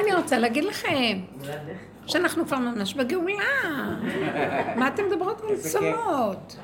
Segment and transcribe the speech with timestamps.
[0.00, 1.18] אני רוצה להגיד לכם
[2.06, 3.34] שאנחנו כבר ממש בגאולה.
[4.76, 6.56] מה אתם מדברות על צומות?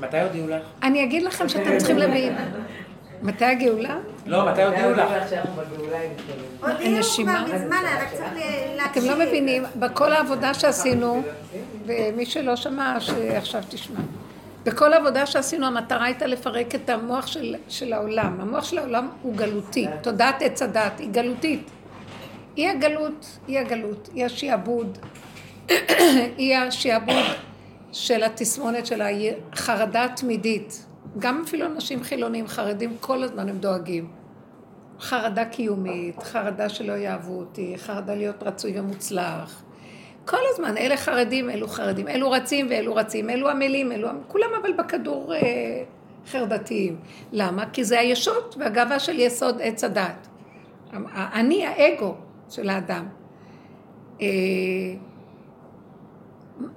[0.00, 0.62] מתי הודיעו לך?
[0.82, 2.36] אני אגיד לכם שאתם צריכים להבין.
[3.22, 3.98] מתי הגאולה?
[4.26, 5.10] לא, מתי הודיעו לך?
[6.60, 7.02] הודיעו.
[7.02, 9.04] כבר מזמן, רק צריך אתם להקשיב.
[9.04, 11.22] לא מבינים, בכל העבודה שעשינו,
[11.86, 14.00] ומי שלא שמע, שעכשיו תשמע.
[14.66, 18.40] בכל העבודה שעשינו, המטרה הייתה לפרק את המוח של, של העולם.
[18.40, 19.86] המוח של העולם הוא גלותי.
[20.02, 21.70] תודעת עץ הדת היא גלותית.
[22.56, 24.98] היא הגלות, היא הגלות, היא השעבוד,
[26.38, 27.24] היא השעבוד
[27.92, 29.02] של התסמונת של
[29.52, 30.86] החרדה התמידית.
[31.18, 34.08] גם אפילו אנשים חילונים חרדים כל הזמן הם דואגים.
[35.00, 39.62] חרדה קיומית, חרדה שלא יאהבו אותי, חרדה להיות רצוי ומוצלח.
[40.26, 44.08] כל הזמן, אלה חרדים, אלו חרדים, אלו רצים ואלו רצים, אלו עמלים, אלו...
[44.28, 45.40] כולם אבל בכדור אה,
[46.30, 46.96] חרדתיים.
[47.32, 47.70] למה?
[47.70, 50.28] כי זה הישות והגאווה של יסוד עץ הדת.
[51.14, 52.14] אני, האגו
[52.50, 53.06] של האדם.
[54.20, 54.26] אה,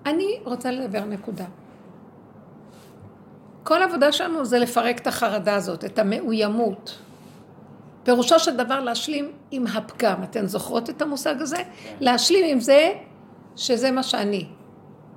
[0.06, 1.46] אני רוצה לדבר נקודה.
[3.64, 6.98] כל העבודה שלנו זה לפרק את החרדה הזאת, את המאוימות.
[8.04, 10.24] פירושו של דבר להשלים עם הפגם.
[10.24, 11.64] אתן זוכרות את המושג הזה?
[12.00, 12.94] להשלים עם זה
[13.60, 14.46] שזה מה שאני.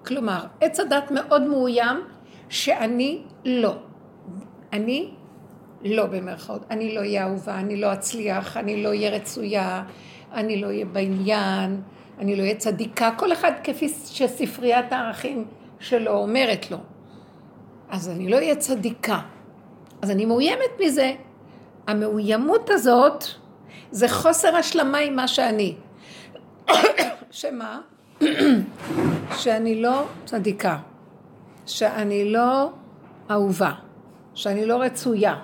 [0.07, 2.01] כלומר, עץ הדת מאוד מאוים
[2.49, 3.77] שאני לא.
[4.73, 5.11] אני
[5.85, 6.63] לא במרכאות.
[6.71, 9.85] אני לא אהיה אהובה, אני לא אצליח, אני לא אהיה רצויה,
[10.33, 11.83] אני לא אהיה בעניין,
[12.19, 13.11] אני לא אהיה צדיקה.
[13.17, 15.45] כל אחד כפי שספריית הערכים
[15.81, 16.79] שלו אומרת לו.
[17.91, 19.21] אז אני לא אהיה צדיקה.
[20.03, 21.13] אז אני מאוימת מזה.
[21.87, 23.25] המאוימות הזאת
[23.91, 25.75] זה חוסר השלמה עם מה שאני.
[27.31, 27.81] שמה?
[29.41, 30.79] שאני לא צדיקה,
[31.67, 32.71] שאני לא
[33.31, 33.73] אהובה,
[34.35, 35.37] שאני לא רצויה,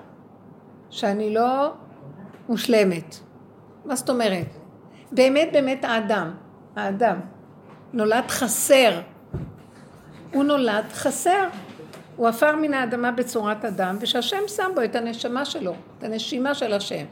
[0.90, 1.72] שאני לא
[2.48, 3.16] מושלמת.
[3.84, 4.46] מה זאת אומרת?
[5.12, 6.30] באמת באמת האדם,
[6.76, 7.16] האדם,
[7.92, 9.00] נולד חסר.
[10.32, 11.48] הוא נולד חסר.
[12.16, 16.72] הוא עפר מן האדמה בצורת אדם, ושהשם שם בו את הנשמה שלו, את הנשימה של
[16.72, 17.04] השם.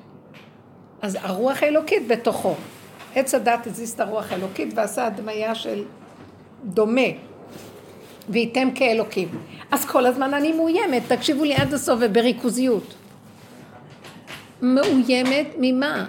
[1.03, 2.55] אז הרוח האלוקית בתוכו.
[3.17, 5.85] עץ הדת הזיז את הרוח האלוקית ועשה הדמיה של
[6.65, 7.01] דומה,
[8.29, 9.29] וייתם כאלוקים.
[9.71, 12.95] אז כל הזמן אני מאוימת, תקשיבו לי עד הסוף ובריכוזיות.
[14.63, 16.07] מאוימת ממה?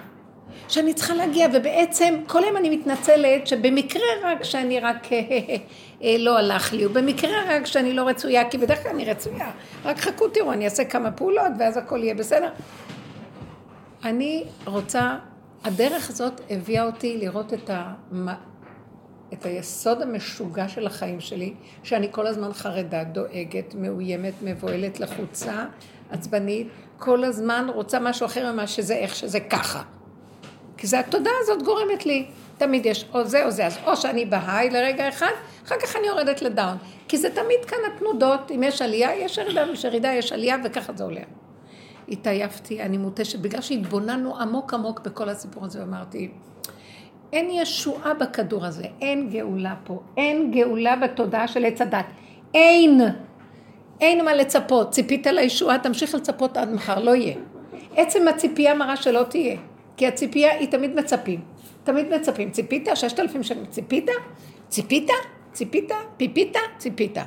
[0.68, 5.06] שאני צריכה להגיע, ובעצם כל היום אני מתנצלת שבמקרה רק שאני רק
[6.18, 9.50] לא הלך לי, ובמקרה רק שאני לא רצויה, כי בדרך כלל אני רצויה.
[9.84, 12.50] רק חכו תראו, אני אעשה כמה פעולות ואז הכל יהיה בסדר.
[14.04, 15.16] אני רוצה,
[15.64, 17.94] הדרך הזאת הביאה אותי לראות את, ה,
[19.32, 25.64] את היסוד המשוגע של החיים שלי, שאני כל הזמן חרדה, דואגת, מאוימת, מבוהלת, לחוצה,
[26.10, 29.82] עצבנית, כל הזמן רוצה משהו אחר ממה שזה, איך שזה ככה.
[30.76, 32.26] כי זה התודעה הזאת גורמת לי.
[32.58, 35.30] תמיד יש או זה או זה, אז או שאני בהיי לרגע אחד,
[35.66, 36.76] אחר כך אני יורדת לדאון.
[37.08, 40.56] כי זה תמיד כאן התנודות, אם יש עלייה, יש ירידה, אם יש ירידה, יש עלייה,
[40.64, 41.20] וככה זה עולה.
[42.08, 46.30] התעייפתי, אני מותשת, בגלל שהתבוננו עמוק עמוק בכל הסיפור הזה, אמרתי,
[47.32, 52.06] אין ישועה בכדור הזה, אין גאולה פה, אין גאולה בתודעה של עץ הדת,
[52.54, 53.00] אין,
[54.00, 57.36] אין מה לצפות, ציפית לישועה, תמשיך לצפות עד מחר, לא יהיה.
[57.96, 59.56] עצם הציפייה מראה שלא תהיה,
[59.96, 61.40] כי הציפייה היא תמיד מצפים,
[61.84, 62.88] תמיד מצפים, ציפית?
[62.94, 64.10] ששת אלפים שנים, ציפית?
[64.68, 65.10] ציפית?
[65.52, 65.92] ציפית?
[66.16, 66.56] פיפית?
[66.78, 67.18] ציפית.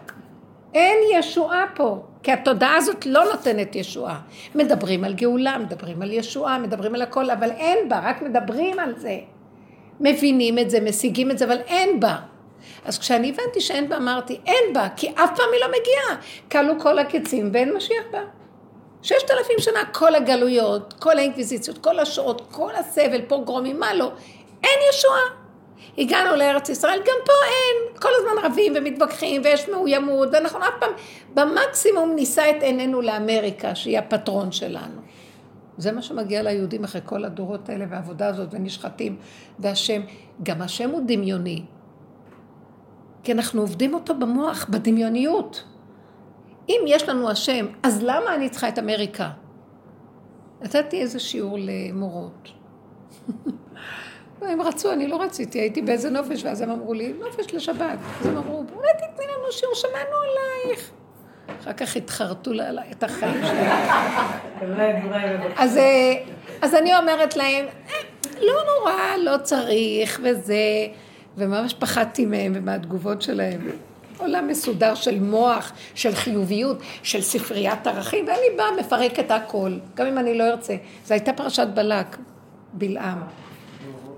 [0.73, 4.19] אין ישועה פה, כי התודעה הזאת לא נותנת ישועה.
[4.55, 8.93] מדברים על גאולה, מדברים על ישועה, מדברים על הכל, אבל אין בה, רק מדברים על
[8.97, 9.17] זה.
[9.99, 12.15] מבינים את זה, משיגים את זה, אבל אין בה.
[12.85, 16.21] אז כשאני הבנתי שאין בה, אמרתי, אין בה, כי אף פעם היא לא מגיעה.
[16.51, 18.21] כלו כל הקצים ואין משיח בה.
[19.01, 24.11] ששת אלפים שנה, כל הגלויות, כל האינקוויזיציות, כל השואות, כל הסבל, פוגרומים, מה לא,
[24.63, 25.40] אין ישועה.
[25.97, 30.91] הגענו לארץ ישראל, גם פה אין, כל הזמן רבים ומתווכחים ויש מאוימות, ואנחנו אף פעם,
[31.33, 35.01] במקסימום נישא את עינינו לאמריקה, שהיא הפטרון שלנו.
[35.77, 39.17] זה מה שמגיע ליהודים אחרי כל הדורות האלה והעבודה הזאת, ונשחטים,
[39.59, 40.01] והשם,
[40.43, 41.63] גם השם הוא דמיוני.
[43.23, 45.63] כי אנחנו עובדים אותו במוח, בדמיוניות.
[46.69, 49.29] אם יש לנו השם, אז למה אני צריכה את אמריקה?
[50.61, 52.51] נתתי איזה שיעור למורות.
[54.47, 57.97] הם רצו, אני לא רציתי, הייתי באיזה נופש, ואז הם אמרו לי, נופש לשבת.
[58.19, 60.15] אז הם אמרו, אולי תתני לנו שיעור, שמענו
[60.65, 60.91] עלייך.
[61.61, 63.67] אחר כך התחרטו עליי את החיים שלי.
[65.57, 65.79] אז,
[66.61, 67.65] אז אני אומרת להם,
[68.41, 70.55] לא נורא, לא צריך, וזה,
[71.37, 73.61] וממש פחדתי מהם ומהתגובות שלהם.
[74.17, 80.17] עולם מסודר של מוח, של חיוביות, של ספריית ערכים, ואני באה, מפרקת הכל, גם אם
[80.17, 80.75] אני לא ארצה.
[81.05, 82.17] זו הייתה פרשת בלק,
[82.73, 83.21] בלעם.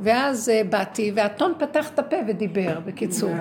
[0.03, 3.31] ואז אה, באתי, והטון פתח את הפה ודיבר, בקיצור.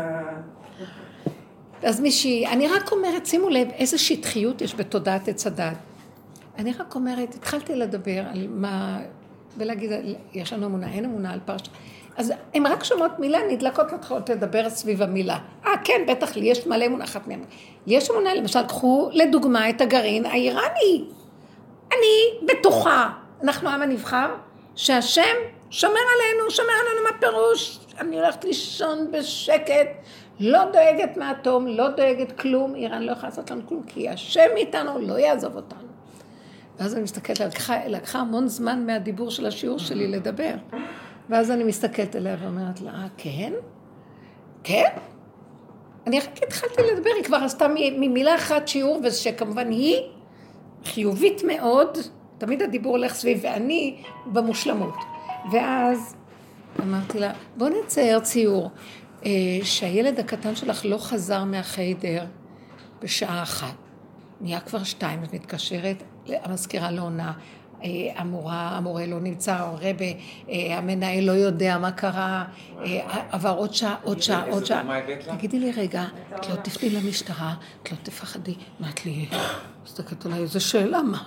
[1.82, 5.76] אז מישהי, אני רק אומרת, שימו לב איזה שטחיות יש בתודעת עץ הדת.
[6.58, 9.00] אני רק אומרת, התחלתי לדבר על מה,
[9.58, 9.90] ולהגיד,
[10.32, 11.70] יש לנו אמונה, אין אמונה על פרשה.
[12.16, 15.38] אז הן רק שומעות מילה, נדלקות מתחילות לדבר סביב המילה.
[15.66, 17.40] אה, כן, בטח לי יש מלא אמונה אחת מהן.
[17.86, 21.04] יש אמונה, למשל, קחו לדוגמה את הגרעין האיראני.
[21.92, 23.10] אני בטוחה,
[23.42, 24.34] אנחנו העם הנבחר,
[24.76, 25.36] שהשם
[25.72, 27.78] שומר עלינו, שומר עלינו מה פירוש.
[27.98, 29.88] אני הולכת לישון בשקט,
[30.40, 34.98] לא דואגת מאטום, לא דואגת כלום, איראן לא יכולה לעשות לנו כלום, כי השם איתנו
[34.98, 35.88] לא יעזוב אותנו.
[36.78, 40.54] ואז אני מסתכלת, לקחה, לקחה המון זמן מהדיבור של השיעור שלי לדבר.
[41.28, 43.52] ואז אני מסתכלת עליה ואומרת לה, אה, כן?
[44.64, 44.90] כן?
[46.06, 47.66] אני רק התחלתי לדבר, היא כבר עשתה
[47.98, 49.96] ממילה אחת שיעור, ושכמובן היא
[50.84, 51.98] חיובית מאוד,
[52.38, 54.94] תמיד הדיבור הולך סביב, ואני במושלמות.
[55.50, 56.14] ואז
[56.80, 58.70] אמרתי לה, בוא נצייר ציור,
[59.24, 59.30] אה,
[59.62, 62.24] שהילד הקטן שלך לא חזר מהחיידר
[63.02, 63.74] בשעה אחת.
[64.40, 67.32] נהיה כבר שתיים, את מתקשרת, המזכירה לא עונה,
[67.84, 70.04] אה, המורה, המורה לא נמצא, הרבה,
[70.48, 72.44] אה, המנהל לא יודע מה קרה,
[73.30, 74.82] עבר עוד שעה, עוד שעה, עוד שעה.
[75.36, 76.04] תגידי לי רגע,
[76.36, 79.26] את לא תפני למשטרה, את לא תפחדי, מה את לי...
[79.84, 81.22] מסתכלת עליי, איזה שאלה, מה?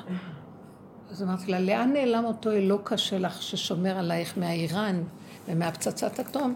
[1.15, 5.03] אז אמרתי לה, לאן נעלם אותו אלוקה שלך ששומר עלייך מהאיראן
[5.47, 6.55] ומהפצצת אטום?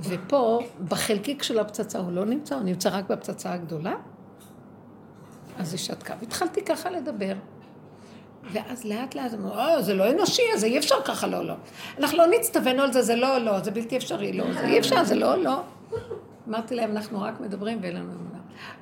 [0.00, 3.94] ופה, בחלקיק של הפצצה הוא לא נמצא, הוא נמצא רק בפצצה הגדולה.
[5.58, 7.34] אז היא שתקה, והתחלתי ככה לדבר.
[8.52, 11.54] ואז לאט לאט אמרו, אה, זה לא אנושי, אז אי אפשר ככה, לא, לא.
[11.98, 15.04] אנחנו לא נצטווינו על זה, זה לא, לא, זה בלתי אפשרי, לא, זה אי אפשר,
[15.04, 15.62] זה לא, לא.
[16.48, 18.33] אמרתי להם, אנחנו רק מדברים ואין לנו.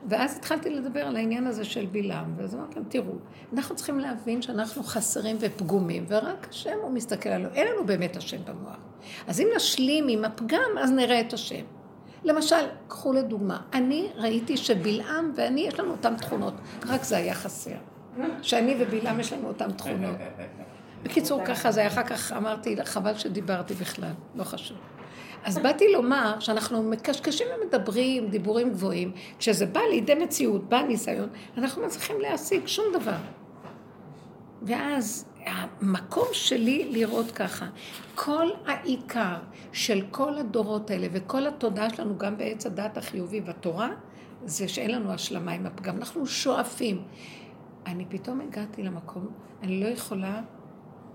[0.08, 3.12] ואז התחלתי לדבר על העניין הזה של בלעם, ואז אמרתי להם, תראו,
[3.52, 8.44] אנחנו צריכים להבין שאנחנו חסרים ופגומים, ורק השם הוא מסתכל עלינו, אין לנו באמת השם
[8.44, 8.76] במוח.
[9.26, 11.64] אז אם נשלים עם הפגם, אז נראה את השם.
[12.24, 16.54] למשל, קחו לדוגמה, אני ראיתי שבלעם ואני, יש לנו אותן תכונות,
[16.86, 17.76] רק זה היה חסר.
[18.42, 20.16] שאני ובלעם יש לנו אותן תכונות.
[21.02, 24.78] בקיצור, ככה זה היה, אחר כך אמרתי, חבל שדיברתי בכלל, לא חשוב.
[25.44, 31.28] אז באתי לומר שאנחנו מקשקשים ומדברים דיבורים גבוהים, כשזה בא לידי מציאות, בא ניסיון,
[31.58, 33.16] אנחנו מצליחים להשיג שום דבר.
[34.62, 37.66] ואז המקום שלי לראות ככה,
[38.14, 39.36] כל העיקר
[39.72, 43.90] של כל הדורות האלה וכל התודעה שלנו גם בעץ הדת החיובי בתורה,
[44.44, 45.96] זה שאין לנו השלמה עם הפגם.
[45.96, 47.02] אנחנו שואפים.
[47.86, 49.28] אני פתאום הגעתי למקום,
[49.62, 50.40] אני לא יכולה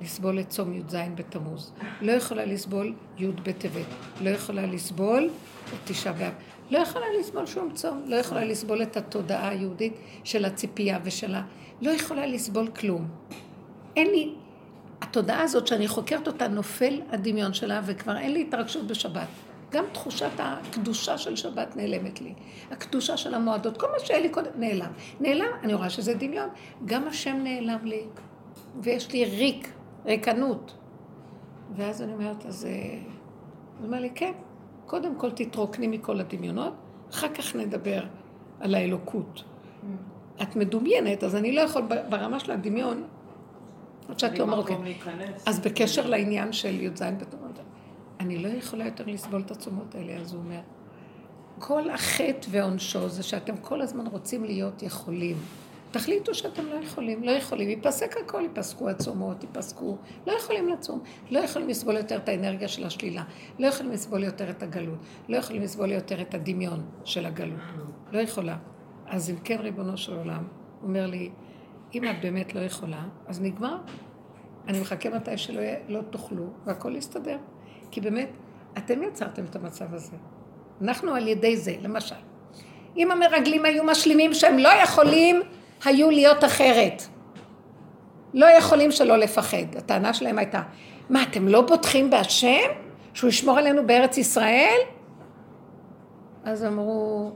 [0.01, 3.85] לסבול את צום י"ז בתמוז, לא יכולה לסבול י' בטבת,
[4.21, 5.29] לא יכולה לסבול
[5.69, 6.33] את תשעה באב,
[6.71, 11.41] לא יכולה לסבול שום צום, לא יכולה לסבול את התודעה היהודית של הציפייה ושל ה...
[11.81, 13.07] לא יכולה לסבול כלום.
[13.95, 14.33] אין לי...
[15.01, 19.27] התודעה הזאת שאני חוקרת אותה, נופל הדמיון שלה, וכבר אין לי התרגשות בשבת.
[19.71, 22.33] גם תחושת הקדושה של שבת נעלמת לי.
[22.71, 24.91] הקדושה של המועדות, כל מה שהיה לי קודם נעלם.
[25.19, 26.49] נעלם, אני רואה שזה דמיון.
[26.85, 28.01] גם השם נעלם לי,
[28.81, 29.71] ויש לי ריק,
[30.07, 30.73] ריקנות.
[31.75, 32.65] ואז אני אומרת, אז...
[32.65, 32.99] אה,
[33.79, 34.31] הוא אומר לי, כן,
[34.85, 36.73] קודם כל תתרוקני מכל הדמיונות,
[37.11, 38.03] אחר כך נדבר
[38.59, 39.43] על האלוקות.
[39.43, 40.43] Mm.
[40.43, 43.03] את מדומיינת, אז אני לא יכול ברמה של הדמיון,
[44.09, 44.95] עד שאת לא מרוקנת.
[45.45, 47.47] אז בקשר לעניין של י"ז בתמוז,
[48.19, 50.59] אני לא יכולה יותר לסבול את הצומות האלה, אז הוא אומר,
[51.59, 55.37] כל החטא ועונשו זה שאתם כל הזמן רוצים להיות יכולים.
[55.91, 61.39] תחליטו שאתם לא יכולים, לא יכולים, ייפסק הכל, ייפסקו הצומות, ייפסקו, לא יכולים לצום, לא
[61.39, 63.23] יכולים לסבול יותר את האנרגיה של השלילה,
[63.59, 67.59] לא יכולים לסבול יותר את הגלות, לא יכולים לסבול יותר את הדמיון של הגלות,
[68.11, 68.57] לא יכולה.
[69.07, 70.47] אז אם כן, ריבונו של עולם,
[70.83, 71.31] אומר לי,
[71.95, 73.77] אם את באמת לא יכולה, אז נגמר.
[74.67, 77.37] אני מחכה מתי שלא לא תאכלו, והכל יסתדר.
[77.91, 78.29] כי באמת,
[78.77, 80.17] אתם יצרתם את המצב הזה.
[80.81, 82.15] אנחנו על ידי זה, למשל.
[82.97, 85.41] אם המרגלים היו משלימים שהם לא יכולים
[85.85, 87.01] היו להיות אחרת.
[88.33, 89.75] לא יכולים שלא לפחד.
[89.77, 90.61] הטענה שלהם הייתה,
[91.09, 92.69] מה, אתם לא בוטחים בהשם?
[93.13, 94.79] שהוא ישמור עלינו בארץ ישראל?
[96.43, 97.31] אז אמרו,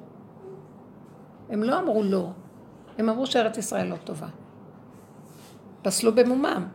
[1.50, 2.30] הם לא אמרו לא,
[2.98, 4.28] הם אמרו שארץ ישראל לא טובה.
[5.82, 6.68] פסלו במומם.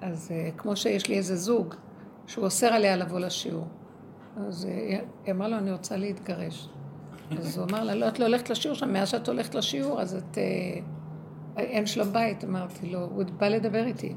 [0.00, 1.74] אז אה, כמו שיש לי איזה זוג
[2.26, 3.66] שהוא אוסר עליה לבוא לשיעור,
[4.36, 6.68] אז אה, היא אמרה לו, אני רוצה להתגרש.
[7.30, 10.14] אז הוא אמר לה, לא, את לא הולכת לשיעור שם, מאז שאת הולכת לשיעור, אז
[10.14, 10.38] את...
[10.38, 10.80] אה,
[11.62, 14.14] אין שלום בית, אמרתי לו, הוא בא לדבר איתי.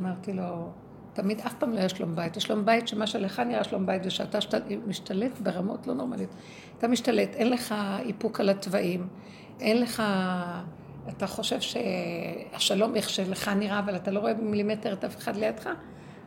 [0.00, 0.68] אמרתי לו,
[1.12, 2.36] תמיד, אף פעם לא היה שלום בית.
[2.36, 4.54] השלום בית שמה שלך נראה שלום בית, ושאתה שת,
[4.86, 6.30] משתלט ברמות לא נורמליות.
[6.78, 7.74] אתה משתלט, אין לך
[8.06, 9.08] איפוק על התוואים,
[9.60, 10.02] אין לך...
[11.08, 15.68] אתה חושב שהשלום איך שלך נראה, אבל אתה לא רואה במילימטר את אף אחד לידך?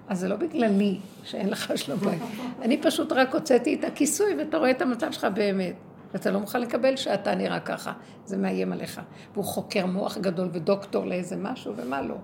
[0.07, 2.21] אז זה לא בגללי שאין לך שלום בית.
[2.61, 5.75] אני פשוט רק הוצאתי את הכיסוי ואתה רואה את המצב שלך באמת.
[6.13, 7.93] ואתה לא מוכן לקבל שאתה נראה ככה.
[8.25, 9.01] זה מאיים עליך.
[9.33, 12.15] והוא חוקר מוח גדול ודוקטור לאיזה משהו ומה לא.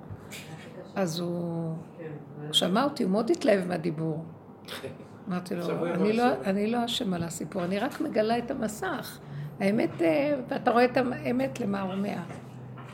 [0.96, 1.76] אז הוא
[2.52, 4.26] שמע אותי, הוא מאוד התלהב מהדיבור.
[5.30, 9.20] אמרתי לו, אני לא, אני לא אשמה לסיפור, אני רק מגלה את המסך.
[9.60, 12.18] האמת, אה, ואתה רואה את האמת אומר.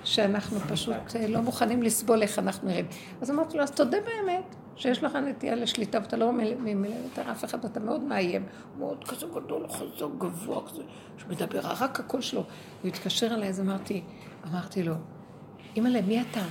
[0.04, 2.86] שאנחנו פשוט אה, לא מוכנים לסבול איך אנחנו נראים.
[3.22, 7.46] אז אמרתי לו, אז תודה באמת שיש לך נטייה לשליטה ואתה לא מלמד את אף
[7.46, 8.46] אחד, אתה מאוד מאיים.
[8.78, 10.84] מאוד כזה גדול, חזק, גבוה, כזה,
[11.18, 12.44] שמדבר, רק הקול שלו.
[12.82, 14.04] הוא התקשר אליי, אז אמרתי,
[14.52, 14.94] אמרתי לו,
[15.76, 16.42] אימא'לה, מי אתה?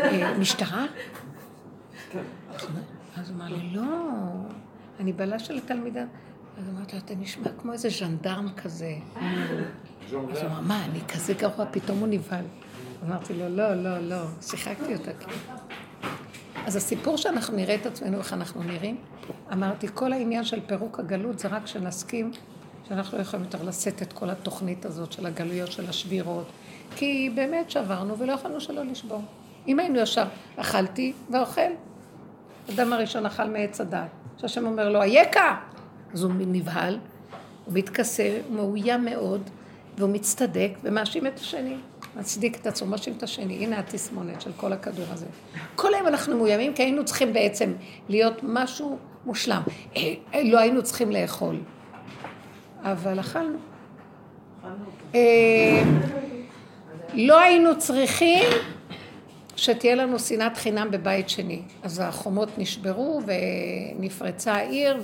[0.00, 0.86] אה, משטרה?
[3.16, 3.84] אז הוא אמר לי, לא,
[5.00, 6.04] אני בעלה של התלמידה.
[6.58, 8.94] אז אמרתי לו, אתה נשמע כמו איזה ז'נדרם כזה.
[9.16, 11.66] אז הוא אמר, מה, אני כזה גרוע?
[11.70, 12.44] פתאום הוא נבהל.
[13.06, 15.36] אמרתי לו, לא, לא, לא, שיחקתי אותה כאילו.
[16.68, 18.96] אז הסיפור שאנחנו נראה את עצמנו, איך אנחנו נראים,
[19.52, 22.30] אמרתי, כל העניין של פירוק הגלות זה רק שנסכים
[22.88, 26.46] שאנחנו לא יכולים יותר לשאת את כל התוכנית הזאת של הגלויות, של השבירות,
[26.96, 29.22] כי באמת שברנו ולא יכולנו שלא לשבור.
[29.68, 30.24] אם היינו ישר,
[30.56, 31.70] אכלתי ואוכל.
[32.74, 34.08] אדם הראשון אכל מעץ הדת.
[34.38, 35.60] שהשם אומר לו, אייכה!
[36.12, 36.98] אז הוא נבהל,
[37.64, 39.50] הוא מתכסה, הוא מאוים מאוד,
[39.98, 41.76] והוא מצטדק ומאשים את השני.
[42.16, 43.64] מצדיק את עצמו, מאשים את השני.
[43.64, 45.26] הנה התסמונת של כל הכדור הזה.
[45.76, 47.72] כל היום אנחנו מאוימים כי היינו צריכים בעצם
[48.08, 49.62] להיות משהו מושלם.
[49.96, 51.60] אה, אה, לא היינו צריכים לאכול.
[52.82, 53.58] אבל אכלנו.
[55.14, 55.82] אה,
[57.14, 58.44] לא היינו צריכים
[59.56, 61.62] שתהיה לנו שנאת חינם בבית שני.
[61.82, 63.20] אז החומות נשברו
[63.98, 65.02] ונפרצה העיר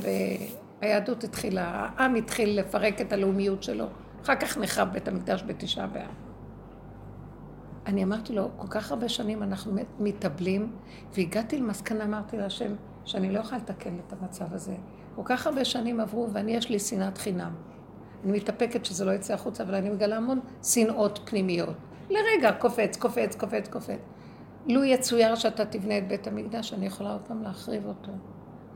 [0.81, 3.87] והיהדות התחילה, העם התחיל לפרק את הלאומיות שלו.
[4.23, 6.34] אחר כך נחרב בית המקדש בתשעה באב.
[7.87, 10.73] אני אמרתי לו, כל כך הרבה שנים אנחנו מתאבלים,
[11.15, 12.75] והגעתי למסקנה, אמרתי להשם,
[13.05, 14.75] שאני לא יכולה לתקן את המצב הזה.
[15.17, 17.55] כל כך הרבה שנים עברו, ואני יש לי שנאת חינם.
[18.25, 21.77] אני מתאפקת שזה לא יצא החוצה, אבל אני מגלה המון שנאות פנימיות.
[22.11, 23.99] לרגע, קופץ, קופץ, קופץ, קופץ.
[24.67, 28.13] לו יצויר שאתה תבנה את בית המקדש, אני יכולה עוד פעם להחריב אותו.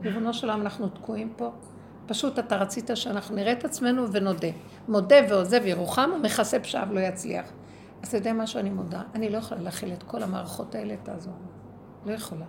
[0.01, 1.51] ריבונו של עולם, אנחנו תקועים פה.
[2.05, 4.47] פשוט אתה רצית שאנחנו נראה את עצמנו ונודה.
[4.87, 7.51] מודה ועוזב ירוחם ומכסה פשעיו לא יצליח.
[8.03, 11.33] אז אתה יודע משהו, אני מודה, אני לא יכולה להכיל את כל המערכות האלה, תעזור
[12.05, 12.45] לא יכולה.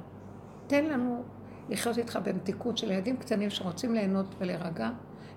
[0.66, 1.23] תן לנו
[1.69, 4.90] לחיות איתך במתיקות של ילדים קטנים שרוצים ליהנות ולהירגע,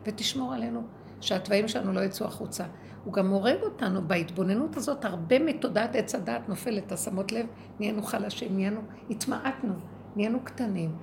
[0.05, 0.81] ותשמור עלינו
[1.21, 2.65] שהתוואים שלנו לא יצאו החוצה.
[3.03, 7.45] הוא גם הורג אותנו בהתבוננות הזאת, הרבה מתודעת עץ הדעת נופלת, אתה שמות לב,
[7.79, 9.73] נהיינו חלשים, נהיינו, התמעטנו,
[10.15, 10.95] נהיינו קטנים.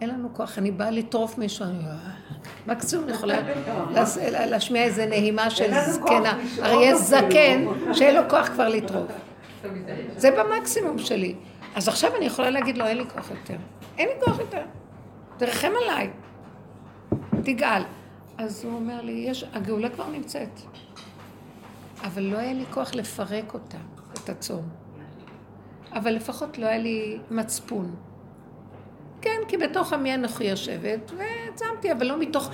[0.00, 1.84] אין לנו כוח, אני באה לטרוף מישהו, אני
[2.66, 3.38] מקסימום אני יכולה
[4.46, 9.12] להשמיע איזה נהימה של זקנה, אריה זקן, שאין לו כוח כבר לטרוף.
[10.16, 11.34] זה במקסימום שלי.
[11.74, 13.56] אז עכשיו אני יכולה להגיד לו, אין לי כוח יותר.
[13.98, 14.62] אין לי כוח יותר.
[15.36, 16.10] תרחם עליי.
[17.42, 17.82] תגאל.
[18.38, 20.60] אז הוא אומר לי, יש, הגאולה כבר נמצאת.
[22.04, 23.78] אבל לא היה לי כוח לפרק אותה,
[24.14, 24.68] את הצום.
[25.92, 27.94] אבל לפחות לא היה לי מצפון.
[29.20, 32.50] כן, כי בתוך עמי אנוכי יושבת, וצמתי, אבל לא מתוך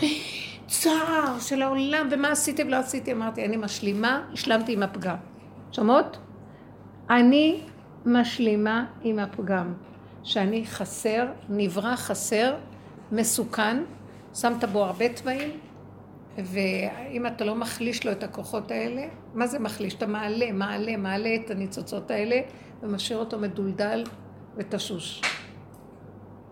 [0.67, 3.13] צער של העולם, ומה עשיתי ולא עשיתי.
[3.13, 5.17] אמרתי, אני משלימה, השלמתי עם הפגם.
[5.73, 6.19] שומעות?
[7.11, 7.61] אני
[8.07, 9.75] משלימה עם הפגם.
[10.23, 12.55] שאני חסר, נברא חסר,
[13.13, 13.83] מסוכן,
[14.35, 15.51] שמת בו הרבה תוואים,
[16.39, 19.03] ואם אתה לא מחליש לו את הכוחות האלה,
[19.35, 19.95] מה זה מחליש?
[19.95, 22.41] אתה מעלה, מעלה, מעלה את הניצוצות האלה,
[22.83, 24.05] ומשאיר אותו מדולדל
[24.57, 25.23] ותשוש.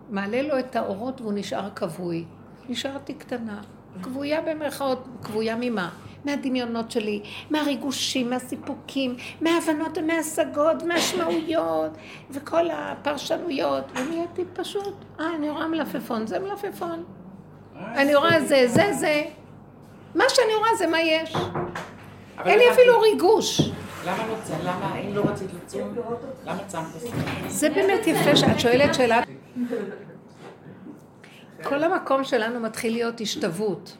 [0.09, 2.25] מעלה לו את האורות והוא נשאר כבוי.
[2.69, 3.61] נשארתי קטנה,
[4.01, 5.89] כבויה במרכאות, כבויה ממה?
[6.25, 11.91] מהדמיונות שלי, מהריגושים, מהסיפוקים, מההבנות ומההשגות, מהשמעויות,
[12.31, 17.03] וכל הפרשנויות, ונהייתי פשוט, אה, אני רואה מלפפון, זה מלפפון.
[17.75, 19.23] אני רואה זה, זה, זה.
[20.15, 21.35] מה שאני רואה זה מה יש.
[22.45, 23.61] אין לי אפילו ריגוש.
[24.05, 25.95] למה לא אם לא רצית לצום,
[26.45, 26.83] למה צמת?
[27.47, 29.21] זה באמת יפה שאת שואלת שאלה.
[31.63, 33.97] כל המקום שלנו מתחיל להיות השתוות.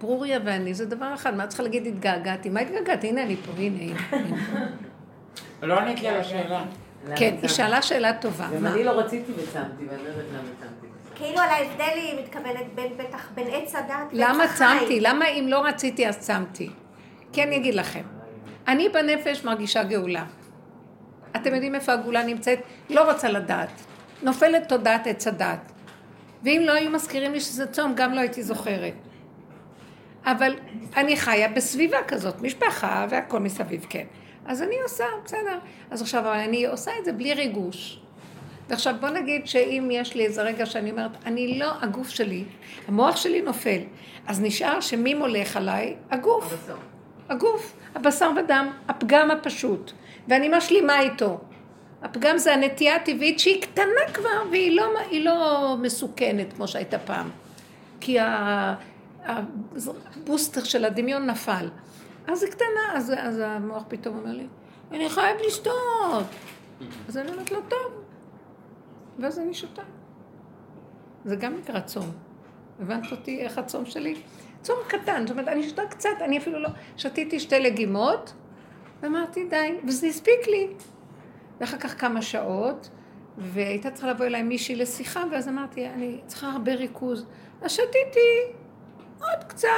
[0.00, 2.48] ברוריה ואני זה דבר אחד, מה צריכה להגיד התגעגעתי?
[2.50, 3.08] מה התגעגעתי?
[3.08, 4.24] הנה אני פה, הנה, הנה.
[5.62, 6.64] לא ענית לי על השאלה.
[7.16, 8.48] כן, היא שאלה שאלה טובה.
[8.56, 10.86] גם אני לא רציתי וצמתי, ואני לא יודעת למה צמתי.
[11.14, 14.44] כאילו על ההבדל היא מתכוונת בין בטח, בין עץ הדת למה.
[14.54, 15.00] צמתי?
[15.00, 16.70] למה אם לא רציתי אז צמתי?
[17.32, 18.02] כי אני אגיד לכם,
[18.68, 20.24] אני בנפש מרגישה גאולה.
[21.36, 22.58] אתם יודעים איפה הגאולה נמצאת?
[22.90, 23.70] לא רוצה לדעת.
[24.22, 25.72] נופלת תודעת עץ הדת.
[26.42, 28.94] ואם לא היו מזכירים לי שזה צום, גם לא הייתי זוכרת.
[30.24, 30.54] אבל
[30.96, 34.04] אני חיה בסביבה כזאת, משפחה והכל מסביב, כן.
[34.46, 35.58] אז אני עושה, בסדר.
[35.90, 38.00] אז עכשיו, אבל אני עושה את זה בלי ריגוש.
[38.68, 42.44] ועכשיו בוא נגיד שאם יש לי איזה רגע שאני אומרת, אני לא, הגוף שלי,
[42.88, 43.80] המוח שלי נופל,
[44.26, 45.96] אז נשאר שמי מולך עליי?
[46.10, 46.68] הגוף.
[47.28, 49.92] הגוף, הבשר ודם, הפגם הפשוט,
[50.28, 51.40] ואני משלימה איתו.
[52.02, 57.30] הפגם זה הנטייה הטבעית שהיא קטנה כבר והיא לא, לא מסוכנת כמו שהייתה פעם.
[58.00, 58.16] כי
[59.24, 61.68] הבוסטר של הדמיון נפל.
[62.26, 64.46] אז היא קטנה, אז, אז המוח פתאום אומר לי,
[64.92, 66.24] אני חייב לשתות.
[67.08, 67.92] אז אני אומרת לו, טוב.
[69.18, 69.82] ואז אני שותה.
[71.24, 72.10] זה גם נקרא צום.
[72.80, 74.22] הבנת אותי איך הצום שלי?
[74.64, 76.68] צום קטן, זאת אומרת, אני שותה קצת, אני אפילו לא...
[76.96, 78.32] שתיתי שתי לגימות,
[79.02, 80.68] ואמרתי, די, וזה הספיק לי.
[81.60, 82.90] ואחר כך כמה שעות,
[83.38, 87.26] והייתה צריכה לבוא אליי מישהי לשיחה, ואז אמרתי, אני צריכה הרבה ריכוז.
[87.62, 88.52] אז שתיתי
[89.20, 89.68] עוד קצת.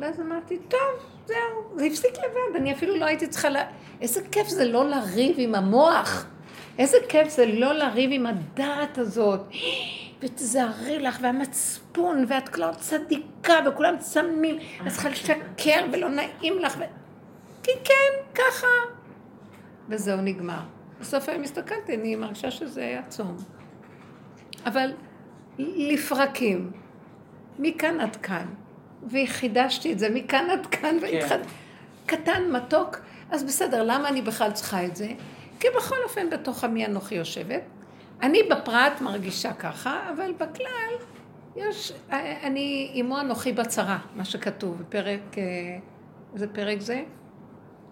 [0.00, 0.80] ואז אמרתי, טוב,
[1.26, 3.56] זהו, זה הפסיק לבד, אני אפילו לא הייתי צריכה ל...
[4.00, 6.26] איזה כיף זה לא לריב עם המוח.
[6.78, 9.40] איזה כיף זה לא לריב עם הדעת הזאת.
[10.22, 16.76] ותזהרי לך, והמצפון, ואת לא צדיקה, וכולם צמים, את צריכה לשקר ולא נעים לך.
[16.78, 16.82] ו...
[17.62, 18.66] כי כן, ככה.
[19.88, 20.60] וזהו, נגמר.
[21.00, 23.36] בסוף היום הסתכלתי, אני מרגישה שזה היה צום.
[24.66, 24.92] אבל
[25.58, 26.70] לפרקים,
[27.58, 28.46] מכאן עד כאן,
[29.10, 31.38] וחידשתי את זה, מכאן עד כאן, והתחד...
[32.06, 32.98] קטן, מתוק,
[33.30, 35.08] אז בסדר, למה אני בכלל צריכה את זה?
[35.60, 37.62] כי בכל אופן בתוך עמי אנוכי יושבת.
[38.22, 40.94] אני בפרט מרגישה ככה, אבל בכלל
[41.56, 41.92] יש,
[42.42, 45.42] אני עמו אנוכי בצרה, מה שכתוב בפרק, אה,
[46.34, 47.02] איזה פרק זה?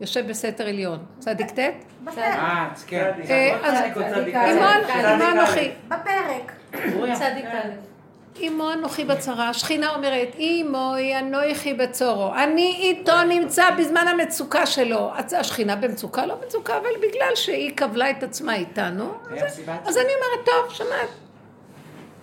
[0.00, 1.58] יושב בסתר עליון, צדיק ט'?
[2.04, 2.18] בפרק.
[2.18, 3.10] אה, כן.
[3.30, 6.52] אה, עמו אנוכי, בפרק.
[7.14, 7.89] צדיק א'.
[8.38, 15.12] עמו אנוכי בצרה, השכינה אומרת, עמו אנוכי בצורו, אני איתו נמצא בזמן המצוקה שלו.
[15.38, 19.12] השכינה במצוקה, לא מצוקה, אבל בגלל שהיא קבלה את עצמה איתנו,
[19.84, 21.08] אז אני אומרת, טוב, שמעת.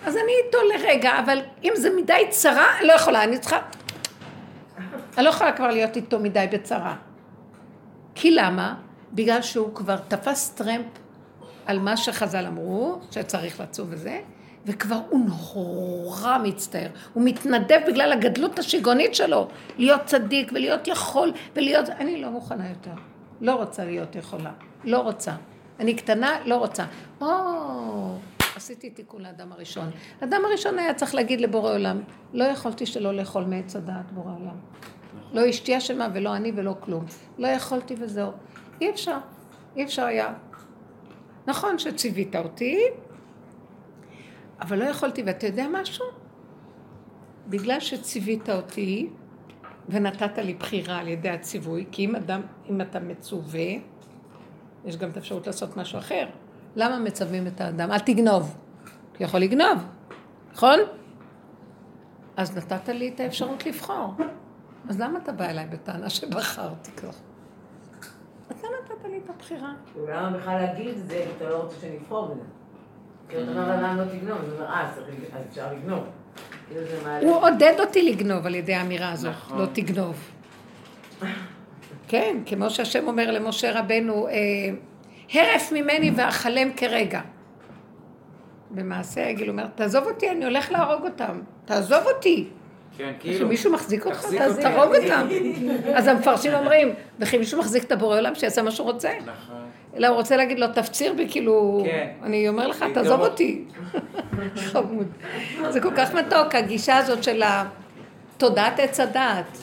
[0.06, 3.60] אז אני איתו לרגע, אבל אם זה מדי צרה, אני לא יכולה, אני צריכה...
[5.18, 6.96] אני לא יכולה כבר להיות איתו מדי בצרה.
[8.16, 8.76] כי למה?
[9.14, 10.86] בגלל שהוא כבר תפס טרמפ
[11.66, 14.20] על מה שחז"ל אמרו, שצריך לצום וזה,
[14.68, 16.90] וכבר הוא נורא מצטער.
[17.14, 21.90] הוא מתנדב בגלל הגדלות השיגעונית שלו, להיות צדיק ולהיות יכול ולהיות...
[21.90, 22.92] אני לא מוכנה יותר.
[23.42, 24.52] לא רוצה להיות יכולה.
[24.84, 25.32] לא רוצה.
[25.80, 26.86] אני קטנה, לא רוצה.
[27.22, 27.28] או,
[28.56, 29.90] עשיתי תיקון לאדם הראשון.
[30.22, 32.02] האדם הראשון היה צריך להגיד לבורא עולם,
[32.34, 34.56] לא יכולתי שלא לאכול מעץ הדעת, בורא עולם.
[35.34, 37.06] לא אשתי אשמה ולא אני ולא כלום.
[37.38, 38.32] לא יכולתי וזהו.
[38.82, 39.18] אי אפשר.
[39.76, 40.34] אי אפשר היה.
[41.48, 42.82] נכון שציווית אותי,
[44.62, 46.06] אבל לא יכולתי, ואתה יודע משהו?
[47.48, 49.10] בגלל שציווית אותי
[49.90, 53.70] ונתת לי בחירה על ידי הציווי, כי אם אדם, אם אתה מצווה,
[54.86, 56.28] יש גם את האפשרות לעשות משהו אחר.
[56.76, 57.92] למה מצווים את האדם?
[57.92, 58.58] אל תגנוב.
[59.14, 59.84] כי יכול לגנוב,
[60.54, 60.80] נכון?
[62.38, 64.14] אז נתת לי את האפשרות לבחור.
[64.90, 67.20] אז למה אתה בא אליי בטענה שבחרתי ככה?
[68.48, 69.74] אתה נתת לי את הבחירה.
[70.08, 72.57] למה בכלל להגיד את זה אם אתה לא רוצה שנבחור בזה?
[73.30, 76.04] כי אתה אומר לאדם לא תגנוב, אז הוא אומר, אה, אז אפשר לגנוב.
[76.68, 76.82] כאילו.
[77.22, 79.62] הוא עודד אותי לגנוב על ידי האמירה הזאת, נכון.
[79.62, 80.32] לא תגנוב.
[82.08, 84.34] כן, כמו שהשם אומר למשה רבנו, אה,
[85.34, 87.22] הרף ממני ואכלם כרגע.
[88.72, 91.42] במעשה העגל הוא אומר, תעזוב אותי, אני הולך להרוג אותם.
[91.66, 92.48] תעזוב אותי.
[92.98, 93.48] כן, כאילו.
[93.48, 94.60] מישהו מחזיק אותך, אז.
[94.60, 95.28] תהרוג אותם.
[95.96, 99.12] אז המפרשים אומרים, וכי מישהו מחזיק את הבורא עולם שיעשה מה שהוא רוצה.
[99.26, 99.67] נכון.
[99.98, 102.08] אלא הוא רוצה להגיד לו, תפציר בי, כאילו, כן.
[102.24, 102.86] אני אומר לך.
[102.94, 103.64] תעזוב אותי.
[104.72, 105.08] חמוד.
[105.70, 107.44] זה כל כך מתוק, הגישה הזאת של
[108.38, 109.58] תודעת עץ הדעת.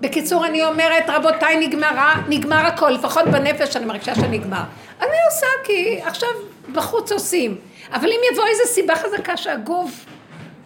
[0.00, 4.62] בקיצור, אני אומרת, רבותיי, נגמרה, נגמר הכל, לפחות בנפש אני מרגישה שנגמר.
[5.00, 6.28] אני עושה כי עכשיו
[6.72, 7.56] בחוץ עושים.
[7.92, 10.06] אבל אם יבוא איזו סיבה חזקה שהגוף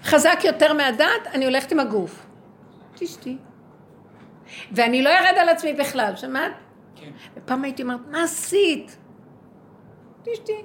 [0.05, 2.27] חזק יותר מהדעת, אני הולכת עם הגוף.
[2.99, 3.37] תשתי.
[4.73, 6.53] ואני לא ארד על עצמי בכלל, שמעת?
[7.01, 7.11] כן.
[7.37, 8.97] ופעם הייתי אומרת, מה עשית?
[10.23, 10.63] תשתי.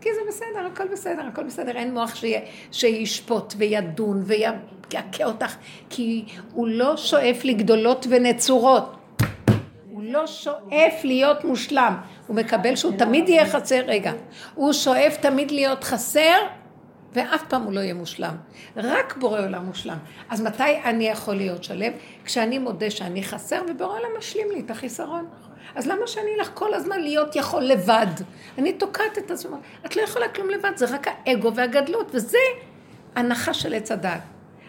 [0.00, 2.40] כי זה בסדר, הכל בסדר, הכל בסדר, אין מוח שיה,
[2.72, 5.56] שישפוט וידון ויכה אותך,
[5.90, 8.96] כי הוא לא שואף לגדולות ונצורות.
[9.90, 11.94] הוא לא שואף להיות מושלם.
[12.26, 14.12] הוא מקבל שהוא תמיד יהיה חסר, רגע,
[14.54, 16.36] הוא שואף תמיד להיות חסר
[17.14, 18.36] ואף פעם הוא לא יהיה מושלם.
[18.76, 19.98] רק בורא עולם מושלם.
[20.30, 21.92] אז מתי אני יכול להיות שלם?
[22.24, 25.26] כשאני מודה שאני חסר, ובורא עולם משלים לי את החיסרון.
[25.74, 28.06] אז למה שאני אלך כל הזמן להיות יכול לבד?
[28.58, 29.58] אני תוקעת את הזמן.
[29.86, 32.38] את לא יכולה כלום לבד, זה רק האגו והגדלות, וזה
[33.16, 34.20] הנחה של עץ הדת.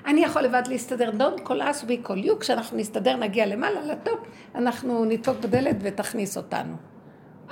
[0.06, 4.20] אני יכול לבד להסתדר, Don't call us we call you, כשאנחנו נסתדר נגיע למעלה, לטופ,
[4.56, 6.76] אנחנו נדפוק בדלת ותכניס אותנו.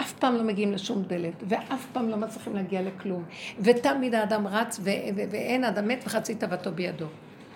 [0.01, 3.23] אף פעם לא מגיעים לשום דלת, ואף פעם לא מצליחים להגיע לכלום.
[3.59, 7.05] ותמיד האדם רץ, ו- ו- ואין אדם מת וחצי תאוותו בידו.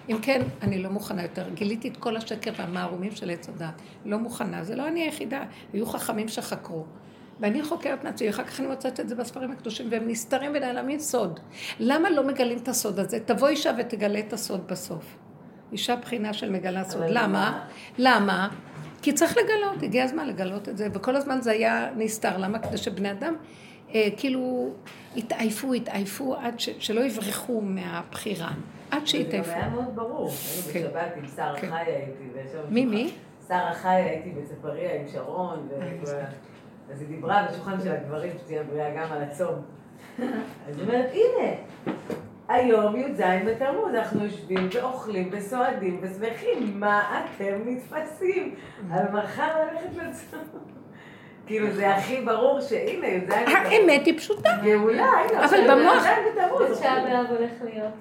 [0.09, 1.49] אם כן, אני לא מוכנה יותר.
[1.53, 3.81] גיליתי את כל השקר והמערומים של עץ הדת.
[4.05, 4.63] לא מוכנה.
[4.63, 5.43] זה לא אני היחידה.
[5.73, 6.85] היו חכמים שחקרו.
[7.39, 11.39] ואני חוקרת מעצמי, אחר כך אני מוצאת את זה בספרים הקדושים, והם נסתרים ונעלמים סוד.
[11.79, 13.19] למה לא מגלים את הסוד הזה?
[13.19, 15.17] תבוא אישה ותגלה את הסוד בסוף.
[15.71, 17.03] אישה בחינה של מגלה סוד.
[17.09, 17.27] למה?
[17.27, 17.65] מה?
[17.97, 18.49] למה?
[19.01, 22.37] כי צריך לגלות, הגיע הזמן לגלות את זה, וכל הזמן זה היה נסתר.
[22.37, 22.59] למה?
[22.59, 23.35] כדי שבני אדם
[23.93, 24.69] אה, כאילו
[25.17, 28.51] התעייפו, התעייפו עד ש, שלא יברחו מהבחירה.
[28.91, 29.43] עד זה גם.
[29.45, 30.29] היה מאוד ברור.
[30.29, 30.79] היינו כן.
[30.79, 31.69] בשבת עם שרה כן.
[31.69, 32.23] חיה הייתי.
[32.69, 32.85] מי.
[32.85, 33.11] מי?
[33.47, 35.67] שרה חיה הייתי בצפריה עם שרון.
[36.91, 39.55] אז היא דיברה בשולחן של הגברים, שתהיה בריאה גם על הצום.
[40.67, 41.51] אז היא אומרת, הנה,
[42.49, 47.01] היום י"ז בתמוז, אנחנו יושבים ואוכלים וסועדים ושמחים, מה
[47.35, 48.55] אתם נתפסים?
[48.91, 50.39] על מחר ללכת לצום.
[51.47, 53.53] כאילו זה הכי ברור שהנה י"ז בתמוז.
[53.55, 54.49] האמת היא פשוטה.
[54.63, 56.79] גאולה, הנה, אבל במוח- י"ז בתמוז.
[56.79, 57.93] תשעה באב הולך להיות.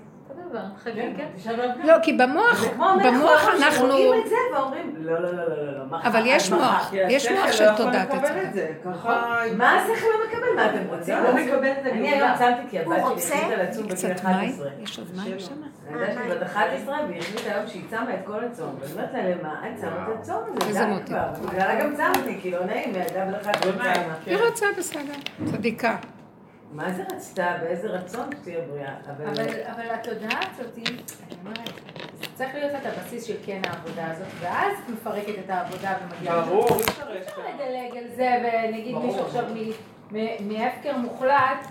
[0.85, 1.57] כן, גם.
[1.85, 2.64] לא, כי במוח,
[3.05, 3.88] במוח אנחנו...
[3.88, 6.09] שרואים את זה ואומרים, לא, לא, לא, לא, לא, מחר.
[6.09, 8.31] אבל יש עד מחר." מוח, יש מוח לא של תודעת עצמך.
[8.49, 9.40] את זה, ככה...
[9.57, 10.57] מה השכל לא מקבל?
[10.57, 11.14] מה אתם רוצים?
[11.14, 12.09] לא מקבל את זה אני.
[12.09, 13.35] היום צמתי כי הבת שלי?
[13.35, 14.37] החליטה לצום בגיל קצת 11.
[14.37, 14.83] מים?
[14.83, 15.53] יש עוד מים שם?
[15.88, 18.77] הילדה שלי בת 11 והיא החליטה היום שהיא צמה את כל הצום.
[18.81, 20.69] ואני אומרת לה, למה את צמה את הצום הזה?
[20.69, 20.85] איזה.
[21.07, 21.49] כבר.
[21.49, 23.83] בגללה גם צמתי, כי לא נעים, ילדה בת 11 לא.
[23.83, 24.14] צמה.
[24.27, 25.12] היא רוצה בסדר,
[25.45, 25.97] צדיקה.
[26.73, 27.57] מה זה רצתה?
[27.63, 28.95] באיזה רצון שתהיה בריאה?
[29.17, 29.25] אבל...
[29.27, 30.97] אבל, אבל התודעה הזאת, אני
[31.45, 31.69] אומרת,
[32.21, 36.41] זה צריך להיות את הבסיס של כן העבודה הזאת, ואז את מפרקת את העבודה ומגיעה...
[36.41, 37.03] ברור, אי אפשר.
[37.09, 38.97] לדלג על זה, ונגיד.
[38.97, 39.71] מישהו עכשיו מ-
[40.17, 41.67] מ- מהפקר מוחלט,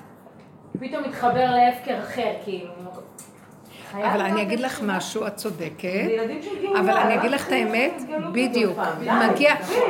[0.80, 2.72] פתאום מתחבר להפקר אחר, כאילו.
[3.94, 6.08] אבל אני אגיד לך משהו, את צודקת.
[6.80, 8.02] אבל אני אגיד לך את האמת,
[8.34, 8.80] בדיוק.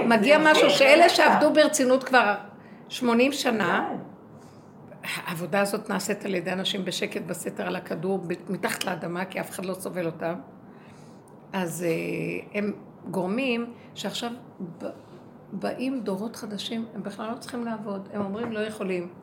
[0.05, 1.09] מגיע, משהו שאלה.
[1.09, 2.33] שעבדו ברצינות כבר
[2.89, 3.87] 80 שנה.
[5.05, 9.65] העבודה הזאת נעשית על ידי אנשים בשקט בסתר על הכדור, מתחת לאדמה, כי אף אחד
[9.65, 10.33] לא סובל אותם.
[11.53, 11.89] אז אה,
[12.53, 12.73] הם
[13.11, 14.31] גורמים שעכשיו
[15.51, 18.09] באים דורות חדשים, הם בכלל לא צריכים לעבוד.
[18.13, 19.13] הם אומרים לא יכולים,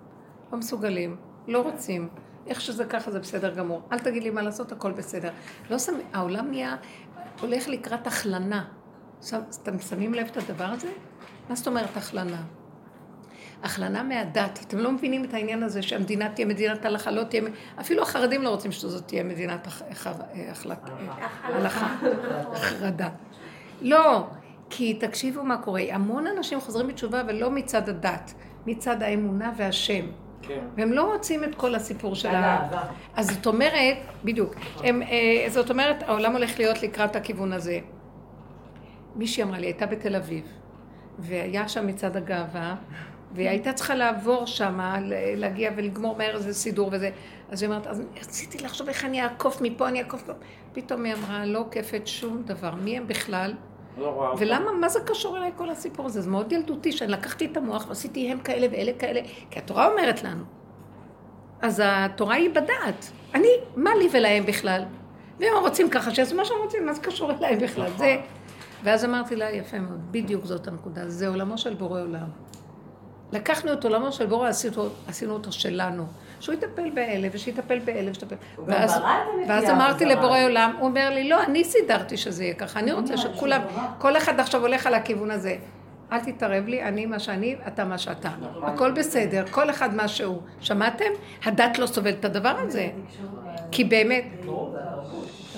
[0.52, 1.16] לא מסוגלים,
[1.48, 2.08] לא רוצים.
[2.46, 3.82] איך שזה ככה זה בסדר גמור.
[3.92, 5.30] אל תגיד לי מה לעשות, הכל בסדר.
[5.70, 6.76] לא שם, העולם נהיה,
[7.40, 8.64] הולך לקראת הכלנה.
[9.62, 10.92] אתם שמים לב את הדבר הזה?
[11.48, 12.42] מה זאת אומרת הכלנה?
[13.62, 14.58] הכלנה מהדת.
[14.66, 17.42] אתם לא מבינים את העניין הזה שהמדינה תהיה מדינת הלכה, לא תהיה...
[17.80, 19.66] אפילו החרדים לא רוצים שזאת תהיה מדינת
[21.44, 21.96] הלכה.
[22.52, 23.08] החרדה.
[23.80, 24.26] לא,
[24.70, 25.82] כי תקשיבו מה קורה.
[25.90, 28.34] המון אנשים חוזרים בתשובה, אבל לא מצד הדת,
[28.66, 30.06] מצד האמונה והשם.
[30.42, 30.60] כן.
[30.76, 32.38] והם לא רוצים את כל הסיפור של ה...
[32.38, 32.82] האהבה.
[33.14, 37.78] אז זאת אומרת, בדיוק, הם, אה, זאת אומרת, העולם הולך להיות לקראת הכיוון הזה.
[39.16, 40.44] מישהי אמרה לי, הייתה בתל אביב,
[41.18, 42.74] והיה שם מצעד הגאווה,
[43.34, 44.80] והיא הייתה צריכה לעבור שם,
[45.36, 47.10] להגיע ולגמור מהר איזה סידור וזה.
[47.50, 50.32] אז היא אומרת, אז רציתי לחשוב איך אני אעקוף מפה, אני אעקוף מפה.
[50.72, 52.74] פתאום היא אמרה, לא עוקפת שום דבר.
[52.74, 53.54] מי הם בכלל?
[53.98, 54.34] לא.
[54.38, 56.20] ולמה, מה זה קשור אליי כל הסיפור הזה?
[56.20, 60.22] זה מאוד ילדותי, שאני לקחתי את המוח ועשיתי הם כאלה ואלה כאלה, כי התורה אומרת
[60.22, 60.44] לנו.
[61.62, 63.10] אז התורה היא בדעת.
[63.34, 64.82] אני, מה לי ולהם בכלל?
[65.40, 67.90] ואם הם רוצים ככה, שיעשו מה שהם רוצים, מה זה קשור אליי בכלל?
[67.96, 68.16] זה...
[68.84, 72.28] ואז אמרתי לה, יפה מאוד, בדיוק זאת הנקודה, זה עולמו של בורא עולם.
[73.32, 76.06] לקחנו את עולמו של בורא, עשינו, עשינו אותו שלנו.
[76.40, 78.36] שהוא יטפל באלה, ושיטפל באלה, ושיטפל...
[78.66, 79.00] ואז,
[79.48, 80.04] ואז אמרתי.
[80.04, 83.60] לבורא עולם, הוא אומר לי, לא, אני סידרתי שזה יהיה ככה, אני רוצה שכולם,
[83.98, 85.56] כל אחד עכשיו הולך על הכיוון הזה.
[86.12, 88.30] אל תתערב לי, אני מה שאני, אתה מה שאתה.
[88.62, 90.40] הכל בסדר, כל אחד מה שהוא.
[90.60, 91.10] שמעתם?
[91.44, 92.88] הדת לא סובלת את הדבר הזה.
[93.70, 94.24] כי באמת,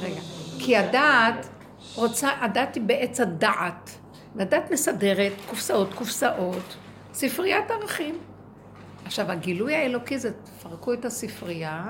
[0.02, 0.20] רגע,
[0.58, 1.48] כי הדעת
[1.94, 3.90] רוצה, הדת היא בעץ הדעת.
[4.34, 6.76] והדת מסדרת קופסאות, קופסאות,
[7.14, 8.18] ספריית ערכים.
[9.04, 11.84] עכשיו, הגילוי האלוקי זה, תפרקו את הספרייה,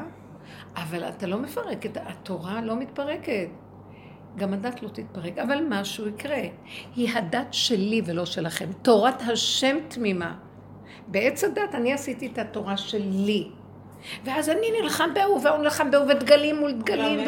[0.76, 3.48] אבל אתה לא מפרק, את- התורה לא מתפרקת.
[4.36, 6.42] גם הדת לא תתפרק, אבל משהו יקרה.
[6.96, 8.68] היא הדת שלי ולא שלכם.
[8.82, 10.34] תורת השם תמימה.
[11.08, 13.48] בעץ הדת אני עשיתי את התורה שלי.
[14.24, 17.20] ואז אני נלחם בהוא, והוא נלחם בהוא, ודגלים מול דגלים,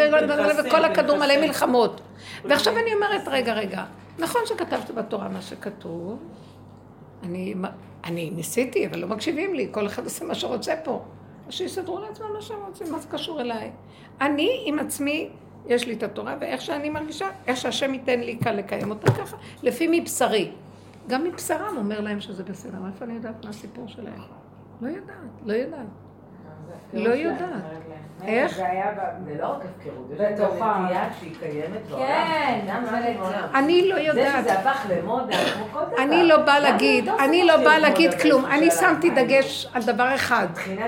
[0.67, 1.41] וכל הכדור מלא.
[1.41, 2.01] מלחמות.
[2.45, 3.85] ועכשיו אני אומרת, רגע, רגע,
[4.19, 6.19] נכון שכתבת בתורה מה שכתוב,
[7.27, 7.55] אני,
[8.05, 11.03] אני ניסיתי, אבל לא מקשיבים לי, כל אחד עושה מה שרוצה פה.
[11.49, 13.71] אז שיסדרו לעצמם מה שהם רוצים, מה זה קשור אליי?
[14.21, 15.29] אני עם עצמי,
[15.67, 19.37] יש לי את התורה, ואיך שאני מרגישה, איך שהשם ייתן לי קל לקיים אותה ככה,
[19.63, 20.51] לפי מבשרי.
[21.09, 22.79] גם מבשרם אומר להם שזה בסדר.
[22.87, 24.21] איפה אני יודעת מה הסיפור שלהם?
[24.81, 25.87] לא יודעת, לא יודעת.
[26.93, 27.65] לא יודעת.
[28.25, 28.57] איך?
[28.57, 28.87] זה היה.
[29.27, 30.81] זה לא רק הפקרות, יש גם בתוכה.
[30.85, 32.07] נטייה שהיא קיימת בעולם.
[32.07, 32.61] כן,
[33.45, 33.55] את-.
[33.55, 34.45] אני לא זה יודעת.
[34.45, 36.03] שזה הפך למודה, כמו כל דבר.
[36.03, 38.45] אני לא באה להגיד, בתוך אני לא באה להגיד כלום.
[38.47, 38.71] אני.
[38.71, 40.47] שמתי דגש על דבר אחד,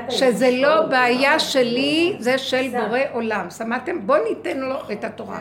[0.08, 3.50] שזה לא ההתפתחות, בעיה זה שלי, לא- זה של בורא עולם.
[3.50, 4.06] שמעתם?
[4.06, 5.38] בואו ניתן לו את התורה.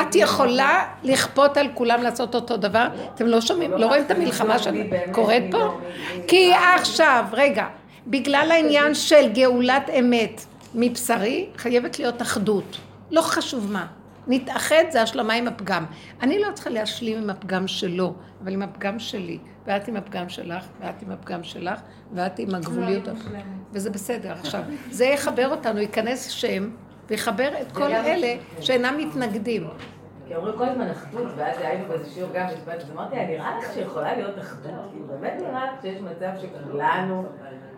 [0.00, 2.86] את יכולה לכפות על כולם לעשות אותו דבר?
[3.14, 5.78] אתם לא שומעים, לא רואים את המלחמה שקורית פה?
[6.26, 7.66] כי עכשיו, רגע,
[8.06, 10.40] בגלל העניין של גאולת אמת
[10.74, 12.76] מבשרי, חייבת להיות אחדות.
[13.10, 13.86] לא חשוב מה.
[14.26, 15.84] נתאחד זה השלמה עם הפגם.
[16.22, 19.38] אני לא צריכה להשלים עם הפגם שלו, אבל עם הפגם שלי.
[19.68, 21.80] ואת עם הפגם שלך, ואת עם הפגם שלך,
[22.12, 23.08] ואת עם הגבוליות.
[23.72, 24.32] וזה בסדר.
[24.32, 26.70] עכשיו, זה יחבר אותנו, ייכנס שם,
[27.08, 29.66] ויחבר את כל אלה שאינם מתנגדים.
[30.28, 34.16] כי אומרים כל הזמן אחדות, ואז היינו באיזה שיעור גם אז אמרתי נראה לך שיכולה
[34.16, 34.72] להיות אחדות?
[35.06, 37.24] באמת נראה לך שיש מצב שכולנו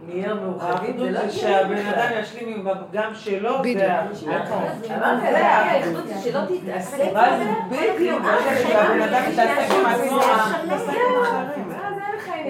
[0.08, 0.70] נהיה מאוחדים?
[0.70, 1.86] האחדות זה לא שהבן.
[1.86, 3.62] אדם ישלים עם הפגם שלו.
[3.72, 4.90] זה האחדות.
[4.96, 7.50] אמרתי לה, האחדות זה שלא תתעסק בזה.
[7.70, 8.22] בדיוק,
[8.62, 10.20] שהבן אדם מתעסק עם עצמו,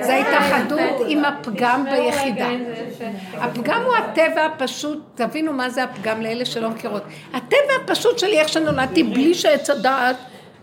[0.01, 2.49] זה ההתאחדות עם הפגם ביחידה.
[3.35, 7.03] הפגם הוא הטבע הפשוט, תבינו מה זה הפגם לאלה שלא מכירות.
[7.35, 10.17] הטבע הפשוט שלי, איך שנולדתי, בלי שעץ הדעת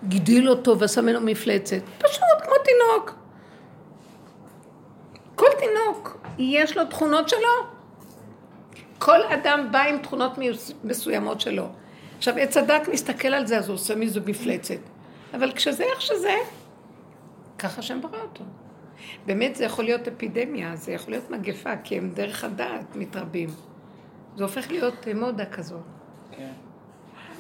[0.04, 1.78] הגדיל אותו ועשה ממנו מפלצת.
[1.98, 3.16] פשוט, כמו תינוק.
[5.36, 7.78] כל תינוק, יש לו תכונות שלו.
[8.98, 10.32] כל אדם בא עם תכונות
[10.84, 11.68] מסוימות שלו.
[12.18, 14.80] עכשיו, עץ הדת מסתכל על זה, אז הוא עושה מזה מפלצת.
[15.34, 16.36] אבל כשזה איך שזה,
[17.60, 18.44] ככה השם ברא אותו.
[19.26, 23.50] באמת זה יכול להיות אפידמיה, זה יכול להיות מגפה, כי הם דרך הדעת מתרבים.
[24.38, 25.97] זה הופך להיות אה, מודה כזאת.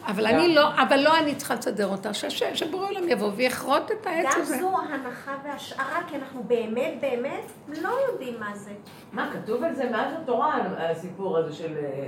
[0.08, 4.08] אבל אני לא, אבל לא אני צריכה לסדר אותה, שהשם, שבורא עולם יבוא ויכרות את
[4.08, 4.58] העץ גם הזה.
[4.58, 8.72] זו הנחה והשערה, כי אנחנו באמת באמת לא יודעים מה זה.
[9.12, 12.08] מה, כתוב על זה מאז התורה, הסיפור הזה של אה,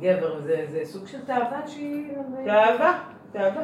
[0.00, 2.12] גבר, זה זה סוג של תאווה שהיא...
[2.44, 2.98] תאווה,
[3.32, 3.62] תאווה.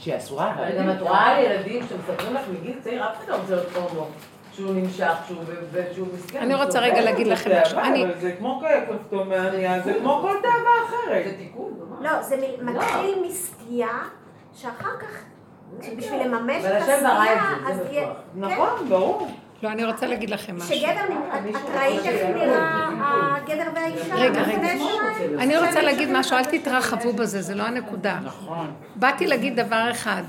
[0.00, 0.78] שהיא אסורה, אבל...
[0.78, 4.08] גם את רואה על ילדים שמספרים לך מגיל צעיר, אף אחד לא רוצה להיות הומו.
[4.56, 5.12] שהוא נמשך,
[5.94, 6.38] שהוא מסכן.
[6.38, 7.00] אני רוצה רגע.
[7.00, 7.78] להגיד לכם משהו.
[8.20, 11.24] זה כמו קלפטומניה, זה כמו כל תאווה אחרת.
[11.24, 11.72] זה תיקון.
[12.00, 13.88] לא, זה מ- מתחיל מסטייה,
[14.54, 15.22] שאחר כך,
[15.96, 18.06] בשביל לממש את הסטייה, אז יהיה...
[18.06, 18.16] בטוח.
[18.34, 19.28] נכון, ברור.
[19.62, 20.68] לא, אני רוצה להגיד לכם משהו.
[20.68, 22.88] כשגבר, נ- את- את ראית איך נראה
[23.36, 24.14] הגבר והאישה?
[24.14, 24.72] רגע, רגע.
[25.38, 28.18] אני רוצה להגיד משהו, אל תתרחבו בזה, זה לא הנקודה.
[28.24, 28.72] נכון.
[28.96, 30.22] באתי להגיד דבר אחד,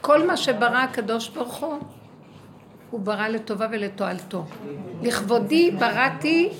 [0.00, 1.78] כל מה שברא הקדוש ברוך הוא,
[2.90, 4.44] הוא ברא לטובה ולתועלתו.
[5.02, 6.50] לכבודי בראתי,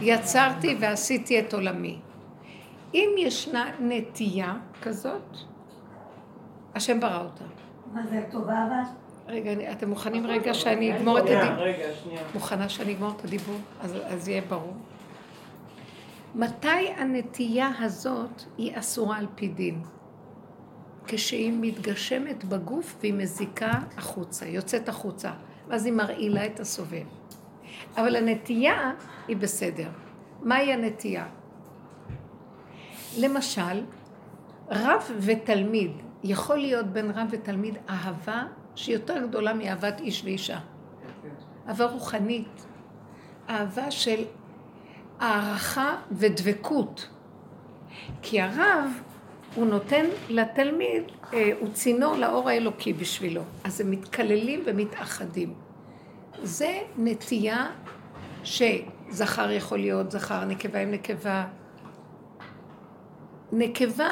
[0.00, 1.98] יצרתי ועשיתי את עולמי.
[2.94, 5.36] אם ישנה נטייה כזאת,
[6.74, 7.44] השם ברא אותה.
[7.92, 8.82] מה זה טובה אבל?
[9.28, 11.64] רגע, אתם מוכנים רגע שאני אגמור את הדיבור?
[11.64, 12.20] רגע, שנייה.
[12.34, 13.56] מוכנה שאני אגמור את הדיבור?
[13.80, 14.74] אז, אז יהיה ברור.
[16.34, 19.82] מתי הנטייה הזאת היא אסורה על פי דין?
[21.06, 25.32] כשהיא מתגשמת בגוף והיא מזיקה החוצה, יוצאת החוצה,
[25.68, 27.04] ואז היא מרעילה את הסובב.
[27.96, 28.92] אבל הנטייה
[29.28, 29.88] היא בסדר.
[30.42, 31.26] מהי הנטייה?
[33.18, 33.84] למשל,
[34.70, 35.90] רב ותלמיד,
[36.24, 38.42] יכול להיות בין רב ותלמיד אהבה
[38.74, 40.58] שהיא יותר גדולה מאהבת איש ואישה.
[41.68, 42.66] אהבה רוחנית,
[43.48, 44.24] אהבה של
[45.20, 47.08] הערכה ודבקות.
[48.22, 49.02] כי הרב,
[49.54, 53.42] הוא נותן לתלמיד, אה, הוא צינור לאור האלוקי בשבילו.
[53.64, 55.54] אז הם מתקללים ומתאחדים.
[56.42, 57.66] זה נטייה
[58.44, 61.44] שזכר יכול להיות זכר, נקבה עם נקבה.
[63.52, 64.08] נקבה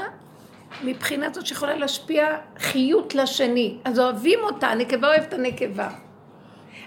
[0.84, 2.26] מבחינה זאת שיכולה להשפיע
[2.58, 3.78] חיות לשני.
[3.84, 5.88] אז אוהבים אותה, הנקבה אוהבת את הנקבה.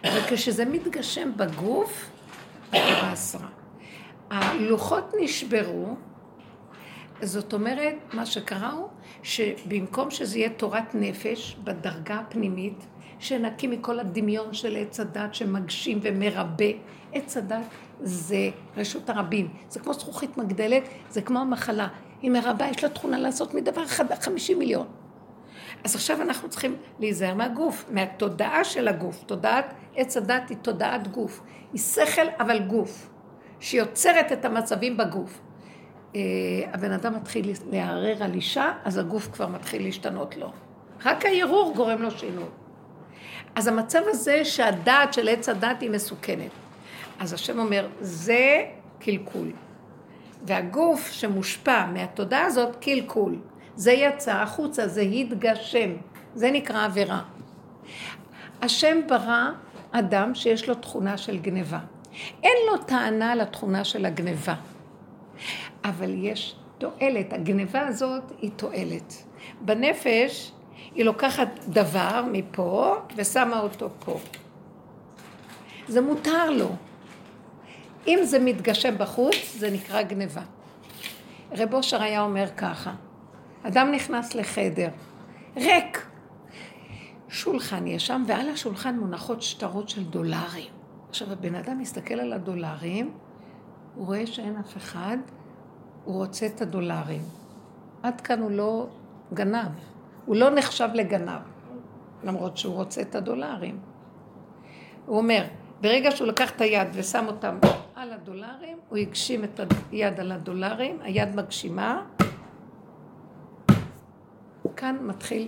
[0.04, 2.10] אבל כשזה מתגשם בגוף,
[2.68, 3.48] התורה אסרה.
[4.30, 5.96] הלוחות נשברו,
[7.22, 8.88] זאת אומרת, מה שקרה הוא
[9.24, 12.86] שבמקום שזה יהיה תורת נפש בדרגה הפנימית,
[13.20, 16.66] שנקי מכל הדמיון של עץ הדת שמגשים ומרבה,
[17.14, 17.66] עץ הדת
[18.02, 21.88] זה רשות הרבים, זה כמו זכוכית מגדלת, זה כמו המחלה,
[22.22, 24.88] היא מרבה, יש לה תכונה לעשות מדבר אחד חמישים מיליון.
[25.84, 29.24] אז עכשיו אנחנו צריכים להיזהר מהגוף, מהתודעה של הגוף.
[29.24, 31.42] תודעת עץ הדת היא תודעת גוף.
[31.74, 33.10] היא שכל אבל גוף,
[33.60, 35.42] שיוצרת את המצבים בגוף.
[36.16, 36.22] אה,
[36.74, 40.52] הבן אדם מתחיל לערער על אישה, אז הגוף כבר מתחיל להשתנות לו.
[41.06, 42.44] רק הערעור גורם לו שינוי.
[43.56, 46.52] אז המצב הזה שהדעת של עץ הדת היא מסוכנת.
[47.20, 48.66] אז השם אומר, זה
[49.00, 49.52] קלקול.
[50.44, 53.36] והגוף שמושפע מהתודעה הזאת, קלקול.
[53.76, 55.90] זה יצא החוצה, זה התגשם.
[56.36, 57.22] זה נקרא עבירה.
[58.62, 59.50] השם ברא
[59.92, 61.80] אדם שיש לו תכונה של גניבה.
[62.44, 64.56] אין לו טענה לתכונה של הגניבה.
[65.90, 67.34] אבל יש תועלת.
[67.34, 69.24] הגניבה הזאת היא תועלת.
[69.62, 70.52] בנפש
[70.96, 74.20] היא לוקחת דבר מפה ושמה אותו פה.
[75.88, 76.70] זה מותר לו.
[78.08, 80.42] אם זה מתגשם בחוץ, זה נקרא גניבה.
[81.52, 82.94] רב אושר היה אומר ככה,
[83.64, 84.90] אדם נכנס לחדר,
[85.58, 86.08] ריק,
[87.30, 90.70] שולחן יש שם, ועל השולחן מונחות שטרות של דולרים.
[91.10, 93.14] עכשיו, הבן אדם מסתכל על הדולרים,
[93.96, 95.18] הוא רואה שאין אף אחד,
[96.06, 97.22] הוא רוצה את הדולרים.
[98.04, 98.88] עד כאן הוא לא
[99.34, 99.72] גנב,
[100.26, 101.42] הוא לא נחשב לגנב,
[102.24, 103.80] למרות שהוא רוצה את הדולרים.
[105.06, 105.46] הוא אומר,
[105.82, 107.58] ברגע שהוא לקח את היד ושם אותם
[107.96, 109.60] על הדולרים, הוא הגשים את
[109.92, 112.06] היד על הדולרים, היד מגשימה.
[114.76, 115.48] כאן מתחיל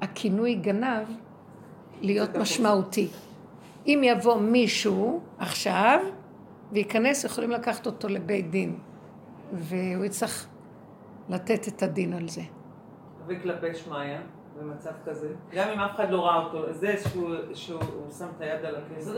[0.00, 1.06] הכינוי גנב
[2.00, 3.08] להיות משמעותי.
[3.86, 6.00] אם יבוא מישהו עכשיו
[6.72, 8.78] וייכנס, יכולים לקחת אותו לבית דין,
[9.52, 10.46] והוא יצטרך
[11.28, 12.42] לתת את הדין על זה.
[13.26, 14.18] וכלפי שמיא,
[14.60, 17.80] במצב כזה, גם אם אף אחד לא ראה אותו, זה שהוא, שהוא
[18.18, 19.12] שם את היד על הכסף.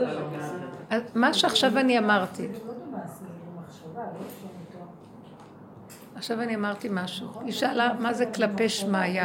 [0.89, 2.47] אז מה שעכשיו אני אמרתי,
[6.15, 7.27] עכשיו אני אמרתי משהו.
[7.41, 9.21] היא שאלה מה זה כלפי שמיא,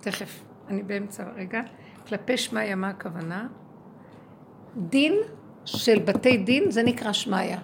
[0.00, 1.60] תכף, אני באמצע רגע.
[2.08, 3.48] כלפי שמיא, מה הכוונה?
[4.76, 5.14] דין
[5.64, 7.56] של בתי דין זה נקרא שמיא.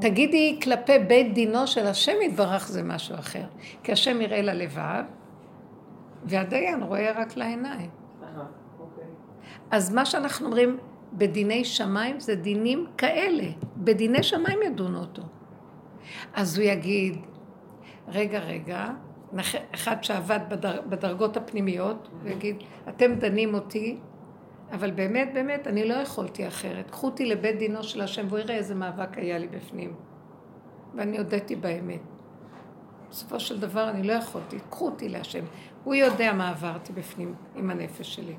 [0.00, 3.44] תגידי כלפי בית דינו של השם יתברך זה משהו אחר.
[3.82, 5.04] כי השם יראה ללבב,
[6.24, 7.90] והדיין רואה רק לעיניים.
[8.80, 9.04] אוקיי.
[9.70, 10.78] אז מה שאנחנו אומרים
[11.12, 13.44] בדיני שמיים זה דינים כאלה.
[13.76, 15.22] בדיני שמיים ידונו אותו.
[16.34, 17.16] אז הוא יגיד,
[18.08, 18.86] רגע, רגע,
[19.74, 22.56] אחד שעבד בדר, בדרגות הפנימיות, הוא יגיד,
[22.88, 23.98] אתם דנים אותי,
[24.72, 26.90] אבל באמת, באמת, אני לא יכולתי אחרת.
[26.90, 29.94] קחו אותי לבית דינו של השם, והוא יראה איזה מאבק היה לי בפנים.
[30.94, 32.00] ואני הודיתי באמת.
[33.10, 35.44] בסופו של דבר אני לא יכולתי, קחו אותי להשם.
[35.84, 38.36] הוא יודע מה עברתי בפנים עם הנפש שלי.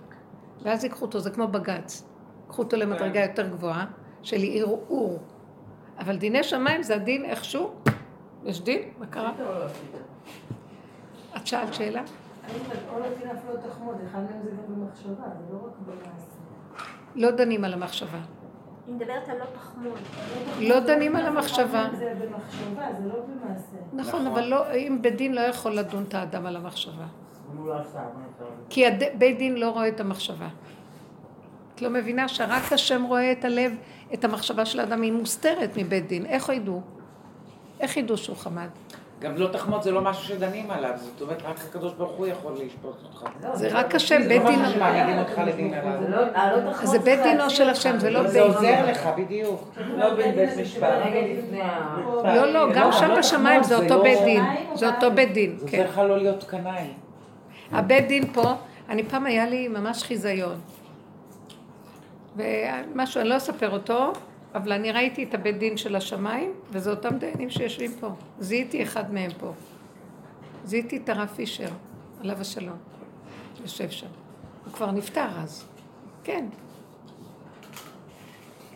[0.63, 2.08] ואז ייקחו אותו, זה כמו בג"ץ.
[2.48, 3.86] קחו אותו למדרגה יותר גבוהה
[4.24, 5.20] של ערעור.
[6.00, 7.72] אבל דיני שמיים זה הדין איכשהו.
[8.44, 8.82] יש דין?
[9.00, 9.32] מה קרה?
[11.38, 12.02] את שאלת שאלה?
[15.51, 16.01] לא לא.
[17.15, 18.19] לא דנים על המחשבה.
[18.88, 19.97] היא מדברת על לא תחמוד.
[20.60, 21.89] לא דנים על המחשבה.
[21.97, 23.77] זה במחשבה, זה לא במעשה.
[23.93, 27.06] נכון, אבל לא, אם בית דין לא יכול לדון את האדם על המחשבה.
[27.58, 28.01] לא לעשות?
[28.69, 28.86] כי
[29.17, 30.47] בית דין לא רואה את המחשבה.
[31.75, 33.75] את לא מבינה שרק השם רואה את הלב,
[34.13, 36.25] את המחשבה של האדם, היא מוסתרת מבית דין.
[36.25, 36.82] איך ידעו?
[37.80, 38.67] איך ידעו שהוא חמד?
[39.22, 42.54] גם לא תחמוד זה לא משהו שדנים עליו, זאת אומרת רק הקדוש ברוך הוא יכול
[42.54, 43.30] לשפוט אותך.
[43.54, 44.60] זה רק השם, בית לא דין...
[44.62, 46.10] משהו שמעמידים אותך לדין זה עליו.
[46.10, 47.70] לא, הלא תחמוד זה בית דינו של.
[47.70, 49.74] השם, זה לא זה בית עוזר לך, בדיוק.
[49.98, 50.90] לא בין בית משפט.
[52.24, 54.44] לא, לא, גם לא, שם לא בשמיים זה זה אותו לא- בית דין.
[54.74, 55.78] זה אותו בית דין, זה כן.
[55.78, 56.88] עוזר לך לא להיות קנאי.
[57.72, 58.54] הבית דין פה,
[58.90, 60.56] אני פעם היה לי ממש חיזיון.
[62.36, 64.14] ומשהו, אני לא אספר אותו,
[64.54, 68.10] אבל אני ראיתי את הבית דין של השמיים, וזה אותם דיינים שיושבים פה.
[68.40, 69.54] זיהיתי אחד מהם פה.
[70.66, 71.70] זיהיתי את הרב פישר,
[72.22, 72.78] עליו השלום.
[73.62, 74.08] יושב שם.
[74.66, 75.66] הוא כבר נפטר אז.
[76.24, 76.46] כן.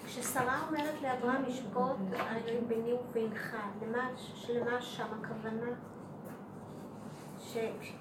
[0.06, 3.56] כששרה אומרת לאברהם ישפוט אני ביני ובינך,
[4.50, 5.72] למה, שם הכוונה?
[7.54, 7.58] ש-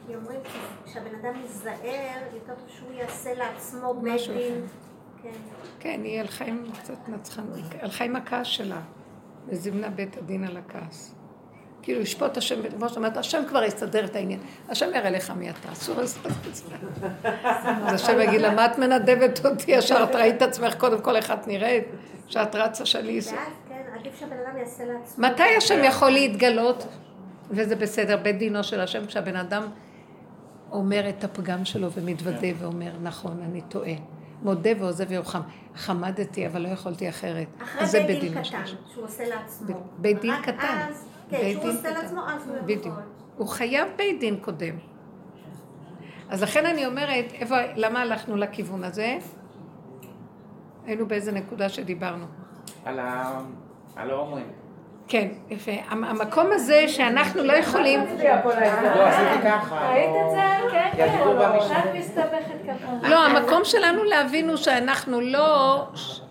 [0.06, 0.40] כי אומרים
[0.86, 4.62] שהבן אדם ייזהר, יותר טוב שהוא יעשה לעצמו בית דין.
[5.24, 5.30] כן.
[5.80, 8.80] כן, היא הלכה עם קצת נצחנות, הלכה עם הכעס שלה,
[9.48, 11.14] וזימנה בית הדין על הכעס.
[11.82, 14.40] כאילו, ישפוט השם, כמו שאת אומרת, השם כבר יסדר את העניין.
[14.68, 16.18] השם יראה לך מי אתה, אסור זה.
[17.86, 20.04] אז השם יגיד לה, מה את מנדבת אותי ישר?
[20.04, 21.84] את ראית עצמך קודם כל איך את נראית?
[22.26, 22.82] שאת רצה.
[22.82, 25.26] אעשה?" ואז, כן, עדיף שהבן אדם יעשה לעצמו.
[25.26, 26.86] מתי השם יכול להתגלות?
[27.50, 29.62] וזה בסדר, בית דינו של השם, כשהבן אדם
[30.72, 33.94] אומר את הפגם שלו ומתוודה ואומר, נכון, אני טועה.
[34.42, 35.40] מודה ועוזב ירוחם.
[35.74, 37.46] חמדתי, אבל לא יכולתי אחרת.
[37.62, 38.62] אחרי בית דין קטן.
[38.92, 39.76] שהוא עושה לעצמו.
[39.98, 40.86] בית דין קטן.
[40.88, 42.02] אז, כן, שהוא דין עושה קטן.
[42.02, 42.76] לעצמו, אז הוא יכול.
[42.76, 42.94] בדיוק.
[43.36, 44.76] הוא חייב בית דין קודם.
[46.28, 49.18] אז לכן אני אומרת, איפה, למה הלכנו לכיוון הזה?
[50.86, 52.26] היינו באיזה נקודה שדיברנו.
[52.84, 54.63] על ההומואים.
[55.08, 55.72] כן, יפה.
[55.88, 58.00] המ- המקום הזה שאנחנו לא יכולים...
[58.00, 58.06] לא,
[58.94, 59.10] לא-?
[60.70, 61.18] כן, כן.
[63.10, 65.82] לא, המקום שלנו להבין הוא שאנחנו לא...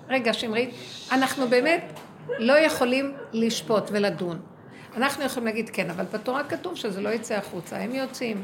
[0.10, 0.70] רגע, שמרית,
[1.12, 2.00] אנחנו באמת
[2.40, 4.40] לא יכולים לשפוט ולדון.
[4.98, 8.44] אנחנו יכולים להגיד כן, אבל בתורה כתוב שזה לא יצא החוצה, הם יוצאים.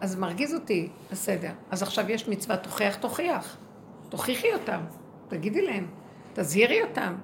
[0.00, 1.50] אז מרגיז אותי, בסדר.
[1.70, 3.56] אז עכשיו יש מצווה, תוכיח, תוכיח.
[4.08, 4.80] תוכיחי אותם,
[5.28, 5.86] תגידי להם,
[6.34, 7.14] תזהירי אותם.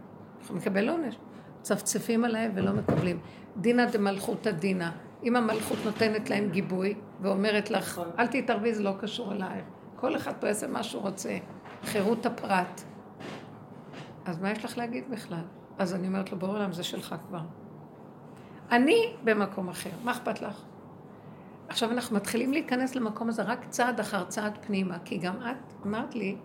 [0.41, 1.15] אנחנו נקבל עונש.
[1.65, 3.19] צפצפים עליהם ולא מקבלים.
[3.57, 4.89] דינא דמלכותא דינא.
[5.25, 9.65] אם המלכות נותנת להם גיבוי ואומרת לך, אל תתערבי, זה לא קשור אלייך.
[9.97, 11.39] כל אחד פה יעשה מה שהוא רוצה.
[11.85, 12.83] חירות הפרט.
[14.25, 15.45] אז מה יש לך להגיד בכלל?
[15.79, 17.41] אז אני אומרת לו, בורא עולם, זה שלך כבר.
[18.71, 20.63] אני במקום אחר, מה אכפת לך?
[21.69, 26.15] עכשיו אנחנו מתחילים להיכנס למקום הזה רק צעד אחר צעד פנימה, כי גם את אמרת
[26.15, 26.37] לי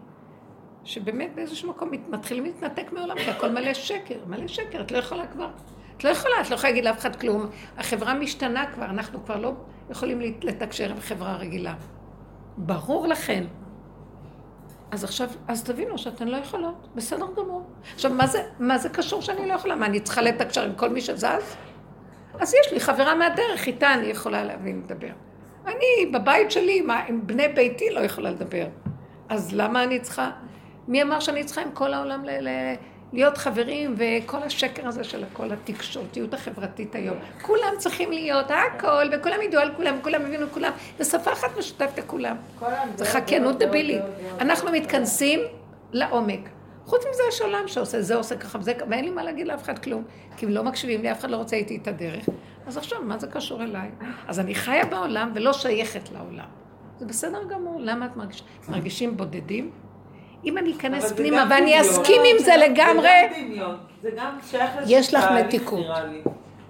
[0.83, 5.27] שבאמת באיזשהו מקום מתחילים להתנתק מעולם, כי הכל מלא שקר, מלא שקר, את לא יכולה
[5.27, 5.49] כבר.
[5.97, 7.49] את לא יכולה, את לא יכולה להגיד לאף אחד כלום.
[7.77, 9.53] החברה משתנה כבר, אנחנו כבר לא
[9.89, 11.75] יכולים לתקשר עם חברה רגילה.
[12.57, 13.43] ברור לכן.
[14.91, 17.69] אז עכשיו, אז תבינו שאתן לא יכולות, בסדר גמור.
[17.93, 19.75] עכשיו, מה זה, מה זה קשור שאני לא יכולה?
[19.75, 21.55] מה, אני צריכה לתקשר עם כל מי שזז?
[22.39, 25.11] אז יש לי חברה מהדרך, איתה אני יכולה להבין לדבר.
[25.65, 28.67] אני בבית שלי, מה, עם בני ביתי לא יכולה לדבר.
[29.29, 30.31] אז למה אני צריכה...
[30.89, 32.75] מי אמר שאני צריכה עם כל העולם ל- ל-
[33.13, 37.17] להיות חברים וכל השקר הזה של כל התקשורתיות החברתית היום.
[37.41, 42.35] כולם צריכים להיות הכל, וכולם ידעו על כולם, וכולם הבינו כולם, ושפה אחת משותפת לכולם.
[42.95, 44.01] זה חכיינות דבילית.
[44.41, 45.39] אנחנו מתכנסים
[45.91, 46.49] לעומק.
[46.85, 49.79] חוץ מזה יש עולם שעושה, זה עושה ככה וזה ואין לי מה להגיד לאף אחד
[49.79, 50.03] כלום,
[50.37, 52.29] כי אם לא מקשיבים לי, אף אחד לא רוצה איתי את הדרך.
[52.67, 53.89] אז עכשיו, מה זה קשור אליי?
[54.27, 56.45] אז אני חיה בעולם ולא שייכת לעולם.
[56.99, 58.43] זה בסדר גמור, למה את מרגישה?
[58.69, 59.71] מרגישים בודדים?
[60.45, 61.81] אם אני אכנס פנימה ואני.
[61.81, 63.75] אסכים עם זה לגמרי, זה גם דמיון.
[64.01, 65.79] זה גם שייך לאיזשהו יש לך תהליך, מתיקות.
[65.79, 66.21] נראה לי.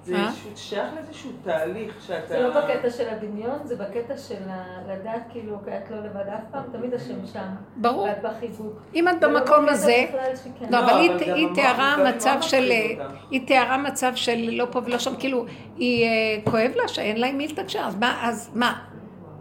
[0.06, 0.30] זה אה?
[0.56, 2.28] שייך לאיזשהו תהליך שאתה...
[2.28, 4.36] זה לא בקטע של הדמיון, זה בקטע של
[4.88, 7.48] לדעת כאילו, כי את לא לבד אף פעם, תמיד השם שם.
[7.76, 8.04] ברור.
[8.04, 8.74] ואת בחיבוק.
[8.96, 10.06] אם את זה לא במקום הזה.
[10.14, 12.72] לא, לא, אבל היא- גם היא תיארה מצב של...
[13.32, 15.46] היא תיארה מצב של לא פה ולא שם, כאילו,
[15.78, 16.10] היא אה,
[16.52, 17.84] כואב לה שאין לה עם מי לתקשר,
[18.22, 18.80] אז מה,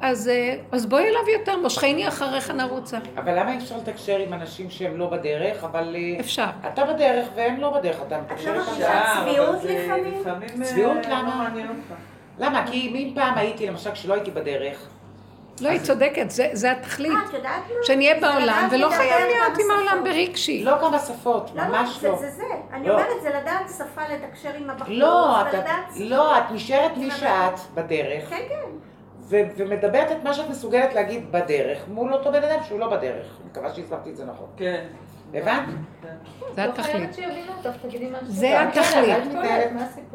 [0.01, 2.99] אז אה, אז בואי אליו יותר, מושכני אחריך נרוצה.
[3.17, 6.47] אבל למה אי אפשר לתקשר עם אנשים שהם לא בדרך, אבל אה, אפשר.
[6.73, 9.21] אתה בדרך והם לא בדרך, אתה מתקשר לא איתם?
[9.21, 10.23] צביעות לפעמים?
[10.27, 11.49] אה, צביעות לא למה?
[12.39, 12.67] למה?
[12.67, 14.89] כי אם פעם הייתי, למשל, כשלא הייתי בדרך,
[15.61, 17.13] לא, היא צודקת, זה- זה התכלית.
[17.29, 17.75] את יודעת מה?
[17.87, 20.05] שנהיה בעולם, ולא חייב להיות עם העולם.
[20.05, 20.65] ברגשי.
[20.65, 22.17] לא כמה שפות, לא, לא, ממש זה לא.
[22.19, 22.43] זה זה.
[22.73, 22.93] אני לא.
[22.93, 24.95] אומרת, זה לדעת שפה לתקשר עם הבחור.
[24.95, 25.37] לא.
[25.97, 28.55] לא, את נשארת מי שאת בדרך, כן, כן.
[29.29, 33.27] ו- ומדברת את מה שאת מסוגלת להגיד בדרך, מול אותו בן אדם שהוא לא בדרך.
[33.41, 34.47] אני מקווה שהסברתי את זה נכון.
[34.57, 34.85] כן.
[35.35, 35.63] הבנת?
[36.55, 37.13] זה לא התכלית.
[38.27, 39.17] זה כן, התכלית.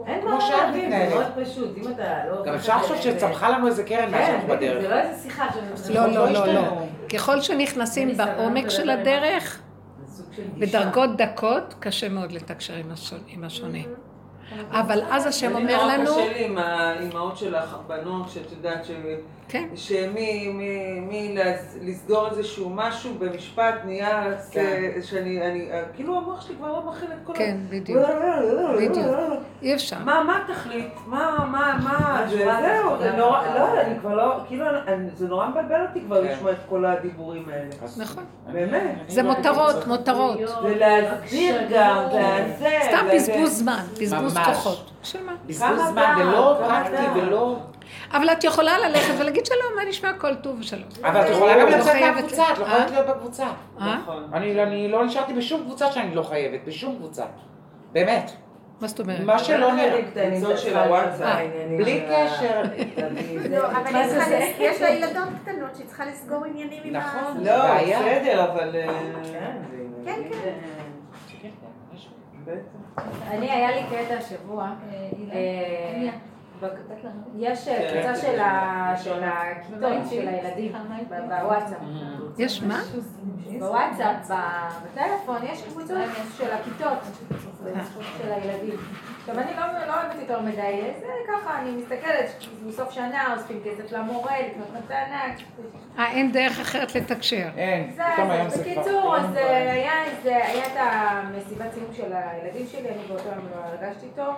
[0.06, 1.14] אין כמו מה שאת להבין, זה מתנהלת.
[1.14, 2.44] מאוד פשוט, אם אתה לא...
[2.46, 4.82] גם אפשר לחשוב שצמחה לנו איזה קרן מאז כן, שאנחנו בדיוק, בדרך.
[4.82, 5.96] זה לא איזה שיחה שאני...
[5.96, 6.62] לא, לא, לא, לא.
[7.14, 9.62] ככל שנכנסים בעומק של הדרך.
[10.58, 13.80] בדרגות דקות, קשה מאוד לתקשר עם השונה- עם השונה.
[14.72, 18.86] אבל אז השם אני אומר נורא לנו, קשה לי עם האימהות שלך, הבנות, שאת יודעת,
[18.86, 18.92] ש-
[19.48, 24.92] כן, שמי מי- מי לס- לסגור איזשהו משהו במשפט נהיה, כן.
[25.02, 27.36] שאני, אני- כאילו המוח שלי כבר לא מכיל את כל ה...
[27.36, 28.00] כן, בדיוק.
[28.78, 29.08] בדיוק.
[29.62, 29.98] אי אפשר.
[30.06, 30.94] מה, מה התכלית?
[31.08, 32.98] מה, מה, מה, זהו.
[33.00, 34.66] זה נורא, לא, אני כבר לא, כאילו,
[35.16, 36.34] זה נורא מבלבל אותי כבר כן.
[36.34, 37.70] לשמוע את כל הדיבורים האלה.
[37.98, 38.24] נכון.
[38.54, 38.96] באמת.
[39.08, 39.88] זה לא מותרות.
[39.88, 40.38] מותרות.
[40.64, 42.70] ולהסביר גם, וזה...
[42.88, 44.48] סתם בזבוז זמן, בזבוז ממש.
[44.48, 44.90] כוחות.
[45.04, 45.32] של מה?
[45.46, 47.20] בזבוז זמן, ולא פרקטי.
[47.20, 47.56] ולא...
[48.14, 50.84] אבל את יכולה ללכת ולהגיד שלום, מה נשמע הכל טוב ושלום.
[51.04, 52.70] אבל את יכולה גם לא לצאת חייבת- מהקבוצה, את לא אה?
[52.70, 53.46] חייבת להיות בקבוצה.
[53.82, 53.96] אה?
[53.96, 54.24] נכון.
[54.34, 57.24] אני אני לא נשארתי בשום קבוצה שאני לא חייבת, בשום קבוצה.
[57.92, 58.32] באמת.
[58.82, 59.20] מה זאת אומרת?
[59.20, 60.02] מה שלא נראה.
[60.32, 61.38] קבוצות של הוואטסאפ.
[61.78, 62.62] בלי קשר.
[63.50, 63.96] לא, אבל
[64.60, 67.00] יש לה ילדות קטנות שהיא צריכה לסגור עניינים עם ה...
[67.00, 67.44] נכון.
[67.44, 67.76] לא.
[67.82, 68.76] בסדר, אבל...
[68.76, 68.88] אה,
[70.06, 70.83] כן, כן.
[73.32, 74.70] אני, היה לי קטע השבוע.
[74.92, 75.10] אה,
[77.36, 78.96] יש אה, כן, קבוצה כן, של כן.
[79.04, 80.72] של הכיתות של הילדים
[81.10, 81.78] בוואטסאפ.
[82.38, 82.80] יש מה?
[83.60, 85.98] בוואטסאפ, ב- בטלפון, יש קבוצות
[86.38, 86.98] של הכיתות
[88.22, 88.80] של הילדים.
[89.20, 92.30] עכשיו, אני לא לא אוהבת יותר מדי, זה ככה, אני מסתכלת,
[92.68, 95.24] בסוף שנה אוספים כסף למורה, לקנות מתנה.
[95.98, 97.48] אה, אין דרך אחרת לתקשר.
[97.58, 98.82] אין, זה, פתאום היום זה, זה כבר...
[98.82, 100.08] בקיצור, אז היה
[100.68, 104.36] את המסיבת סיום של הילדים שלי, אני באותו יום לא הרגשתי טוב,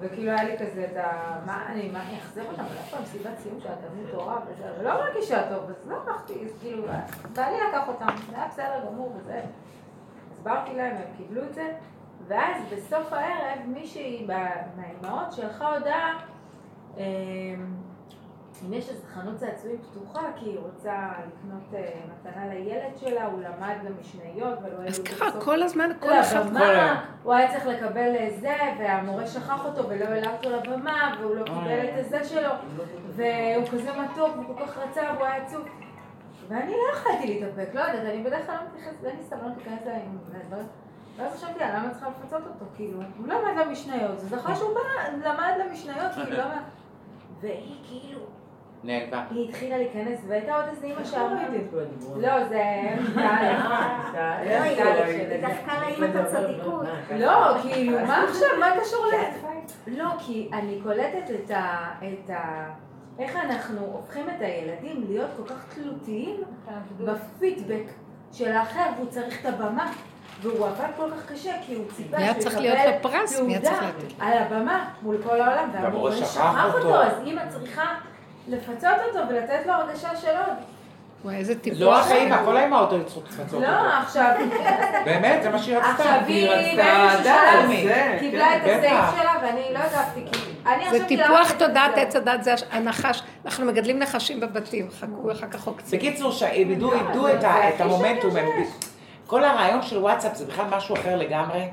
[0.00, 1.38] וכאילו היה לי כזה את ה...
[1.46, 4.94] מה, אני, מה, אני אחזיר אותם, אבל איפה המסיבת סיום של התלמוד תורה וזה, ולא
[4.94, 6.82] מרגישה טוב, אז לא הלכתי, אז כאילו,
[7.34, 9.40] בעלי לקח אותם, זה היה בסדר גמור וזה.
[10.32, 11.72] הסברתי להם, הם קיבלו את זה,
[12.30, 16.18] ואז בסוף הערב מישהי מהאימהות שלחה הודעה,
[16.96, 17.02] אמ,
[18.66, 23.40] אם יש איזו חנות צעצועים פתוחה, כי היא רוצה לקנות אה, מתנה לילד שלה, הוא
[23.40, 24.88] למד למשניות ולא היו...
[24.88, 26.46] אז ככה כל הזמן, כל לא, אחד...
[26.46, 31.36] לבמה, הוא היה צריך לקבל אה, זה, והמורה שכח אותו ולא העלה אותו לבמה, והוא
[31.36, 32.50] לא קיבל את הזה שלו,
[33.16, 35.62] והוא כזה מתוק, הוא כל כך רצה, והוא היה עצוב.
[36.48, 39.86] ואני לא יכולתי להתאפק, לא יודעת, אני בדרך כלל לא מתייחסת, אין לי סבלנות להיכנס
[39.86, 40.18] אליי עם
[40.48, 40.66] דברים.
[41.16, 42.64] ואז חשבתי, למה אני צריכה לפצות אותו?
[42.76, 46.44] כאילו, הוא למד למשניות, זה זכר שהוא בא, למד למשניות, כאילו, לא...
[47.40, 48.20] והיא כאילו,
[48.84, 49.26] נעלמה.
[49.30, 51.48] היא התחילה להיכנס, והייתה עוד איזה אימא שאמרה.
[52.16, 52.62] לא, זה...
[54.44, 56.86] לא, היא היא דווקא עם את הצדיקות.
[57.18, 58.48] לא, כאילו, מה עכשיו?
[58.60, 59.14] מה קשור ל...
[59.86, 61.30] לא, כי אני קולטת.
[61.40, 62.70] את ה...
[63.18, 66.42] איך אנחנו הופכים את הילדים להיות כל כך תלותיים
[67.00, 67.84] בפידבק
[68.32, 69.92] של האחר, והוא צריך את הבמה.
[70.42, 73.10] והוא עבד כל כך קשה, כי הוא ציפה מי היה שהוא צריך יקבל להיות לו
[73.10, 73.40] פרס?
[73.40, 74.24] מי היה צריך תעודה?
[74.26, 76.76] על הבמה מול כל העולם, והמורה שכח שכח אותו.
[76.78, 77.84] אותו, אז אימא צריכה
[78.48, 80.56] לפצות אותו ולתת לו הרגשה של עוד.
[81.24, 82.06] וואי, איזה לא טיפוח.
[82.06, 83.60] רק האמא, כל האמהות היו צריכות לפצות אותו.
[83.60, 84.34] לא, עכשיו...
[85.04, 85.90] באמת, זה מה שהיא רצתה.
[85.90, 89.20] עכשיו היא רצתה באיזשהו שלב זה, קיבלה את כן, הסעיף.
[89.20, 92.00] שלה ואני לא הגבתי כי אני זה טיפוח תודעת זה.
[92.00, 93.22] עץ הדת, זה הנחש.
[93.44, 95.98] אנחנו מגדלים נחשים בבתים, חכו אחר כך עוקצים.
[95.98, 98.30] בקיצור, שהם איבדו איבדו זה- את זה ה- הכי את המומנטום.
[99.30, 101.64] כל הרעיון של וואטסאפ זה בכלל משהו אחר לגמרי.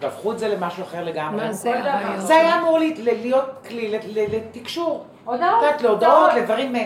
[0.00, 1.46] והפכו את זה למשהו אחר לגמרי.
[1.46, 1.78] מה זה.
[1.78, 2.20] הרעיון?
[2.20, 3.98] זה היה אמור להיות כלי
[4.28, 5.04] לתקשור.
[5.24, 5.50] הודעות.
[5.58, 6.76] את יודעת, להודעות, לדברים...
[6.76, 6.82] את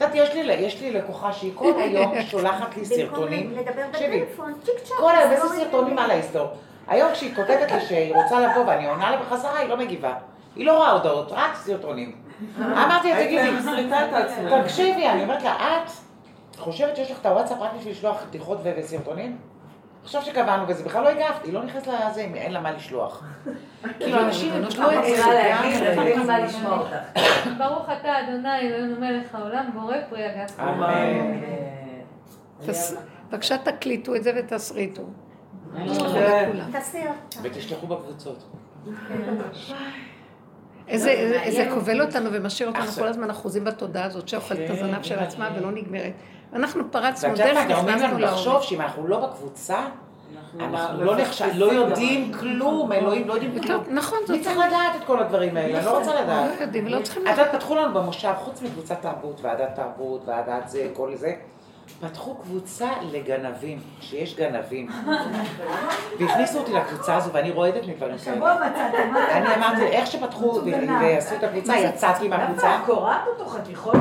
[0.00, 3.52] יודעת, יש לי- יש לי לקוחה שהיא כל היום שולחת לי במקום סרטונים.
[3.56, 4.96] לדבר תקשיבי, בטלפון, צ'יק צ'אק.
[4.98, 5.98] כל היום איזה לסגור סרטונים.
[5.98, 6.46] על ההיסטור.
[6.88, 10.12] היום כשהיא כותבת לי שהיא רוצה לבוא ואני עונה לה בחזרה, היא לא מגיבה.
[10.56, 12.12] היא לא רואה הודעות, רק סרטונים.
[12.60, 13.50] אמרתי לה, תגידי.
[14.62, 15.52] תקשיבי, אני אומרת לה,
[15.84, 15.90] את
[16.58, 19.38] חושבת שיש לך את הוואטסאפ רק בשביל לשלוח בדיחות וסרטונים?
[20.04, 23.24] עכשיו שקבענו וזה, בכלל לא הגבת, היא לא נכנסת לזה אם אין לה מה לשלוח.
[23.98, 24.86] כאילו, אנשים זה צריכה
[25.34, 25.82] להגיד.
[25.82, 27.20] אין לי מה לשמוע אותך.
[27.58, 30.60] ברוך אתה אדוני אלוהינו מלך העולם בורא פרי הגף.
[30.60, 31.40] אמן.
[33.30, 35.02] בבקשה תקליטו את זה ותסריטו.
[37.42, 38.44] ותשלחו בקבוצות.
[40.88, 45.18] איזה- כובל אותנו ומשאיר אותנו כל הזמן אחוזים בתודעה הזאת שאוכלת את כן, הזנב של
[45.18, 45.50] עצמה.
[45.56, 46.12] ולא נגמרת.
[46.52, 48.62] ואנחנו פרצנו ואת יודעת דרך, נכנסנו לנו לחשוב לעומק.
[48.62, 49.78] שאם אנחנו לא בקבוצה,
[50.36, 53.96] אנחנו אנחנו לא נחשב, לא יודעים כלום, אלוהים לא יודעים יותר- כלום.
[53.98, 55.78] נכון, מי זאת צריך לדעת את כל הדברים האלה?
[55.78, 56.50] אני לא רוצה לדעת.
[56.58, 60.68] לא יודעים ולא צריכים את יודעת, פתחו לנו במושב, חוץ מקבוצת תרבות, ועדת תרבות, ועדת
[60.68, 61.32] זה, כל זה,
[62.00, 64.88] פתחו קבוצה לגנבים, שיש גנבים.
[66.20, 68.56] והכניסו אותי לקבוצה הזו, ואני רועדת מדברים כאלה.
[69.30, 70.60] אני אמרתי, איך שפתחו
[71.00, 72.74] ועשו את הקבוצה, יצאתי מהקבוצה.
[72.74, 73.94] למה קורעת אותו חתיכות?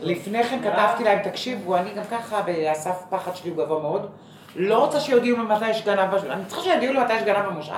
[0.00, 4.10] לפני כן כתבתי להם, תקשיבו, אני גם ככה, הסף פחד שלי הוא גבוה מאוד.
[4.56, 6.30] לא רוצה שיודיעו לי מתי יש גנב במושב.
[6.30, 7.72] אני צריכה שיודיעו לי מתי יש גנב במושב.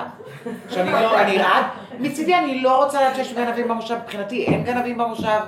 [0.68, 1.64] שאני לא, אני רעד.
[1.98, 5.40] מצידי אני לא רוצה לדעת שיש גנבים במושב, מבחינתי אין גנבים במושב.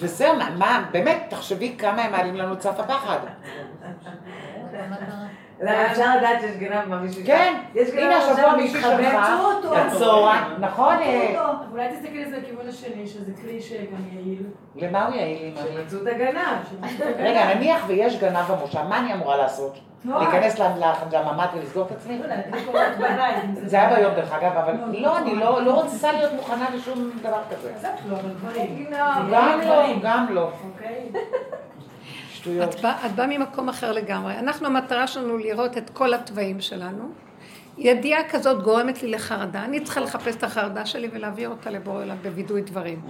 [0.00, 3.18] וזהו, מה- מה, באמת, תחשבי כמה הם מעלים לנו את סף הפחד.
[5.60, 7.22] למה אפשר לדעת שיש גנב מה מישהו...
[7.26, 9.02] כן, יש גנב הנה השבוע עכשיו מישהי מתחבא.
[9.02, 11.40] שלחה, בצהריים, נכון, אה,
[11.72, 14.42] אולי תסתכלי על זה לכיוון השני, שזה כלי שגם יעיל.
[14.76, 15.54] למה הוא יעיל?
[15.56, 16.88] שמצאו את הגנב.
[17.18, 19.78] רגע, נניח ויש גנב במושב, מה אני אמורה לעשות?
[20.04, 22.18] להיכנס ל- ל- לממ"ד ולסגור את עצמי?
[22.98, 23.36] בבית.
[23.44, 27.10] אם זה היה ביום דרך אגב, אבל לא, אני לא לא רוצה להיות מוכנה לשום
[27.22, 27.72] דבר כזה.
[28.08, 28.16] לא.
[29.32, 30.50] גם לא, גם לא.
[32.38, 32.74] שטויות.
[32.74, 34.38] את באה את באה ממקום אחר לגמרי.
[34.38, 37.08] אנחנו, המטרה שלנו לראות את כל התוואים שלנו.
[37.78, 39.64] ידיעה כזאת גורמת לי לחרדה.
[39.64, 43.00] אני צריכה לחפש את החרדה שלי ולהעביר אותה לבורא עולם בווידוי דברים.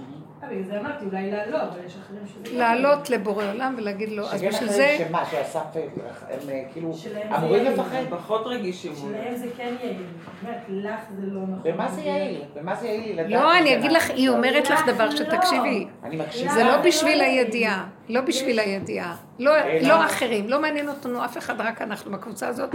[0.49, 2.53] בגלל זה אמרתי, אולי לעלות, אבל יש אחרים שזה...
[2.53, 2.59] לא.
[2.59, 4.95] לעלות לבורא עולם ולהגיד לו, אז בשביל אחרי זה...
[5.07, 5.81] שמה, שאסף, אה,
[6.29, 6.91] הם אה, כאילו
[7.37, 7.63] אמורים.
[7.63, 8.01] לפחד?
[8.09, 8.93] פחות רגישים.
[8.95, 9.97] שלהם זה כן יעיל.
[10.43, 11.71] באמת, לך זה לא נכון.
[11.71, 12.41] במה זה יעיל?
[12.55, 13.31] במה זה יעיל לדעת?
[13.31, 13.91] לא, אני אגיד?
[13.91, 15.11] לך, היא אומרת לך דבר לא.
[15.11, 15.87] שתקשיבי.
[16.03, 16.51] אני מקשיב.
[16.51, 17.21] זה לא לא בשביל.
[17.21, 19.15] הידיעה, לא בשביל הידיעה.
[19.39, 19.87] לא אלא?
[19.87, 22.69] לא אחרים, לא מעניין אותנו אף אחד, רק אנחנו בקבוצה הזאת.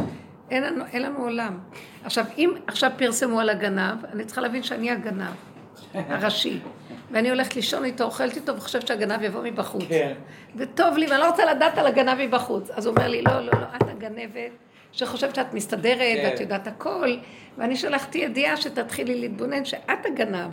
[0.51, 1.59] אין לנו, אין לנו עולם.
[2.05, 5.35] עכשיו, אם עכשיו פרסמו על הגנב, אני צריכה להבין שאני הגנב
[5.95, 6.61] הראשי.
[7.11, 9.85] ואני הולכת לישון איתו, אוכלת איתו, וחושבת שהגנב יבוא מבחוץ.
[9.89, 10.13] כן.
[10.57, 12.71] וטוב לי, ואני לא רוצה לדעת על הגנב מבחוץ.
[12.71, 14.51] אז הוא אומר לי, לא, לא, לא, את הגנבת,
[14.93, 16.31] שחושבת שאת מסתדרת, כן.
[16.31, 17.17] ואת יודעת הכל,
[17.59, 20.51] ואני שלחתי ידיעה שתתחילי להתבונן שאת הגנב.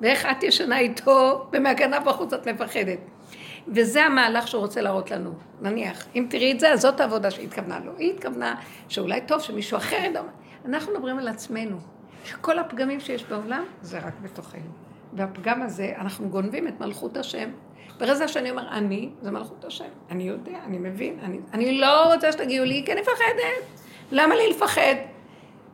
[0.00, 2.98] ואיך את ישנה איתו, ומהגנב בחוץ את מפחדת.
[3.68, 5.32] וזה המהלך שהוא רוצה להראות לנו.
[5.60, 7.92] נניח, אם תראי את זה, אז זאת העבודה שהיא התכוונה לו.
[7.98, 8.54] היא התכוונה
[8.88, 10.22] שאולי טוב שמישהו אחר ידע.
[10.64, 11.76] אנחנו מדברים על עצמנו,
[12.24, 14.70] שכל הפגמים שיש בעולם, זה רק בתוכנו.
[15.12, 17.50] והפגם הזה, אנחנו גונבים את מלכות השם.
[17.98, 19.88] ברגע שאני אומר אני, זה מלכות השם.
[20.10, 23.80] אני יודע, אני מבין, אני, אני לא רוצה שתגיעו לי, כי אני מפחדת.
[24.12, 24.94] למה לי לפחד?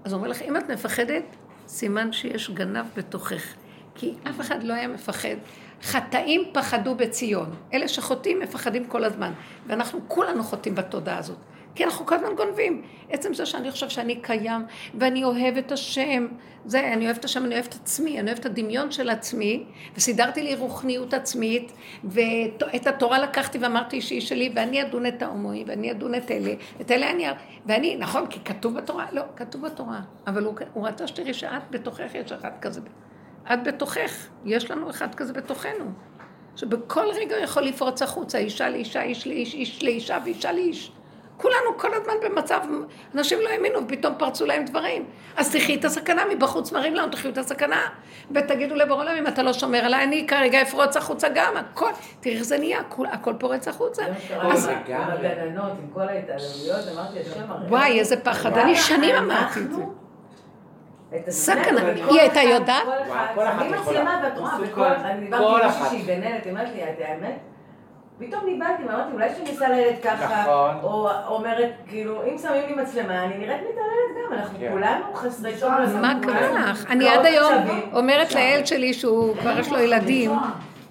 [0.04, 1.22] אז הוא אומר לך, אם את מפחדת,
[1.68, 3.54] סימן שיש גנב בתוכך.
[3.94, 5.36] כי אף אחד לא היה מפחד.
[5.82, 7.50] חטאים פחדו בציון.
[7.74, 9.32] אלה שחוטאים מפחדים כל הזמן.
[9.66, 11.38] ואנחנו כולנו חוטאים בתודעה הזאת.
[11.76, 12.82] כי אנחנו כל הזמן גונבים.
[13.10, 14.62] עצם זה שאני חושב שאני קיים,
[14.94, 16.26] ואני אוהב את השם,
[16.64, 19.64] זה, אני אוהב את השם, אני אוהב את עצמי, אני אוהב את הדמיון של עצמי,
[19.96, 21.72] וסידרתי לי רוחניות עצמית,
[22.04, 26.90] ואת התורה לקחתי ואמרתי שהיא שלי, ואני אדון את ההומואים, ואני אדון את אלה, את
[26.90, 27.26] אלה אני...
[27.66, 32.14] ואני, נכון, כי כתוב בתורה, לא, כתוב בתורה, אבל הוא, הוא רצה שתראי שאת בתוכך
[32.14, 32.80] יש אחד כזה.
[33.52, 35.84] את בתוכך, יש לנו אחד כזה בתוכנו.
[36.56, 40.92] שבכל רגע יכול לפרוץ החוצה, אישה לאישה, איש לאיש, איש לאישה ואישה לאיש.
[41.36, 42.60] כולנו כל הזמן במצב,
[43.14, 45.04] אנשים לא האמינו, ופתאום פרצו להם דברים.
[45.36, 47.88] אז תחי את הסכנה מבחוץ, מראים לנו, תחיו את הסכנה.
[48.30, 51.90] ותגידו לבור עולם, אם אתה לא שומר עליי, אני כרגע אפרוץ החוצה גם, הכל,
[52.20, 54.02] תראי איך זה נהיה, הכל, הכל פורץ החוצה.
[54.40, 54.68] אז...
[54.68, 57.66] עם הגננות, עם כל ההתעללויות, אמרתי, השם הרי...
[57.68, 59.82] וואי, איזה פחד, אני שנים אמרתי את זה.
[61.28, 62.82] סכנה, היא הייתה יודעת?
[63.38, 64.38] אני מצלמה ואת
[64.76, 67.38] רואה, אני דיברתי עם מישהי שהיא גננת, היא אומרת לי, את האמת?
[68.18, 70.76] פתאום ניבלתי, אמרתי, אולי שאני עושה לילד ככה, נכון.
[70.82, 75.72] או אומרת, כאילו, אם שמים לי מצלמה, אני נראית מתעללת גם, אנחנו כולנו חסרי תום
[76.00, 76.90] מה קרה לך?
[76.90, 77.54] אני עד היום
[77.92, 80.30] אומרת לילד שלי שהוא כבר יש לו ילדים,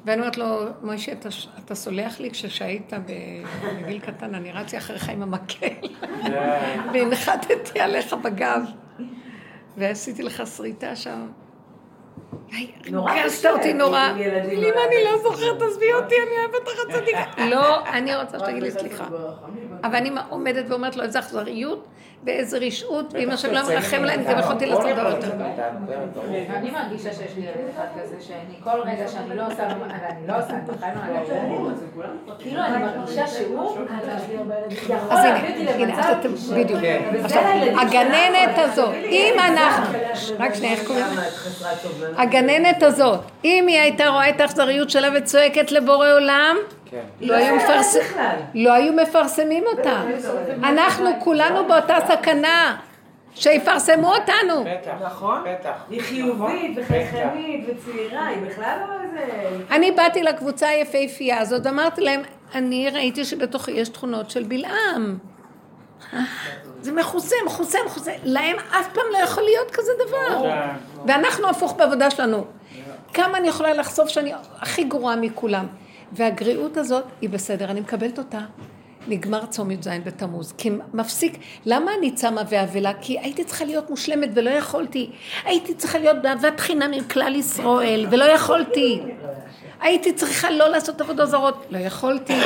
[0.05, 1.11] ואני אומרת לו, מוישה,
[1.65, 2.93] אתה סולח לי כשהיית
[3.75, 5.87] בגיל קטן, אני רצתי אחריך עם המקל,
[6.93, 8.61] והנחתתי עליך בגב,
[9.77, 11.27] ועשיתי לך שריטה שם.
[12.93, 14.13] הרגשת אותי נורא.
[14.47, 17.45] מילים אני לא זוכרת, עזבי אותי, אני אוהבת אותך צדיקה.
[17.49, 19.07] לא, אני רוצה שתגיד לי סליחה.
[19.83, 21.87] אבל אני עומדת ואומרת לו איזה אכזריות
[22.23, 25.31] ואיזה רשעות, ואם השם לא מרחם אני גם יכולתי לעשות דבר יותר.
[26.55, 30.33] אני מרגישה שיש לי ילד אחד כזה, שאני כל רגע שאני לא עושה, אני לא
[30.37, 30.53] עושה,
[30.83, 31.75] אני על הילדים,
[32.39, 33.77] כאילו אני מרגישה שהוא
[34.89, 36.13] יכול להביא אותי למצב,
[36.55, 36.79] בדיוק.
[37.23, 37.43] עכשיו,
[37.81, 39.97] הגננת הזאת, אם אנחנו,
[40.39, 41.05] רק שנייה, איך קוראים?
[42.17, 46.55] הגננת הזאת, אם היא הייתה רואה את האכזריות שלה וצועקת לבורא עולם,
[48.53, 50.01] לא היו מפרסמים אותה.
[50.63, 52.77] אנחנו כולנו באותה סכנה.
[53.35, 54.63] שיפרסמו אותנו.
[54.65, 55.71] בטח, נכון, בטח.
[55.89, 59.49] היא חיובית וחייכנית וצעירה, היא בכלל לא איזה...
[59.71, 62.21] אני באתי לקבוצה היפהפייה הזאת, אמרתי להם,
[62.55, 65.17] אני ראיתי שבתוכי יש תכונות של בלעם.
[66.81, 68.11] זה מכוסה, מכוסה, מכוסה.
[68.23, 70.51] להם אף פעם לא יכול להיות כזה דבר.
[71.05, 72.45] ואנחנו הפוך בעבודה שלנו.
[73.13, 75.67] כמה אני יכולה לחשוף שאני הכי גרועה מכולם.
[76.11, 78.39] והגריעות הזאת היא בסדר, אני מקבלת אותה.
[79.07, 82.91] נגמר צום י"ז בתמוז, כי מפסיק, למה אני צמה ואבלה?
[83.01, 85.11] כי הייתי צריכה להיות מושלמת ולא יכולתי.
[85.43, 89.01] הייתי צריכה להיות באהבת חינם עם כלל ישראל ולא יכולתי.
[89.81, 92.39] הייתי צריכה לא לעשות עבודות זרות, לא יכולתי.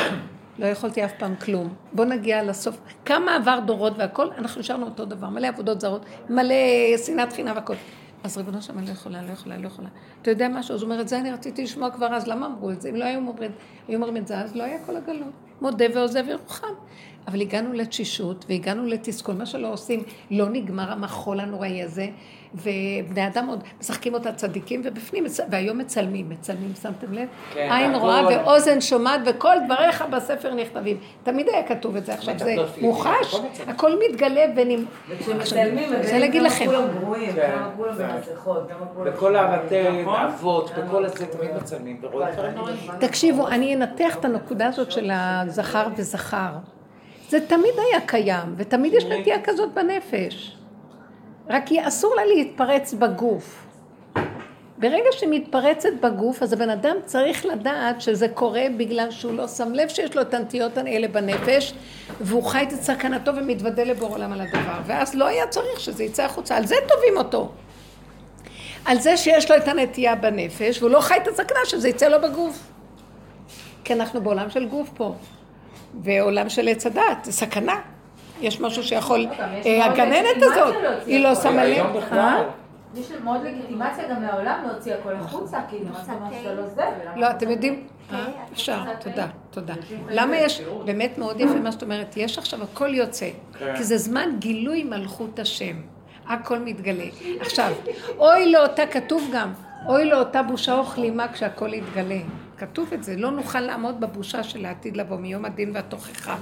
[0.60, 1.74] לא יכולתי אף פעם כלום.
[1.94, 2.78] בוא נגיע לסוף.
[3.06, 6.56] כמה עבר דורות והכל, אנחנו נשארנו אותו דבר, מלא עבודות זרות, מלא
[7.06, 7.74] שנאת חינם והכל.
[8.24, 9.90] אז ריבונו שם, אני לא יכולה, לא יכולה, לא יכולה.
[10.22, 10.76] אתה יודע משהו?
[10.76, 12.90] אז הוא אומר, את זה אני רציתי לשמוע כבר אז, למה אמרו את זה?
[12.90, 13.20] אם לא היו
[13.90, 15.34] אומרים, את זה, אז לא היה כל הגלות.
[15.62, 16.68] מודה ועוזב ירוחם.
[17.28, 22.08] אבל הגענו לתשישות והגענו לתסכול, מה שלא עושים, לא נגמר המחול הנוראי הזה,
[22.54, 27.28] ובני אדם עוד משחקים אותה צדיקים, ובפנים, והיום מצלמים, מצלמים, שמתם לב?
[27.54, 30.98] כן, עין רואה ואוזן שומעת, וכל דבריך בספר נכתבים.
[31.24, 33.36] תמיד היה כתוב את זה, עכשיו זה מוחש,
[33.68, 34.86] הכל מתגלה ונמ...
[35.10, 36.66] וכשמצלמים, אני להגיד לכם.
[36.66, 38.70] כולם גרועים, כמה כולם במסכות.
[39.06, 39.76] בכל הבתי
[40.06, 42.76] אבות, בכל הזה תמיד מצלמים, ורואים דברים נוראים.
[43.00, 46.52] תקשיבו, אני אנתח את הנקודה הזאת של הזכר וזכר.
[47.30, 50.59] זה תמיד היה קיים, ותמיד יש נטייה כזאת בנפש.
[51.50, 53.66] רק היא אסור לה להתפרץ בגוף.
[54.78, 59.74] ברגע שהיא מתפרצת בגוף, אז הבן אדם צריך לדעת שזה קורה בגלל שהוא לא שם
[59.74, 61.74] לב שיש לו את הנטיות האלה בנפש,
[62.22, 64.80] והוא חי את סכנתו ומתוודה לבור עולם על הדבר.
[64.86, 66.58] ואז לא היה צריך שזה יצא החוצה.
[66.58, 67.52] על זה תובעים אותו.
[68.86, 72.18] על זה שיש לו את הנטייה בנפש, והוא לא חי את הסכנה שזה יצא לו
[72.22, 72.72] בגוף.
[73.84, 75.16] כי אנחנו בעולם של גוף פה.
[76.04, 77.82] ועולם של עץ הדת, זה סכנה.
[78.42, 79.28] יש משהו שיכול...
[79.66, 80.76] אה, הגננת הזאת,
[81.06, 81.86] היא לא שמה לב.
[82.12, 82.44] אה?
[82.96, 86.84] יש מאוד לגיטימציה גם לעולם להוציא הכל החוצה, כי מה שאתה לא זה.
[87.16, 87.88] לא, אתם יודעים,
[88.54, 89.74] אפשר, תודה, תודה.
[90.10, 93.30] למה יש, באמת מאוד יפה מה שאת אומרת, יש עכשיו הכל יוצא,
[93.60, 93.74] כן.
[93.78, 95.76] כי זה זמן גילוי מלכות השם,
[96.28, 97.06] הכל מתגלה.
[97.40, 97.74] עכשיו,
[98.18, 99.54] אוי לאותה, כתוב גם,
[99.88, 102.20] אוי לאותה בושה וכלימה כשהכל יתגלה.
[102.60, 106.36] כתוב את זה, לא נוכל לעמוד בבושה של העתיד לבוא מיום הדין והתוכחה,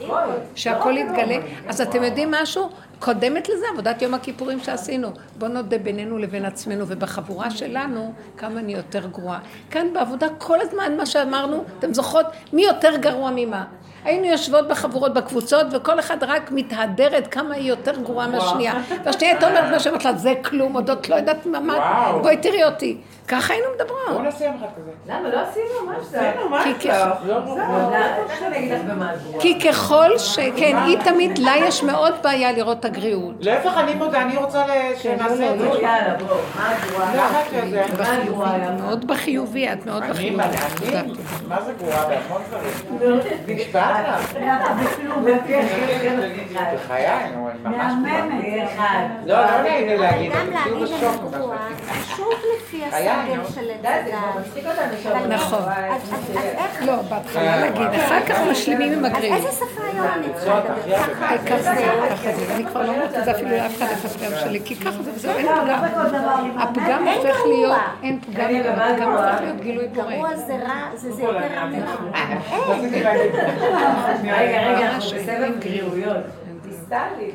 [0.55, 1.37] שהכל יתגלה.
[1.67, 2.69] אז אתם יודעים משהו?
[2.99, 5.11] קודמת לזה עבודת יום הכיפורים שעשינו.
[5.37, 9.39] בואו נודה בינינו לבין עצמנו, ובחבורה שלנו, כמה אני יותר גרועה.
[9.71, 12.25] כאן בעבודה כל הזמן מה שאמרנו, אתם זוכרות?
[12.53, 13.65] מי יותר גרוע ממה?
[14.07, 18.73] היינו יושבות בחבורות, בקבוצות, וכל אחד רק מתהדרת כמה היא יותר גרועה מהשנייה.
[19.03, 21.59] והשנייה הייתה אומרת מה שאומרת לה, זה כלום, עוד את לא יודעת מה.
[22.21, 22.97] בואי תראי אותי.
[23.27, 24.21] ככה היינו בואו מדברות.
[24.23, 24.91] נעשה יום אחד כזה.
[25.07, 25.29] למה?
[25.29, 25.91] לא עשינו,
[26.63, 27.11] כי אפשר?
[27.25, 29.39] לא, לא, לא.
[29.39, 30.39] כי ככל ש...
[30.57, 33.33] כן, היא תמיד, לה יש מאוד בעיה לראות את הגריעות.
[33.39, 35.65] להפך, אני מודה, אני רוצה ל- שנעשה את זה.
[35.67, 37.15] יאללה, בוא, מה את גרועה?
[37.15, 37.83] למה את זה?
[38.03, 38.71] מה את גרועה היה?
[38.71, 40.35] מאוד בחיובי, את מאוד בחיובי.
[41.47, 43.19] מה זה גרועה בהמון דברים?
[43.47, 43.96] נשבעת.
[46.75, 47.93] בחיי, נו, אני ממש
[48.51, 48.97] גרועה.
[49.25, 50.07] לא, לא נעים לי.
[50.07, 50.29] אני
[57.09, 59.37] בהתחלה להגיד, אחר כך משלימים עם הגריעות.
[59.37, 60.63] איזה שפה היום אני צריכה
[62.35, 65.03] זה, ואני כבר לא אומרת את זה אפילו לאף אחד את הפגם שלי, כי ככה
[65.03, 65.83] זה וזהו, אין פגם.
[66.57, 67.37] הפגם אין הופך.
[67.47, 69.11] להיות, אין פגם, הפגם?
[69.11, 70.11] הופך להיות גילוי בורא.
[70.11, 72.17] גרוע זה רע, זה יותר אני רע מרע.
[74.23, 75.59] רגע, רגע, אנחנו בסבב
[77.19, 77.31] לי.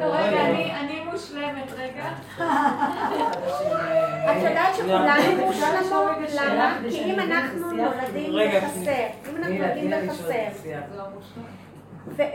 [0.00, 2.04] לא, אני- אני מושלמת, רגע.
[4.30, 6.78] את יודעת שכולנו מושלמות, למה?
[6.90, 8.90] כי אם אנחנו נולדים רגע, בחסר,
[9.30, 10.72] אם אנחנו נולדים בחסר.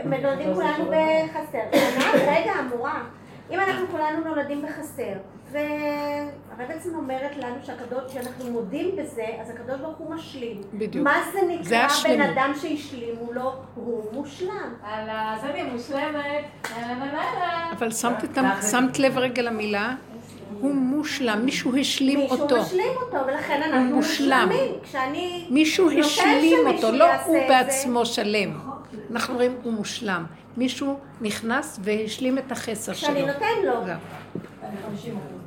[0.04, 1.58] ונולדים כולנו בחסר,
[2.26, 2.98] רגע, אמורה,
[3.50, 5.12] אם אנחנו כולנו נולדים בחסר,
[5.52, 10.60] והרבצן אומרת לנו שהקדוש, שאנחנו מודים בזה, אז הקדוש ברוך הוא משלים.
[10.74, 11.04] בדיוק.
[11.04, 12.26] מה זה זה נקרא בן השלמות.
[12.36, 13.52] אדם שהשלימו לו?
[13.74, 14.74] הוא מושלם.
[14.84, 15.34] על ה...
[15.36, 16.44] אז אני מושלמת.
[17.78, 18.38] אבל שמת את-
[18.70, 19.94] שמת לב רגע למילה?
[20.60, 22.60] הוא מושלם, מישהו השלים מישהו אותו.
[22.62, 24.48] משלים אותו, ולכן אנחנו מושלם.
[24.48, 24.74] מושלמים.
[24.82, 25.46] כשאני...
[25.50, 27.46] מישהו השלים אותו, לא הוא את זה.
[27.48, 28.58] בעצמו שלם.
[29.10, 30.24] אנחנו רואים הוא מושלם.
[30.56, 33.08] מישהו נכנס והשלים את החסר שלו.
[33.08, 33.72] כשאני נותן לו.
[33.82, 35.41] אני 50 אחוז.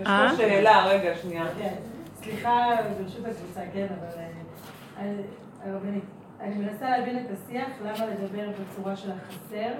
[0.00, 0.28] יש אה?
[0.30, 1.44] פה שאלה, רגע, שנייה.
[1.58, 1.74] כן.
[2.22, 2.66] סליחה,
[2.98, 4.18] ברשות הקבוצה, כן, אבל...
[4.18, 4.28] אה,
[5.00, 5.22] אני-
[5.64, 6.04] הרבנית,
[6.40, 9.70] אני מנסה להבין את השיח, למה לדבר בצורה של החסר.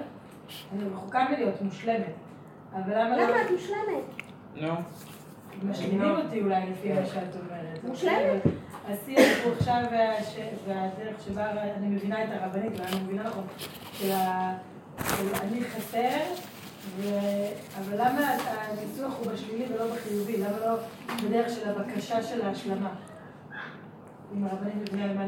[0.73, 2.13] אני רחוקה מלהיות מושלמת.
[2.73, 3.23] אבל למה לא...
[3.23, 4.03] למה את מושלמת?
[4.55, 4.73] נו.
[5.63, 7.83] משלימים אותי אולי לפי מה שאת אומרת.
[7.87, 8.41] מושלמת.
[8.87, 9.83] השיח הוא עכשיו,
[10.67, 13.43] והדרך שבה אני מבינה את הרבנית, ואני מבינה נכון,
[15.41, 16.17] אני חסר,
[16.97, 18.21] אבל למה
[18.69, 20.37] הניסוח הוא בשלילי ולא בחיובי?
[20.37, 20.75] למה לא
[21.23, 22.89] בדרך של הבקשה של ההשלמה?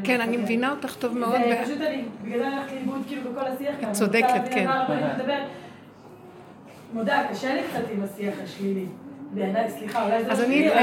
[0.03, 0.37] כן, אני.
[0.37, 1.35] מבינה אותך טוב מאוד.
[1.63, 3.91] פשוט אני, בגלל זה הלכתי לאיבוד כאילו בכל השיח כאן.
[3.93, 5.43] צודקת, רוצה להבין כן.
[6.93, 8.85] מודה, קשה לי קצת עם השיח השלילי.
[9.33, 10.69] בעיניי, סליחה, אולי זה אז אני-.
[10.69, 10.77] אבל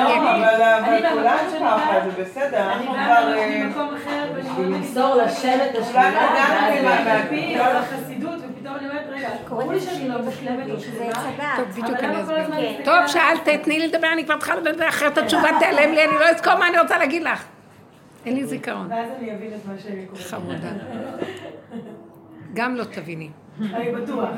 [1.51, 3.33] שאני ככה, זה בסדר, אני באה כבר...
[3.39, 7.79] אה, ממקום אחר, ואני למסור לשם את השלילה, כולנו גם ואז ממה- מהפי, לא, לא.
[7.79, 8.89] החסידות, ופתאום אני
[9.73, 10.77] לי שאני לא או.
[11.57, 12.51] טוב, בדיוק אני אסביר.
[12.51, 12.81] כן.
[12.85, 16.29] טוב, שאלת, תני לי לדבר, אני כבר צריכה לדבר, אחרת התשובה תיעלם לי, אני לא
[16.29, 17.45] אזכור מה אני רוצה להגיד לך.
[18.27, 18.87] אין לי זיכרון.
[18.91, 20.23] ואז אני אבין את מה שקורה.
[20.23, 20.71] חמודה.
[22.55, 23.31] גם לא תביני.
[23.61, 24.29] אני בטוח,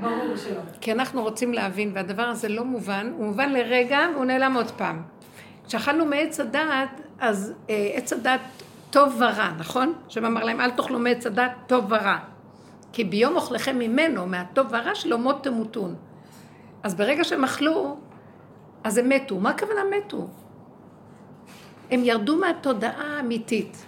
[0.00, 0.60] ברור שלא.
[0.80, 5.02] כי אנחנו רוצים להבין, והדבר הזה לא מובן, הוא מובן לרגע, והוא נעלם עוד פעם.
[5.66, 8.40] כשאכלנו מעץ הדעת, אז אה, עץ הדעת
[8.90, 9.92] טוב ורע, נכון?
[10.06, 12.18] השם אמר להם, אל תאכלו מעץ הדעת טוב ורע.
[12.92, 15.94] כי ביום אוכלכם ממנו, מהטוב והרע שלו, מות תמותון.
[16.82, 17.96] אז ברגע שהם אכלו,
[18.84, 19.40] אז הם מתו.
[19.40, 20.28] מה הכוונה מתו?
[21.90, 23.86] הם ירדו מהתודעה האמיתית,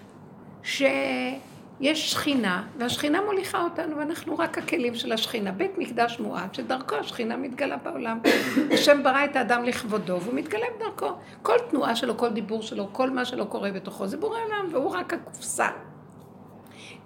[0.63, 5.53] שיש שכינה, והשכינה מוליכה אותנו, ואנחנו רק הכלים של השכינה.
[5.53, 8.19] בית מקדש מועד, שדרכו השכינה מתגלה בעולם.
[8.75, 11.13] השם ברא את האדם לכבודו, והוא מתגלה בדרכו.
[11.43, 14.91] כל תנועה שלו, כל דיבור שלו, כל מה שלו קורה בתוכו, זה בורא עולם, והוא
[14.91, 15.69] רק הקופסה.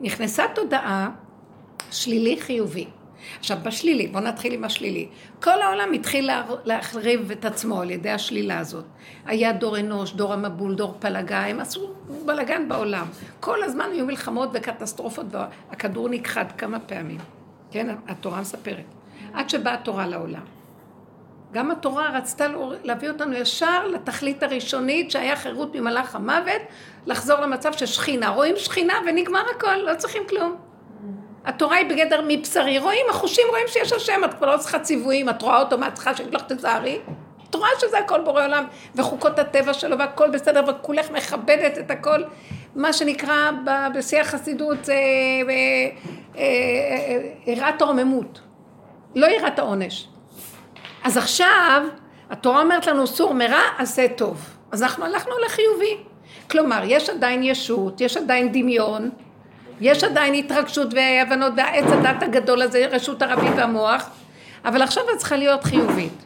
[0.00, 1.10] נכנסה תודעה
[1.90, 2.86] שלילי חיובי.
[3.38, 5.08] עכשיו בשלילי, בואו נתחיל עם השלילי.
[5.42, 8.84] כל העולם התחיל לה- להחריב את עצמו על ידי השלילה הזאת.
[9.26, 11.90] היה דור אנוש, דור המבול, דור פלגה, הם עשו
[12.24, 13.06] בלאגן בעולם.
[13.40, 17.18] כל הזמן היו מלחמות וקטסטרופות, והכדור נכחד כמה פעמים.
[17.70, 18.84] כן, התורה מספרת.
[19.34, 20.42] עד שבאה התורה לעולם.
[21.52, 22.46] גם התורה רצתה
[22.84, 26.62] להביא אותנו ישר לתכלית הראשונית שהיה חירות ממלאך המוות,
[27.06, 28.28] לחזור למצב של שכינה.
[28.28, 30.56] רואים שכינה ונגמר הכל, לא צריכים כלום.
[31.48, 35.42] התורה היא בגדר מבשרי, רואים, החושים רואים שיש השם, את כבר לא צריכה ציוויים, את
[35.42, 36.98] רואה אותו מהצלחה שיגיד לך תזהרי,
[37.50, 42.22] את רואה שזה הכל בורא עולם, וחוקות הטבע שלו, והכל בסדר, וכולך מכבדת את הכל,
[42.74, 43.50] מה שנקרא
[43.94, 44.98] בשיא החסידות, זה אה,
[46.36, 46.42] אה,
[47.46, 48.40] אה, יראת הרוממות,
[49.14, 50.08] לא יראת העונש.
[51.04, 51.82] אז עכשיו,
[52.30, 54.50] התורה אומרת לנו, סור מרע, עשה טוב.
[54.72, 55.96] אז אנחנו הלכנו לחיובי.
[56.50, 59.10] כלומר, יש עדיין ישות, יש עדיין דמיון,
[59.80, 64.10] יש עדיין התרגשות והבנות והעץ הדת הגדול הזה, רשות הרבים והמוח,
[64.64, 66.24] אבל עכשיו את צריכה להיות חיובית.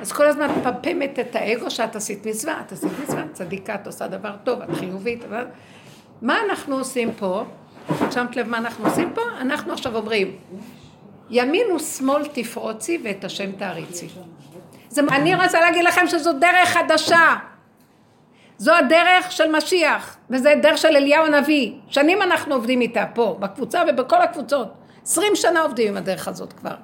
[0.00, 3.86] אז כל הזמן את מפמפמת את האגו שאת עשית מצווה, את עשית מצווה, צדיקה, את
[3.86, 5.44] עושה דבר טוב, את חיובית, אבל
[6.22, 7.44] מה אנחנו עושים פה?
[8.10, 9.20] שמת לב מה אנחנו עושים פה?
[9.40, 10.36] אנחנו עכשיו אומרים,
[11.30, 14.08] ימין ושמאל תפרוצי ואת השם תעריצי.
[14.88, 17.34] זה, אני רוצה להגיד לכם שזו דרך חדשה.
[18.58, 21.72] זו הדרך של משיח, וזה דרך של אליהו הנביא.
[21.88, 24.68] שנים אנחנו עובדים איתה פה, בקבוצה ובכל הקבוצות.
[25.02, 26.74] עשרים שנה עובדים עם הדרך הזאת כבר.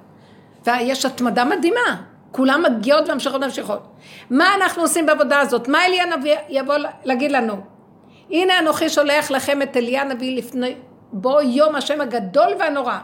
[0.65, 2.01] ויש התמדה מדהימה.
[2.31, 3.87] כולם מגיעות וממשיכות וממשיכות.
[4.29, 5.67] מה אנחנו עושים בעבודה הזאת?
[5.67, 7.55] מה אליה הנביא יבוא להגיד לנו?
[8.31, 10.75] הנה אנוכי שולח לכם את אליה הנביא לפני
[11.11, 12.97] בו יום השם הגדול והנורא.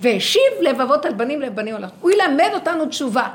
[0.00, 1.88] והשיב לבבות על בנים לבנים עולם.
[2.00, 3.28] הוא ילמד אותנו תשובה.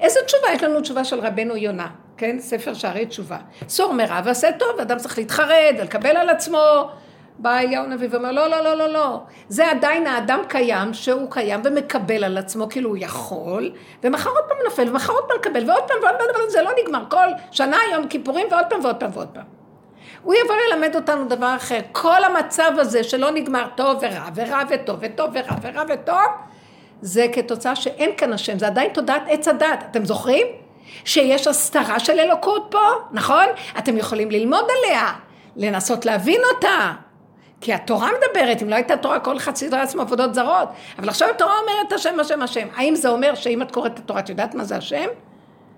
[0.00, 0.52] איזה תשובה?
[0.54, 1.86] יש לנו תשובה של רבנו יונה,
[2.16, 2.36] כן?
[2.38, 3.38] ספר שערי תשובה.
[3.68, 6.88] סור מרע ועשה טוב, אדם צריך להתחרד ולקבל על עצמו.
[7.38, 9.20] בא אליהו הנביא ואומר, לא, לא, לא, לא, לא.
[9.48, 14.56] זה עדיין האדם קיים, שהוא קיים ומקבל על עצמו, כאילו הוא יכול, ומחר עוד פעם
[14.64, 17.04] נופל, ומחר עוד פעם מקבל, ועוד פעם ועוד פעם, זה לא נגמר.
[17.10, 19.44] כל שנה יום כיפורים, ועוד פעם ועוד פעם ועוד פעם.
[20.22, 21.80] הוא יבוא ללמד אותנו דבר אחר.
[21.92, 26.16] כל המצב הזה שלא נגמר טוב ורע, ורע וטוב, וטוב ורע, ורע וטוב,
[27.02, 29.84] זה כתוצאה שאין כאן השם, זה עדיין תודעת עץ הדת.
[29.90, 30.46] אתם זוכרים?
[31.04, 32.78] שיש הסתרה של אלוקות פה,
[33.12, 33.44] נכון?
[33.78, 35.12] אתם יכולים ללמוד עליה,
[35.56, 36.92] לנסות להבין אותה.
[37.60, 40.68] כי התורה מדברת, אם לא הייתה תורה, כל אחד סידר לעצמו עבודות זרות.
[40.98, 42.68] אבל עכשיו התורה אומרת השם, השם, השם.
[42.76, 45.06] האם זה אומר שאם את קוראת את התורה, את יודעת מה זה השם?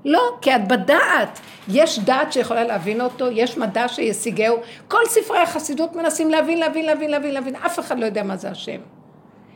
[0.04, 1.40] לא, כי את בדעת.
[1.68, 4.56] יש דעת שיכולה להבין אותו, יש מדע שישיגהו.
[4.88, 7.56] כל ספרי החסידות מנסים להבין, להבין, להבין, להבין, להבין.
[7.56, 8.80] אף אחד לא יודע מה זה השם.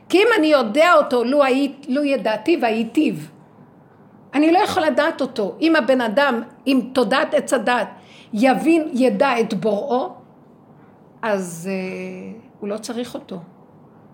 [0.09, 3.15] כי אם אני יודע אותו, לו, היית, לו ידעתי והייתיו.
[4.35, 5.57] אני לא יכול לדעת אותו.
[5.61, 7.89] אם הבן אדם, עם תודעת עץ הדת,
[8.33, 10.15] יבין, ידע את בוראו,
[11.23, 13.39] אז uh, הוא לא צריך אותו.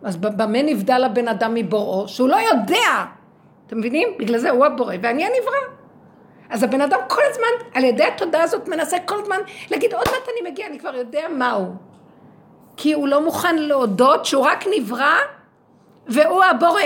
[0.02, 2.08] אז במה נבדל הבן אדם מבוראו?
[2.08, 3.04] שהוא לא יודע.
[3.66, 4.08] אתם מבינים?
[4.18, 5.76] בגלל זה הוא הבורא ואני הנברא.
[6.50, 9.36] אז הבן אדם כל הזמן, על ידי התודעה הזאת, מנסה כל הזמן
[9.70, 11.74] להגיד, עוד מעט אני מגיע, אני כבר יודע מהו.
[12.76, 15.16] כי הוא לא מוכן להודות שהוא רק נברא
[16.06, 16.82] והוא הבורא.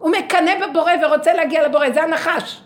[0.00, 2.60] הוא מקנא בבורא ורוצה להגיע לבורא, זה הנחש.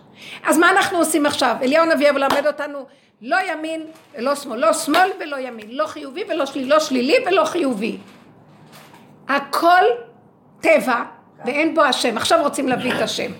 [0.46, 1.56] אז מה אנחנו עושים עכשיו?
[1.62, 2.86] אליהו הנביא מלמד אותנו
[3.22, 3.82] לא ימין
[4.14, 7.98] ולא שמאל, לא שמאל ולא ימין, לא חיובי ולא שלילי, לא שלילי ולא חיובי.
[9.28, 9.84] הכל
[10.60, 11.02] טבע
[11.44, 12.16] ואין בו השם.
[12.16, 13.32] עכשיו רוצים להביא את השם.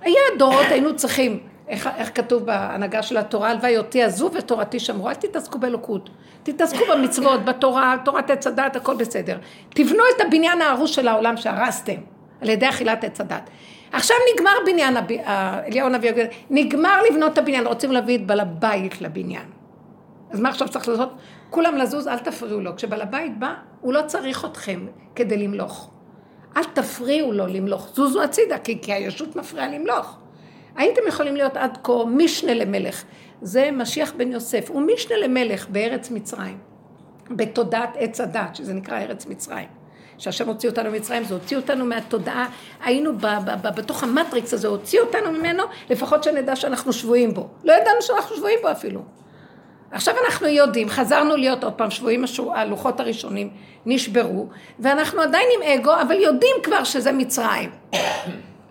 [0.00, 5.08] היה דורות, היינו צריכים איך, איך כתוב בהנהגה של התורה, הלוואי אותי עזו ותורתי שמרו,
[5.08, 6.10] אל תתעסקו באלוקות,
[6.42, 9.38] תתעסקו במצוות, בתורה, תורת עץ הדת, הכל בסדר.
[9.68, 11.96] תבנו את הבניין ההרוס של העולם שהרסתם,
[12.42, 13.50] על ידי אכילת עץ הדת.
[13.92, 14.96] עכשיו נגמר בניין,
[15.66, 16.12] אליהו הנביא,
[16.50, 19.46] נגמר לבנות את הבניין, רוצים להביא את בעל הבית לבניין.
[20.30, 21.12] אז מה עכשיו צריך לעשות?
[21.50, 22.76] כולם לזוז, אל תפריעו לו.
[22.76, 25.90] כשבעל הבית בא, הוא לא צריך אתכם כדי למלוך.
[26.56, 30.18] אל תפריעו לו למלוך, זוזו הצידה, כי, כי הישות מפריעה למלוך.
[30.76, 33.04] הייתם יכולים להיות עד כה משנה למלך.
[33.42, 36.58] זה משיח בן יוסף, הוא משנה למלך בארץ מצרים,
[37.30, 39.68] בתודעת עץ הדת, שזה נקרא ארץ מצרים.
[40.18, 42.46] שהשם הוציא אותנו ממצרים, זה הוציא אותנו מהתודעה,
[42.84, 47.48] היינו ב, ב, ב, בתוך המטריקס הזה, הוציא אותנו ממנו, לפחות שנדע שאנחנו שבויים בו.
[47.64, 49.00] לא ידענו שאנחנו שבויים בו אפילו.
[49.90, 53.50] עכשיו אנחנו יודעים, חזרנו להיות עוד פעם שבויים, הלוחות הראשונים
[53.86, 54.48] נשברו,
[54.78, 57.70] ואנחנו עדיין עם אגו, אבל יודעים כבר שזה מצרים.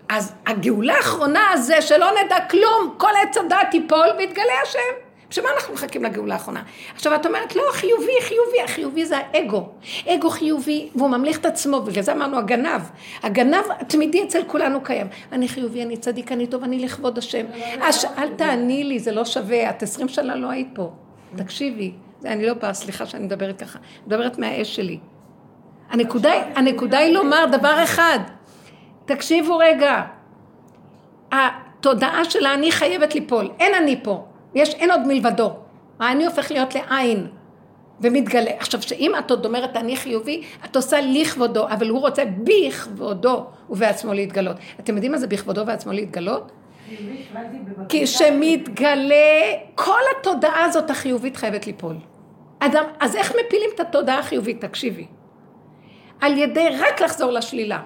[0.08, 5.11] אז הגאולה האחרונה זה שלא נדע כלום, כל עץ הדת ייפול ויתגלה השם.
[5.32, 6.62] בשביל אנחנו מחכים לגאולה האחרונה?
[6.94, 9.68] עכשיו את אומרת, לא, חיובי, חיובי, החיובי זה האגו.
[10.08, 12.80] אגו חיובי, והוא ממליך את עצמו, בגלל זה אמרנו הגנב.
[13.22, 15.06] הגנב התמידי אצל כולנו קיים.
[15.32, 17.46] אני חיובי, אני צדיק, אני טוב, אני לכבוד השם.
[17.82, 20.92] אז אל תעני לי, זה לא שווה, את עשרים שנה לא היית פה.
[21.36, 21.92] תקשיבי,
[22.24, 24.98] אני לא באה, סליחה שאני מדברת ככה, מדברת מהאש שלי.
[25.90, 28.18] הנקודה היא לומר דבר אחד,
[29.04, 30.02] תקשיבו רגע,
[31.32, 34.24] התודעה של האני חייבת ליפול, אין אני פה,
[34.54, 35.52] יש, אין עוד מלבדו,
[35.98, 37.26] האני הופך להיות לעין
[38.00, 38.50] ומתגלה.
[38.58, 44.12] עכשיו, שאם את עוד אומרת אני חיובי, את עושה לכבודו, אבל הוא רוצה בכבודו ובעצמו
[44.12, 44.56] להתגלות.
[44.80, 46.52] אתם יודעים מה זה בכבודו ובעצמו להתגלות?
[47.88, 49.14] כי שמתגלה,
[49.74, 51.96] כל התודעה הזאת החיובית חייבת ליפול.
[52.58, 54.60] אדם, אז איך מפילים את התודעה החיובית?
[54.60, 55.06] תקשיבי.
[56.20, 57.80] על ידי רק לחזור לשלילה.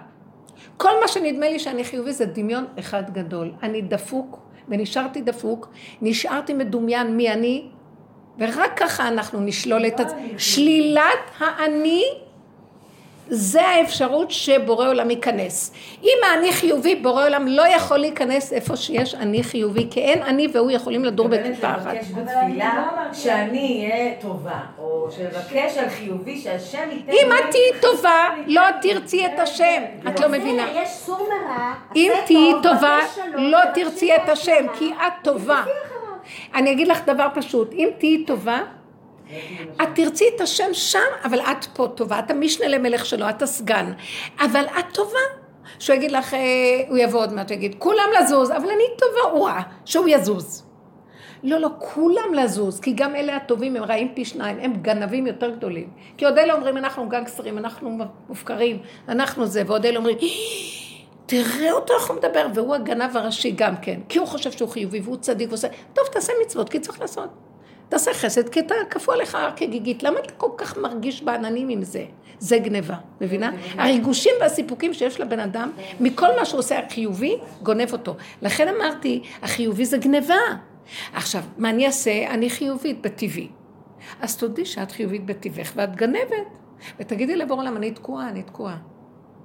[0.77, 3.53] כל מה שנדמה לי שאני חיובי זה דמיון אחד גדול.
[3.63, 5.69] אני דפוק ונשארתי דפוק,
[6.03, 7.67] נשארתי מדומיין מי אני,
[8.39, 10.29] ורק ככה אנחנו נשלול את עצמנו.
[10.39, 12.05] שלילת האני
[13.29, 15.73] זה האפשרות שבורא עולם ייכנס.
[16.03, 20.47] אם האני חיובי, בורא עולם לא יכול להיכנס איפה שיש אני חיובי, כי אין אני
[20.53, 21.95] והוא יכולים לדור בכיפה אחת.
[21.95, 27.13] לבקש בתפילה שאני אהיה טובה, או שלבקש על חיובי שהשם ייתן...
[27.13, 29.83] אם את תהיי טובה, לא תרצי את השם.
[30.09, 30.67] את לא מבינה.
[30.75, 32.99] יש סור מרע, אם תהיי טוב, טובה,
[33.35, 34.67] לא תרצי את השם.
[34.79, 35.63] כי את טובה.
[36.55, 38.61] אני אגיד לך דבר פשוט, אם תהיי טובה,
[39.83, 43.93] את תרצי את השם שם, אבל את פה טובה, את המשנה למלך שלו, את הסגן.
[44.41, 45.47] אבל את טובה.
[45.79, 46.41] שהוא יגיד לך, אה,
[46.89, 50.63] הוא יבוא עוד מעט, יגיד, כולם לזוז, אבל אני טובה, הוא רע, שהוא יזוז.
[51.43, 55.51] לא, לא, כולם לזוז, כי גם אלה הטובים הם רעים פי שניים, הם גנבים יותר
[55.51, 55.91] גדולים.
[56.17, 57.99] כי עוד אלה אומרים, אנחנו גנגסטרים, אנחנו
[58.29, 60.19] מופקרים, אנחנו זה, ועוד אלה אומרים,
[61.27, 65.01] תראה אותו איך הוא מדבר, והוא הגנב הראשי גם כן, כי הוא חושב שהוא חיובי
[65.01, 67.31] והוא צדיק ועושה, טוב, תעשה מצוות, כי צריך לעשות.
[67.89, 72.05] תעשה חסד, כי אתה כפו עליך כגיגית, למה אתה כל כך מרגיש בעננים עם זה?
[72.39, 73.51] זה גניבה, מבינה?
[73.79, 75.71] הריגושים והסיפוקים שיש לבן אדם,
[76.01, 78.15] מכל מה שהוא עושה החיובי, גונב אותו.
[78.43, 80.35] לכן אמרתי, החיובי זה גניבה.
[81.13, 82.27] עכשיו, מה אני אעשה?
[82.31, 83.49] אני חיובית בטבעי.
[84.21, 86.47] אז תודי שאת חיובית בטבעך ואת גנבת.
[87.01, 88.77] ותגידי לבור עולם, אני תקועה, אני תקועה.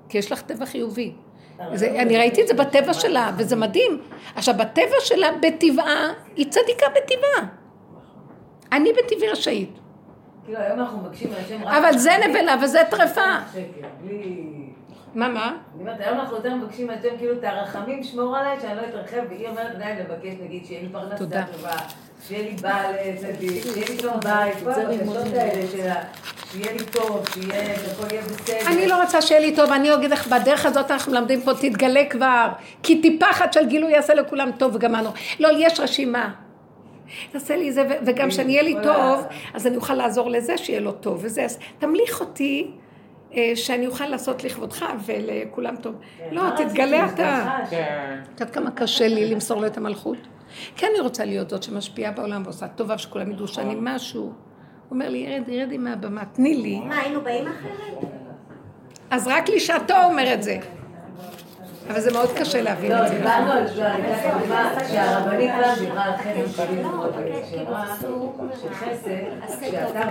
[0.09, 1.13] כי יש לך טבע חיובי.
[1.73, 4.01] זה, אני ראיתי את זה בטבע שלה, וזה מדהים.
[4.35, 7.60] עכשיו, בטבע שלה, בטבעה, היא צדיקה בטבעה.
[8.71, 9.69] אני בטבעי רשאית.
[10.45, 11.73] כאילו, היום אנחנו מבקשים מהשם רק...
[11.73, 13.21] אבל זה נבלה וזה טרפה.
[15.15, 15.47] מה, מה?
[15.47, 19.21] אני אומרת, היום אנחנו יותר מבקשים מהשם כאילו את הרחמים שמור עליי, שאני לא אתרחב,
[19.29, 21.17] והיא אומרת די לבקש, נגיד, שיהיה לי פרנסה.
[21.17, 21.43] טובה,
[22.27, 25.95] שיהיה לי בעל צדיק, שיהיה לי טוב בית, כל הבקשות האלה שלה,
[26.51, 28.67] שיהיה לי טוב, שיהיה, שהכל יהיה בסדר.
[28.67, 32.03] אני לא רוצה שיהיה לי טוב, אני אגיד לך, בדרך הזאת אנחנו מלמדים פה, תתגלה
[32.09, 32.47] כבר,
[32.83, 35.09] כי טיפה אחת של גילוי יעשה לכולם טוב וגמרנו.
[35.39, 36.29] לא, יש רשימה.
[37.31, 40.91] תעשה לי זה, וגם כשאני אהיה לי טוב, אז אני אוכל לעזור לזה שיהיה לו
[40.91, 42.71] טוב, וזה, אז תמליך אותי,
[43.35, 45.95] אה, שאני אוכל לעשות לכבודך ולכולם טוב.
[46.31, 47.57] לא, תתגלה אתה.
[47.69, 48.19] כן.
[48.35, 50.17] את יודעת כמה קשה לי למסור לו את המלכות?
[50.75, 54.21] כי אני רוצה להיות זאת שמשפיעה בעולם ועושה טובה, שכולם ידעו שאני משהו.
[54.21, 54.31] הוא
[54.91, 56.79] אומר לי, ירד, ירדי מהבמה, תני לי.
[56.79, 58.11] מה, היינו באים אחרת?
[59.09, 60.57] אז רק לשעתו אומר את זה.
[61.91, 63.17] אבל זה מאוד קשה להבין לא, את זה.
[63.17, 67.15] דיברנו על זה, הייתה כתובה שהרבנית פעם דיברה על חסד שלי מאוד,
[67.51, 67.85] שאמרה
[68.61, 69.11] שחסד,
[69.61, 70.05] כשאתה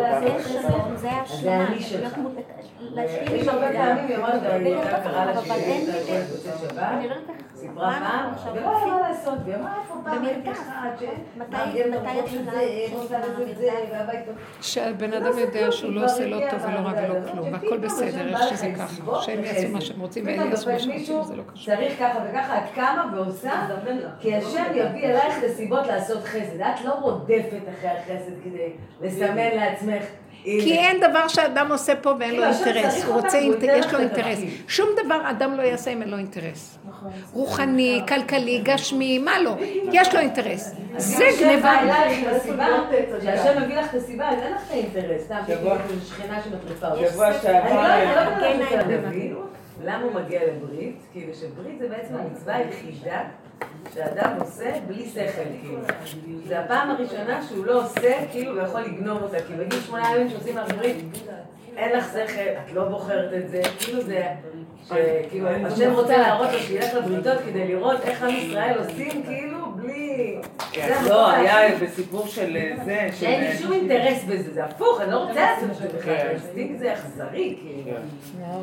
[0.00, 0.40] לעשות
[0.98, 2.12] חסד, זה אני שלך.
[3.34, 6.88] יש הרבה פעמים, היא אמרה שהיא קראה לה שהיא בוצע שבת,
[7.54, 10.62] סיפרה פעם, ולא היה מה לעשות, והיא אמרה איפה פעם הייתי רוצה
[14.26, 14.34] טוב.
[14.60, 18.40] שהבן אדם יודע שהוא לא עושה לא טוב ולא רע ולא כלום, והכל בסדר, איך
[18.50, 19.22] שזה ככה.
[19.22, 21.74] שהם יעשו מה שהם רוצים ואלה יעשו מה שהם רוצים, זה לא קשור.
[21.74, 23.68] צריך ככה וככה, את קמה ועושה,
[24.20, 26.60] כי השם יביא אלייך את הסיבות לעשות חסד.
[26.60, 30.02] את לא רודפת אחרי החסד כדי לסמן לעצמך.
[30.46, 34.38] כי אין דבר שאדם עושה פה ואין לו אינטרס, הוא רוצה, יש לו אינטרס.
[34.68, 36.78] שום דבר אדם לא יעשה אם אין לו אינטרס.
[37.32, 39.56] רוחני, כלכלי, גשמי, מה לא?
[39.92, 40.72] יש לו אינטרס.
[40.96, 41.80] זה גניבה.
[43.20, 45.22] כשהשם מביא לך את הסיבה, אז אין לך את האינטרס.
[45.24, 45.78] סתם, שבוע-
[46.08, 47.10] שכנה שמטריפה אותך.
[47.12, 47.74] שבוע אני שעבר...
[47.74, 49.32] לא לא יודעת כן,
[49.84, 50.96] למה הוא מגיע לברית?
[51.12, 53.20] כאילו שברית זה בעצם המצווה היחידה
[53.94, 55.78] שאדם עושה בלי שכל, כאילו.
[56.46, 59.36] זה הפעם הראשונה שהוא לא עושה, כאילו, הוא יכול לגנוב אותה.
[59.48, 60.96] כי בגיל שמונה ימים שעושים ברית,
[61.76, 64.26] אין לך שכל, את לא בוחרת את זה, כאילו זה...
[64.84, 69.55] שכאילו, השם רוצה להראות לו שילך לבריתות כדי לראות איך עם ישראל עושים, כאילו,
[70.74, 71.30] המקום לא.
[71.30, 73.16] היה בסיפור של אה, זה, של...
[73.16, 76.78] שאין לי שום אינטרס בזה, זה הפוך, אני לא רוצה לעשות את זה בכלל, האינסטינקט
[76.78, 77.96] זה אכזרי, כאילו.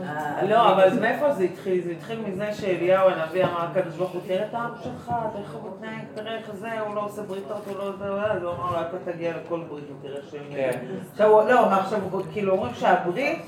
[0.06, 1.82] אה, לא, אבל מאיפה זה התחיל?
[1.86, 5.54] זה התחיל מזה שאליהו הנביא אמר לקדוש ברוך הוא, תראה את העם שלך, תראה איך
[5.54, 8.72] הוא מתנהג, תראה איך זה, הוא לא עושה בריתות, הוא לא זה, אז הוא אמר
[8.72, 10.42] לו, אתה תגיע לכל ברית ותראה שהם...
[10.56, 10.80] כן.
[11.12, 13.40] עכשיו, הוא- לא, מה עכשיו, הוא- כאילו אומרים שהברית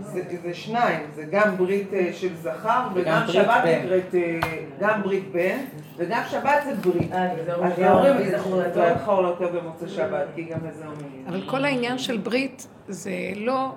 [0.00, 3.64] זה זה שניים, זה גם ברית אה, של זכר, וגם שבת.
[3.64, 4.38] נקראת, אה,
[4.80, 5.56] גם ברית בן,
[5.96, 7.10] וגם שבת זה ברית.
[7.46, 11.24] לא זכור לטוב במוצאי שבת, כי גם לזה אומרים.
[11.28, 13.72] אבל כל העניין של ברית זה לא...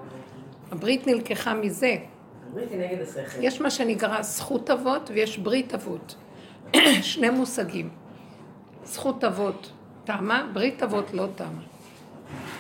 [0.72, 1.96] הברית נלקחה מזה.
[2.54, 3.44] ברית היא נגד השכל.
[3.44, 6.16] יש מה שנקרא זכות אבות ויש ברית אבות.
[7.02, 7.90] שני מושגים.
[8.84, 9.72] זכות אבות
[10.04, 11.62] טעמה, ברית אבות לא טעמה.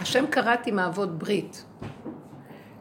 [0.01, 1.65] השם קראת עם האבות ברית.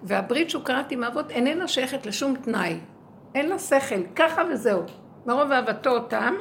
[0.03, 2.79] והברית שהוא קראת עם האבות איננה שייכת לשום תנאי.
[3.35, 4.83] אין לה שכל, ככה וזהו.
[5.27, 6.35] מרוב אהבתו אותם,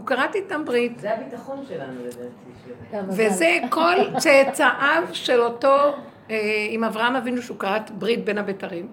[0.00, 0.98] הוא קראת איתם ברית.
[0.98, 3.08] זה הביטחון שלנו לדעתי.
[3.08, 5.76] וזה כל צאצאיו של אותו,
[6.30, 8.88] אה, עם אברהם אבינו שהוא כרת ברית בין הבתרים.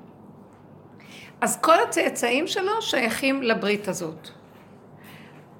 [1.41, 4.29] אז כל הצאצאים שלו שייכים לברית הזאת.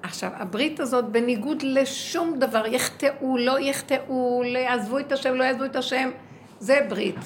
[0.02, 5.76] עכשיו, הברית הזאת בניגוד לשום דבר, יחטאו, לא יחטאו, יעזבו את השם, לא יעזבו את
[5.76, 6.10] השם,
[6.58, 7.18] זה ברית.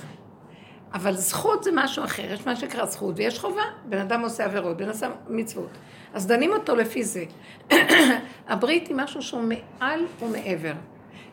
[0.94, 3.62] אבל זכות זה משהו אחר, יש מה שנקרא זכות ויש חובה.
[3.84, 5.70] בן אדם עושה עבירות, בן אדם מצוות.
[6.14, 7.24] אז דנים אותו לפי זה.
[8.48, 10.72] הברית היא משהו שהוא מעל ומעבר.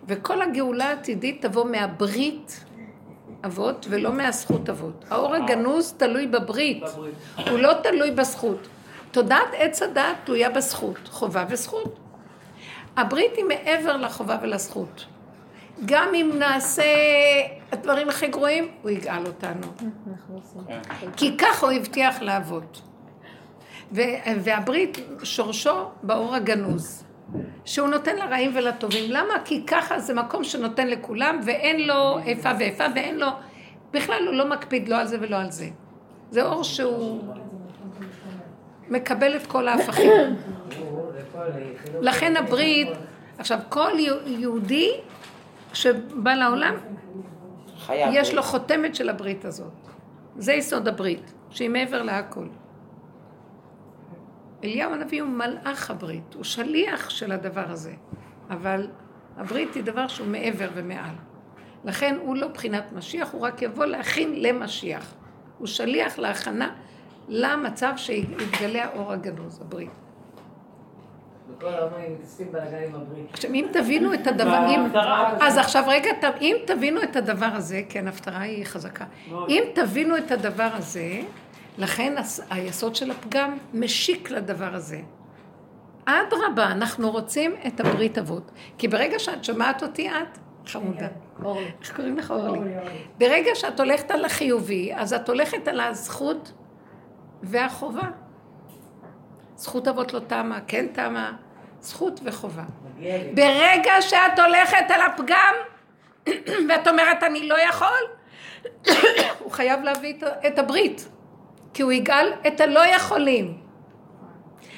[0.07, 2.63] וכל הגאולה העתידית תבוא מהברית
[3.45, 5.05] אבות ולא מהזכות אבות.
[5.09, 6.83] האור הגנוז תלוי בברית.
[7.49, 8.67] הוא לא תלוי בזכות.
[9.11, 11.99] תודעת עץ הדעת תלויה בזכות, חובה וזכות.
[12.97, 15.05] הברית היא מעבר לחובה ולזכות.
[15.85, 16.83] גם אם נעשה
[17.71, 19.67] הדברים הכי גרועים, הוא יגאל אותנו.
[21.17, 22.81] כי ככה הוא הבטיח לאבות.
[23.91, 27.03] והברית שורשו באור הגנוז,
[27.65, 29.11] שהוא נותן לרעים ולטובים.
[29.11, 29.33] למה?
[29.45, 33.27] כי ככה זה מקום שנותן לכולם, ואין לו איפה ואיפה, ואין לו...
[33.93, 35.69] בכלל הוא לא מקפיד לא על זה ולא על זה.
[36.31, 37.23] זה אור שהוא
[38.89, 40.35] מקבל את כל ההפכים.
[42.01, 42.87] לכן הברית,
[43.37, 43.91] עכשיו כל
[44.25, 44.91] יהודי
[45.73, 46.75] שבא לעולם.
[47.89, 49.71] יש לו חותמת של הברית הזאת.
[50.37, 52.47] זה יסוד הברית, שהיא מעבר להכל.
[54.63, 57.93] אליהו הנביא הוא מלאך הברית, הוא שליח של הדבר הזה,
[58.49, 58.87] אבל
[59.37, 61.15] הברית היא דבר שהוא מעבר ומעל.
[61.83, 65.13] לכן הוא לא בחינת משיח, הוא רק יבוא להכין למשיח.
[65.57, 66.75] הוא שליח להכנה
[67.27, 69.89] למצב שיתגלה האור הגנוז, הברית.
[73.31, 74.85] עכשיו, אם תבינו את הדבר, אם,
[75.41, 79.05] אז עכשיו רגע, אם תבינו את הדבר הזה, כן, ההפטרה היא חזקה.
[79.49, 81.21] אם תבינו את הדבר הזה,
[81.79, 82.15] לכן
[82.49, 84.99] היסוד של הפגם משיק לדבר הזה.
[86.05, 88.51] אדרבה, אנחנו רוצים את הברית אבות.
[88.77, 91.07] כי ברגע שאת שומעת אותי, את חמודה.
[91.81, 92.59] איך קוראים לך אורלי?
[93.17, 96.51] ברגע שאת הולכת על החיובי, אז את הולכת על הזכות
[97.43, 98.09] והחובה.
[99.55, 101.31] זכות אבות לא תמה, כן תמה,
[101.79, 102.63] זכות וחובה.
[103.33, 105.53] ברגע שאת הולכת על הפגם,
[106.69, 108.01] ואת אומרת אני לא יכול,
[109.43, 110.13] הוא חייב להביא
[110.47, 111.09] את הברית,
[111.73, 113.57] כי הוא יגאל את הלא יכולים.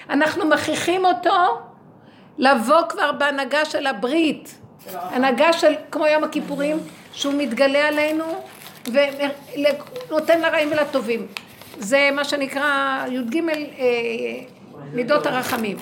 [0.09, 1.59] אנחנו מכריחים אותו
[2.37, 4.59] לבוא כבר בהנהגה של הברית,
[4.93, 6.77] הנהגה של, כמו יום הכיפורים,
[7.13, 8.25] שהוא מתגלה עלינו
[8.85, 11.27] ונותן לרעים ולטובים.
[11.77, 13.55] זה מה שנקרא י"ג אה,
[14.93, 15.77] מידות הרחמים.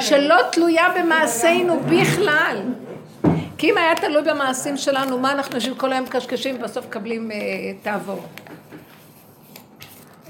[0.00, 2.62] שלא תלויה במעשינו בכלל.
[3.58, 7.36] כי אם היה תלוי במעשים שלנו, מה אנחנו יושבים כל היום מקשקשים ובסוף מקבלים אה,
[7.82, 8.20] תעבור?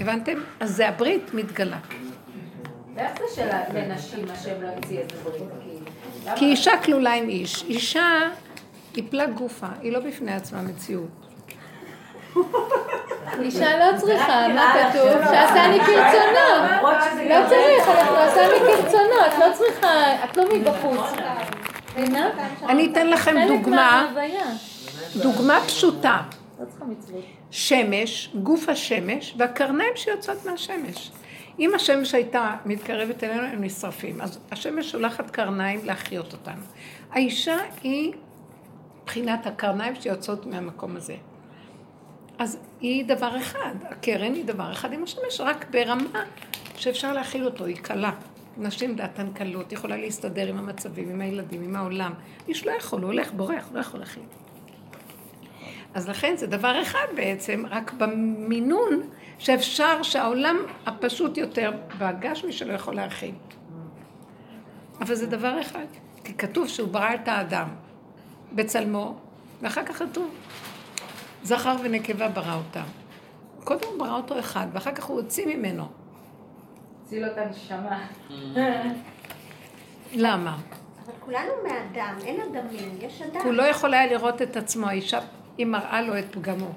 [0.01, 0.39] הבנתם?
[0.61, 1.79] אז זה הברית מתגלה.
[2.95, 5.43] ואיך זה שלנשים השם לא הציע איזה ברית?
[5.63, 5.81] כאילו?
[6.27, 6.37] למה?
[6.37, 7.63] כי אישה כלולה עם איש.
[7.63, 8.19] אישה
[8.95, 11.27] היא פלג גופה, היא לא בפני עצמה מציאות.
[13.41, 15.09] אישה לא צריכה, מה כתוב?
[15.25, 16.49] שעשני כרצונו.
[17.29, 21.11] לא צריך, אנחנו עשני כרצונו, את לא צריכה, את לא מבחוץ.
[22.69, 24.07] אני אתן לכם דוגמה.
[25.17, 26.19] דוגמה פשוטה.
[27.51, 31.11] שמש, גוף השמש, והקרניים שיוצאות מהשמש.
[31.59, 34.21] אם השמש הייתה מתקרבת אלינו, הם נשרפים.
[34.21, 36.63] אז השמש שולחת קרניים להחיות אותנו.
[37.11, 38.13] האישה היא
[39.03, 41.17] מבחינת הקרניים שיוצאות מהמקום הזה.
[42.39, 46.25] אז היא דבר אחד, הקרן היא דבר אחד עם השמש, רק ברמה
[46.77, 48.13] שאפשר להכיל אותו, היא קלה.
[48.59, 52.13] נשים דעתן קלות, יכולה להסתדר עם המצבים, עם הילדים, עם העולם.
[52.49, 54.23] איש לא יכול, הוא הולך, בורח, לא יכול להכיל.
[55.97, 59.03] אז לכן זה דבר אחד בעצם, רק במינון
[59.39, 63.35] שאפשר שהעולם הפשוט יותר, והגשמי שלו יכול להכיל.
[65.01, 65.87] אבל זה דבר אחד,
[66.25, 67.69] כי כתוב שהוא ברא את האדם
[68.53, 69.17] בצלמו,
[69.63, 70.35] ואחר כך כתוב,
[71.43, 72.87] זכר ונקבה ברא אותם.
[73.65, 75.85] קודם הוא ברא אותו אחד, ואחר כך הוא הוציא ממנו.
[77.05, 78.07] הציל אותה נשמה.
[80.27, 80.57] למה?
[81.05, 83.41] אבל כולנו מאדם, אין אדמים, יש אדם.
[83.45, 85.21] הוא לא יכול היה לראות את עצמו, האישה,
[85.59, 86.71] היא מראה לו את פגמו.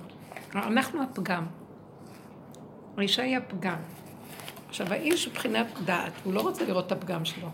[0.56, 1.46] אנחנו הפגם.
[2.98, 3.78] האישה היא הפגם.
[4.70, 7.48] עכשיו, האיש מבחינת דעת, הוא לא רוצה לראות את הפגם שלו.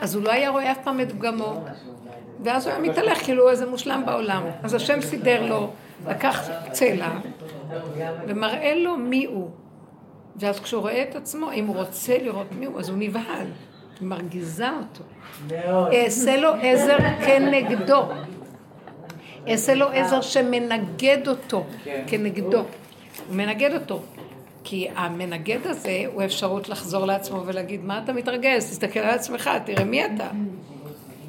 [0.00, 1.64] אז הוא לא היה רואה אף פעם את פגמו,
[2.44, 4.42] ואז הוא היה מתהלך כאילו איזה מושלם בעולם.
[4.62, 5.70] אז השם סידר לו,
[6.08, 7.10] לקח צלע,
[8.28, 9.50] ומראה לו מי הוא.
[10.36, 13.46] ואז כשהוא רואה את עצמו, אם הוא רוצה לראות מי הוא, אז הוא נבהל.
[14.00, 15.04] מרגיזה אותו.
[15.50, 15.92] מאוד.
[15.92, 16.96] אעשה לו עזר
[17.26, 18.02] כנגדו.
[19.48, 21.64] אעשה לו עזר שמנגד אותו
[22.06, 22.58] כנגדו.
[22.58, 24.02] הוא מנגד אותו.
[24.64, 28.70] כי המנגד הזה הוא אפשרות לחזור לעצמו ולהגיד, מה אתה מתרגז?
[28.70, 30.28] תסתכל על עצמך, תראה מי אתה.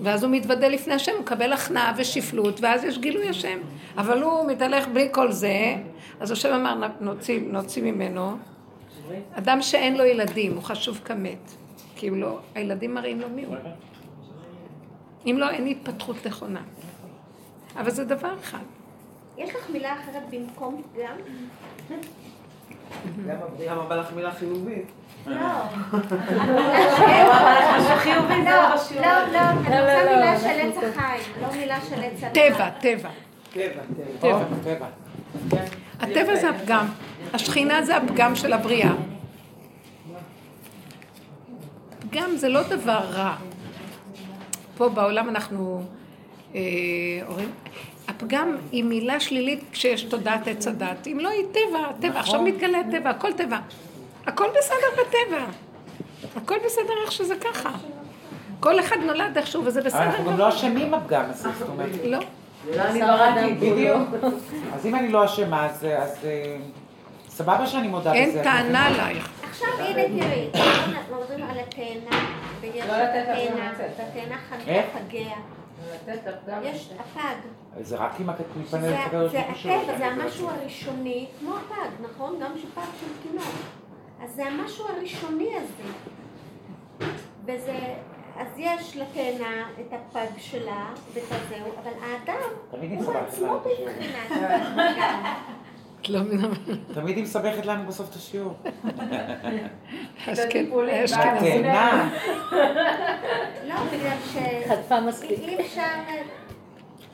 [0.03, 3.57] ואז הוא מתוודה לפני השם, הוא מקבל הכנעה ושפלות, ואז יש גילוי השם.
[3.97, 5.75] אבל הוא מתהלך בלי כל זה,
[6.19, 8.37] אז השם אמר, נוציא, נוציא ממנו.
[9.33, 11.51] אדם שאין לו ילדים, הוא חשוב כמת.
[11.95, 13.55] כי הוא לא, הילדים מראים לו מי הוא.
[15.25, 16.61] אם לא, אין התפתחות נכונה.
[17.77, 18.63] אבל זה דבר אחד.
[19.37, 21.15] יש לך מילה אחרת במקום גם?
[23.27, 23.69] גם הברית.
[23.69, 24.85] למה בא לך מילה חיובית?
[25.27, 25.35] לא.
[25.35, 25.49] לא,
[28.45, 28.97] לא רשום.
[28.97, 30.77] לא, לא, אני לא, רוצה לא, מילה לא, של עץ.
[30.77, 32.33] החיים, לא מילה של עץ הדת.
[32.33, 33.09] טבע, טבע.
[33.53, 33.81] טבע,
[34.19, 34.45] טבע.
[34.63, 34.87] טבע.
[35.99, 36.85] הטבע זה הפגם.
[37.33, 38.91] השכינה זה הפגם של הבריאה.
[41.99, 43.35] פגם זה לא דבר רע.
[44.77, 45.85] פה בעולם אנחנו אה,
[48.07, 51.07] הפגם היא מילה שלילית כשיש תודעת עץ הדת.
[51.07, 53.57] אם לא היא טבע, טבע, עכשיו מתגלה טבע, הכל טבע.
[54.27, 55.45] הכל בסדר בטבע.
[56.35, 57.69] הכל בסדר איך שזה ככה.
[58.59, 60.03] כל אחד נולד איכשהו וזה בסדר.
[60.03, 61.89] אנחנו גם לא אשמים בפגם הזה, זאת אומרת.
[62.03, 62.19] לא.
[62.75, 63.53] לא אני בראתי.
[63.53, 64.09] בדיוק.
[64.75, 66.57] אז אם אני לא אשמה, אז אז, אה,
[67.29, 68.19] סבבה שאני מודה בזה.
[68.19, 69.29] אין טענה עלייך.
[69.49, 72.25] עכשיו הנה תראי, אנחנו מדברים על התאנה,
[72.61, 74.05] ויש לא לתת לה התאנה, לצאת.
[76.63, 77.35] יש הפג,
[77.81, 82.39] זה רק אם את מתפנה זה לקבל זה הטבע, זה המשהו הראשוני, כמו הפג, נכון?
[82.41, 83.55] גם שפג של תינוק.
[84.23, 85.89] אז זה המשהו הראשוני הזה.
[87.45, 87.95] וזה,
[88.37, 92.49] אז יש לתאנה את הפג שלה ואת הזהו, אבל האדם
[93.05, 93.59] הוא עצמו.
[93.59, 94.31] בבחינת.
[96.05, 96.47] את לא מבינה.
[96.93, 98.53] תמיד היא מסבכת לנו בסוף את השיעור.
[100.27, 101.61] אשכנ- טיפולים, אשכנזים.
[101.61, 102.13] תאנה.
[103.67, 104.37] לא, בגלל ש...
[104.69, 105.31] חטפה מספיק.
[105.39, 105.81] אי אפשר...
[105.81, 106.21] אה,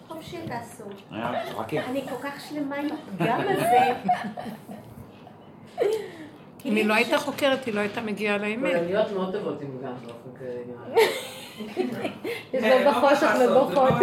[0.07, 0.83] חופשי תעשו.
[1.13, 1.41] אה.
[1.89, 3.93] אני כל כך שלמה עם הפגם הזה.
[6.65, 8.73] אם היא לא הייתה חוקרת, היא לא הייתה מגיעה לאמת.
[8.75, 11.01] פולניות מאוד טובות עם גם באופן לי.
[12.53, 13.93] יש לו לא בחושך זה לא ובוכות.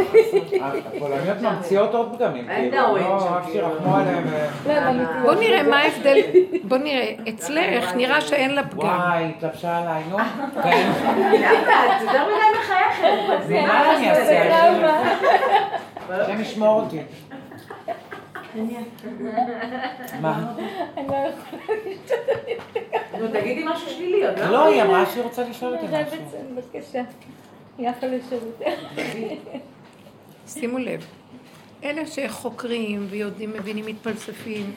[0.97, 3.68] הפולניות ממציאות עוד פגמים, אין כאילו, לא רק כאילו.
[3.68, 4.24] שירחמו עליהם.
[4.66, 5.22] לא, הם אמיתיות.
[5.22, 6.20] בוא נראה מה ההבדל,
[6.64, 8.78] בוא נראה, אצלך נראה שאין לה פגם.
[8.78, 10.18] וואי, התלבשה עליי, נו.
[10.62, 10.90] כן.
[11.06, 13.48] את יותר מדי מחייכת.
[13.51, 14.68] נו, מה אני אעשה?
[16.10, 16.98] השם ישמור אותי.
[20.20, 20.39] מה?
[20.97, 21.76] אני לא יכולה.
[23.20, 26.18] נו, תגידי משהו שלילי, עוד לא, היא אמרה שהיא רוצה לשאול אותי משהו.
[26.55, 27.02] בבקשה.
[27.78, 29.00] יפה לשירותך.
[30.46, 31.06] שימו לב,
[31.84, 34.72] אלה שחוקרים ויודעים, מבינים, מתפלספים,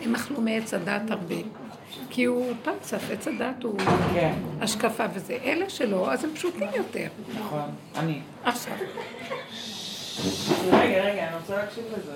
[0.00, 1.34] הם אכלו מעץ הדת הרבה.
[2.10, 3.78] כי הוא פלסף, עץ הדת הוא
[4.14, 5.38] כן, השקפה וזה.
[5.44, 7.08] אלה שלא, אז הם פשוטים יותר.
[7.38, 7.70] נכון.
[7.96, 8.20] אני.
[8.44, 8.74] עכשיו,
[10.66, 12.12] רגע, רגע, אני רוצה להקשיב לזה.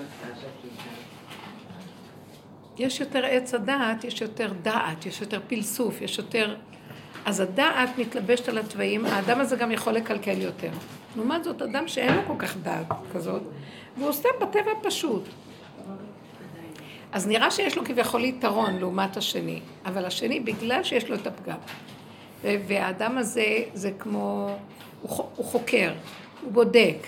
[2.77, 6.55] יש יותר עץ הדעת, יש יותר דעת, יש יותר פלסוף, יש יותר...
[7.25, 10.69] אז הדעת מתלבשת על התוואים, האדם הזה גם יכול לקלקל יותר.
[11.15, 13.41] לעומת זאת, אדם שאין לו כל כך דעת כזאת,
[13.97, 15.23] והוא עושה בטבע פשוט.
[17.11, 21.57] אז נראה שיש לו כביכול יתרון לעומת השני, אבל השני, בגלל שיש לו את הפגם.
[22.43, 24.55] והאדם הזה, זה כמו,
[25.01, 25.93] הוא, הוא חוקר,
[26.41, 27.07] הוא בודק,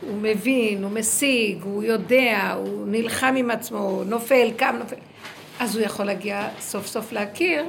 [0.00, 4.96] הוא מבין, הוא משיג, הוא יודע, הוא נלחם עם עצמו, הוא נופל, קם, נופל.
[5.60, 7.64] אז הוא יכול להגיע סוף סוף להכיר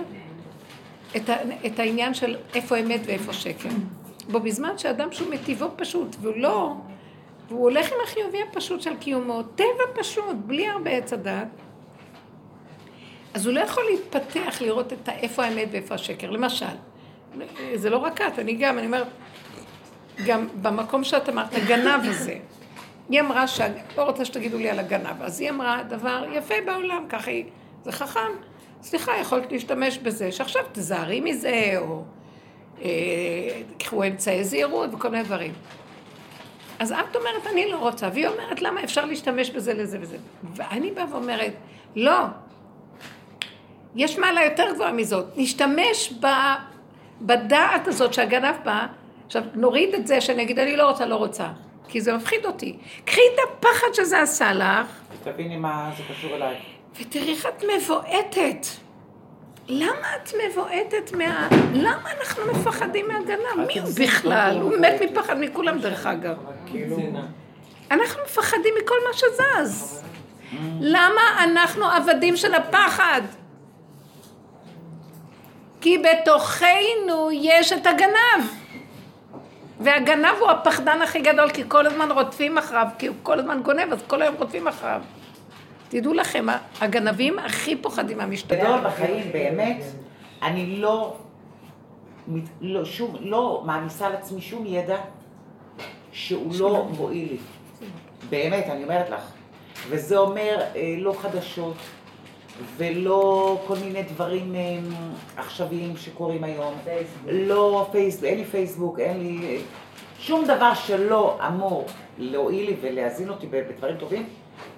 [1.15, 1.35] את, ה,
[1.65, 3.69] את העניין של איפה אמת ואיפה שקר.
[4.31, 6.73] בו בזמן שאדם שהוא מטבעו פשוט, והוא לא,
[7.47, 11.47] והוא הולך עם החיובי הפשוט של קיומו, טבע פשוט, בלי הרבה עץ הדת,
[13.33, 16.29] אז הוא לא יכול להתפתח לראות את איפה האמת ואיפה השקר.
[16.29, 16.65] למשל,
[17.75, 19.07] זה לא רק את, אני גם, אני אומרת,
[20.25, 22.37] גם במקום שאת אמרת, הגנב הזה.
[23.09, 23.61] היא אמרה, ש...
[23.97, 27.45] לא רוצה שתגידו לי על הגנב, אז היא אמרה דבר יפה בעולם, ככה היא,
[27.83, 28.31] זה חכם.
[28.81, 32.03] סליחה, יכולת להשתמש בזה, שעכשיו תזהרי מזה, או
[32.81, 35.53] אה, קחו אמצעי זהירות וכל מיני דברים.
[36.79, 40.17] אז את אומרת, אני לא רוצה, והיא אומרת, למה אפשר להשתמש בזה לזה וזה?
[40.55, 41.53] ואני באה ואומרת,
[41.95, 42.17] לא,
[43.95, 46.27] יש מעלה יותר גבוהה מזאת, נשתמש ב,
[47.21, 48.85] בדעת הזאת שהגנב בא,
[49.25, 51.47] עכשיו נוריד את זה שאני אגיד, אני לא רוצה, לא רוצה,
[51.87, 52.77] כי זה מפחיד אותי.
[53.05, 54.87] קחי את הפחד שזה עשה לך,
[55.23, 56.76] תביני מה זה קשור אליי.
[56.99, 58.67] ותראי איך את מבועטת.
[59.67, 61.47] למה את מבועטת מה...
[61.73, 63.67] למה אנחנו מפחדים מהגנב?
[63.67, 64.57] מי הוא בכלל?
[64.61, 66.35] הוא מת מפחד מכולם דרך אגב.
[66.65, 66.97] כאילו,
[67.91, 70.03] אנחנו מפחדים מכל מה שזז.
[70.81, 73.21] למה אנחנו עבדים של הפחד?
[75.81, 78.47] כי בתוכנו יש את הגנב.
[79.79, 83.93] והגנב הוא הפחדן הכי גדול, כי כל הזמן רודפים אחריו, כי הוא כל הזמן גונב,
[83.93, 85.01] אז כל היום רודפים אחריו.
[85.89, 86.45] תדעו לכם,
[86.81, 88.57] הגנבים הכי פוחדים מהמשטרה.
[88.57, 89.83] גדול בחיים, באמת,
[90.41, 91.15] אני לא,
[92.61, 94.97] לא, שום, לא מעמיסה על עצמי שום ידע
[96.11, 97.37] שהוא לא מועיל לי.
[98.29, 99.31] באמת, אני אומרת לך.
[99.89, 101.75] וזה אומר אה, לא חדשות,
[102.77, 104.79] ולא כל מיני דברים אה,
[105.37, 106.73] עכשוויים שקורים היום.
[107.27, 109.47] לא פייסבוק, אין לי פייסבוק, אין לי...
[109.47, 109.61] אה,
[110.19, 111.85] שום דבר שלא אמור
[112.17, 114.25] להועיל לי ולהזין אותי בדברים טובים,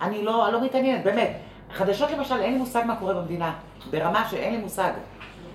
[0.02, 1.38] אני לא, לא מתעניינת, באמת.
[1.74, 3.54] חדשות למשל, אין לי מושג מה קורה במדינה,
[3.92, 4.92] ברמה שאין לי מושג.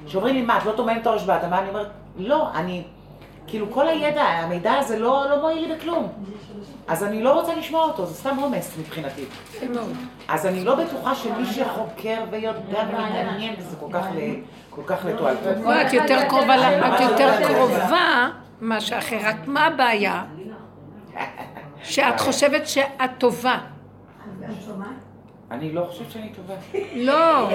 [0.06, 1.58] שאומרים לי, מה, את לא טומנת את הראש באדמה?
[1.58, 1.86] אני אומרת,
[2.16, 2.82] לא, אני,
[3.46, 6.12] כאילו כל הידע, המידע הזה לא, לא מועיל לי בכלום.
[6.88, 9.24] אז אני לא רוצה לשמוע אותו, זה סתם עומס מבחינתי.
[10.28, 14.40] אז אני לא בטוחה שמי שחוקר ויודע ומתעניין בזה כל כך, ל-
[14.70, 15.50] כל כך לתועלתו.
[15.86, 16.54] את יותר קרובה,
[16.96, 18.28] את יותר קרובה
[18.60, 20.24] מה שאחר, רק מה הבעיה?
[21.82, 23.58] שאת חושבת שאת טובה.
[25.50, 26.54] אני לא חושבת שאני טובה.
[26.94, 27.50] לא.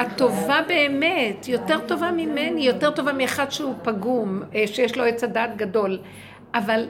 [0.00, 5.24] את טובה באמת, יותר טובה ממני, יותר טובה מאחד שהוא פגום, אה, שיש לו עץ
[5.24, 5.98] הדעת גדול.
[6.54, 6.88] אבל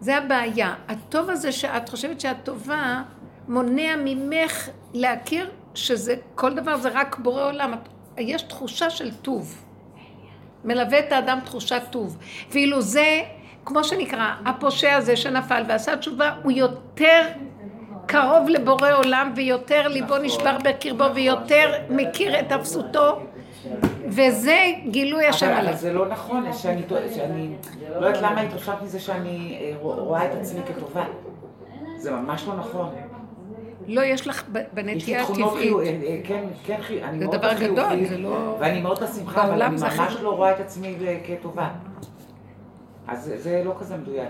[0.00, 0.74] זה הבעיה.
[0.88, 3.02] הטוב הזה שאת חושבת שאת טובה,
[3.48, 7.74] מונע ממך להכיר שזה, כל דבר זה רק בורא עולם.
[8.18, 9.62] יש תחושה של טוב.
[10.64, 12.18] מלווה את האדם תחושת טוב.
[12.50, 13.22] ואילו זה,
[13.64, 17.22] כמו שנקרא, הפושע הזה שנפל ועשה תשובה, הוא יותר
[18.06, 23.20] קרוב לבורא עולם ויותר ליבו נשבר בקרבו ויותר מכיר את אפסותו
[24.08, 24.58] וזה
[24.90, 25.76] גילוי השם אבל אבל עליו.
[25.78, 26.82] זה לא נכון, שאני
[28.00, 31.04] לא יודעת למה התרשמת מזה שאני אה, רואה את עצמי כטובה.
[31.96, 32.88] זה ממש לא נכון.
[33.86, 35.66] לא, יש לך ב- יש לי בנטייה תכונות הטבעית.
[35.68, 39.02] חיוב, אה, אה, כן, כן, אני זה מאוד דבר בחיובי, גדול, זה לא- ואני מאוד
[39.02, 40.96] בשמחה, אבל אני זה ממש לא רואה את עצמי
[41.26, 41.68] כטובה.
[43.08, 44.28] אז זה- זה לא כזה מדויק.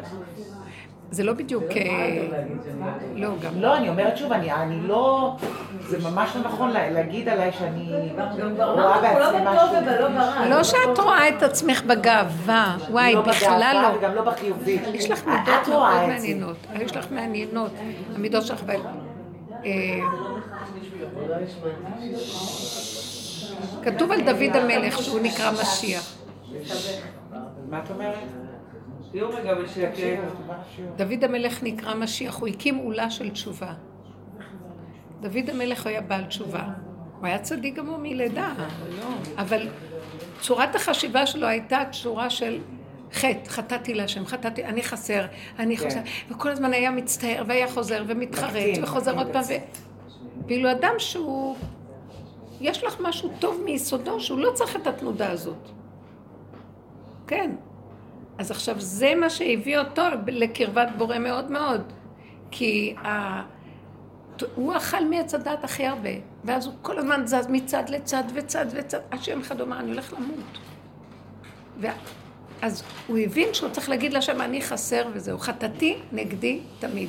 [1.10, 1.64] זה לא בדיוק...
[1.76, 2.26] אה,
[3.14, 5.36] לא, גם לא, אני אומרת שוב, אני אני לא...
[5.88, 7.92] זה ממש לא נכון לה- להגיד עליי שאני
[8.58, 10.50] רואה בעצמי משהו.
[10.50, 13.98] לא שאת רואה את עצמך בגאווה, וואי, לא בכלל לא.
[13.98, 14.82] וגם לא בחיובית.
[14.94, 15.92] יש לך מידות מאוד.
[16.06, 17.70] מעניינות, יש לך מעניינות,
[18.14, 18.70] המידות שלך, ב-
[19.64, 20.00] אה,
[23.82, 26.16] כתוב על דוד המלך שהוא נקרא משיח.
[27.70, 28.14] מה את אומרת?
[29.16, 30.18] תהיו רגע בשקט.
[30.96, 33.72] דוד המלך נקרא משיח, הוא הקים עולה של תשובה.
[35.20, 36.64] דוד המלך היה בעל תשובה.
[37.18, 38.52] הוא היה צדיק גמור מלידה,
[39.38, 39.68] אבל
[40.40, 42.60] צורת החשיבה שלו הייתה צורה של
[43.12, 45.26] חטא, חטאתי להשם, חטאתי, אני חסר,
[45.58, 45.86] אני כן.
[45.86, 49.42] חסר, וכל הזמן היה מצטער והיה חוזר ומתחרט מקטין, וחוזר עוד פעם.
[50.46, 51.56] ואילו אדם שהוא,
[52.60, 55.68] יש לך משהו טוב מיסודו שהוא לא צריך את התנודה הזאת.
[57.26, 57.50] כן.
[58.38, 61.92] אז עכשיו זה מה שהביא אותו לקרבת בורא מאוד מאוד.
[62.50, 63.42] כי ה...
[64.54, 66.10] הוא אכל מעץ הדת הכי הרבה,
[66.44, 69.90] ואז הוא כל הזמן זז מצד לצד וצד וצד, עד שיום אחד הוא אמר, אני
[69.90, 70.58] הולך למות.
[71.80, 71.86] ו...
[72.62, 77.08] אז הוא הבין שהוא צריך להגיד להשם, אני חסר וזהו, חטאתי נגדי תמיד.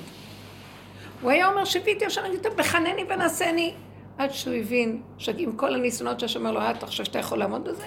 [1.22, 3.74] הוא היה אומר, שיביתי ישר, אני טוב, בחנני ונעשני.
[4.18, 7.64] עד שהוא הבין שעם כל הניסיונות שהשם אומר לו, אה, אתה חושב שאתה יכול לעמוד
[7.68, 7.86] בזה?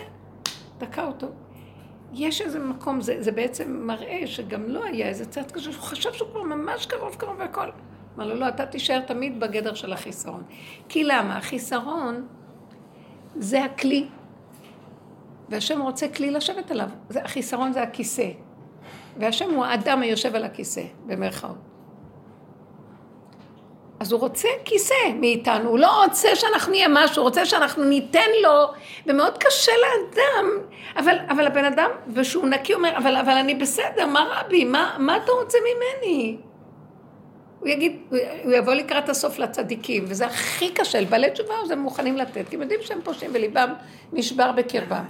[0.78, 1.26] תקע אותו.
[2.12, 6.12] יש איזה מקום, זה, זה בעצם מראה שגם לא היה איזה צד כזה, שהוא חשב
[6.12, 7.68] שהוא כבר ממש קרוב קרוב והכל.
[8.16, 10.42] אמר לו, לא, אתה תישאר תמיד בגדר של החיסרון.
[10.88, 11.36] כי למה?
[11.36, 12.26] החיסרון
[13.36, 14.06] זה הכלי,
[15.48, 16.88] והשם רוצה כלי לשבת עליו.
[17.08, 18.30] זה, החיסרון זה הכיסא.
[19.18, 21.69] והשם הוא האדם היושב על הכיסא, במרכאות.
[24.00, 28.30] אז הוא רוצה כיסא מאיתנו, הוא לא רוצה שאנחנו נהיה משהו, הוא רוצה שאנחנו ניתן
[28.42, 28.66] לו,
[29.06, 30.48] ומאוד קשה לאדם,
[30.96, 35.16] אבל, אבל הבן אדם, ושהוא נקי, אומר, אבל, אבל אני בסדר, מה רבי, מה, מה
[35.16, 36.36] אתה רוצה ממני?
[37.60, 37.96] הוא יגיד,
[38.44, 42.62] הוא יבוא לקראת הסוף לצדיקים, וזה הכי קשה, לבעלי תשובה זה מוכנים לתת, כי הם
[42.62, 43.72] יודעים שהם פושעים וליבם
[44.12, 45.04] נשבר בקרבם.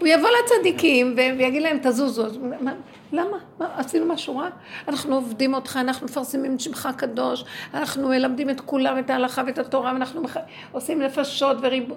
[0.00, 2.26] הוא יבוא לצדיקים ויגיד להם, תזוזו.
[2.26, 2.72] אז מה,
[3.12, 3.36] למה?
[3.58, 4.48] מה, עשינו משהו רע?
[4.88, 7.44] אנחנו עובדים אותך, אנחנו מפרסמים את שמך הקדוש,
[7.74, 10.36] אנחנו מלמדים את כולם את ההלכה ואת התורה, ואנחנו מח...
[10.72, 11.94] עושים נפשות וריבו...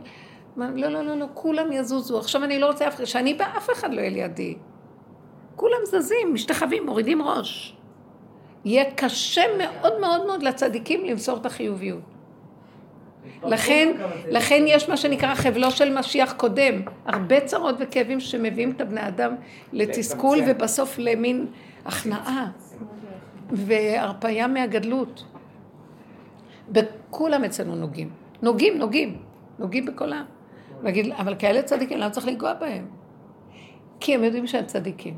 [0.57, 2.19] לא, לא, לא, לא, כולם יזוזו.
[2.19, 4.55] עכשיו אני לא רוצה אף אחד, שאני באה, אף אחד לא יהיה לידי.
[5.55, 7.75] כולם זזים, משתחווים, מורידים ראש.
[8.65, 12.01] יהיה קשה מאוד מאוד מאוד לצדיקים למסור את החיוביות.
[13.43, 13.93] לכן,
[14.29, 16.81] לכן יש מה שנקרא חבלו של משיח קודם.
[17.05, 19.35] הרבה צרות וכאבים שמביאים את הבני אדם
[19.73, 20.37] לתסכול.
[20.47, 21.47] ובסוף למין
[21.85, 22.51] הכנעה
[23.51, 25.25] והרפאיה מהגדלות.
[26.71, 28.09] בכולם אצלנו נוגעים.
[28.41, 29.17] נוגעים, נוגעים.
[29.59, 30.23] נוגעים בכל ה...
[30.83, 32.85] להגיד, אבל כאלה צדיקים, למה צריך לנגוע בהם?
[33.99, 35.17] כי הם יודעים שהם צדיקים.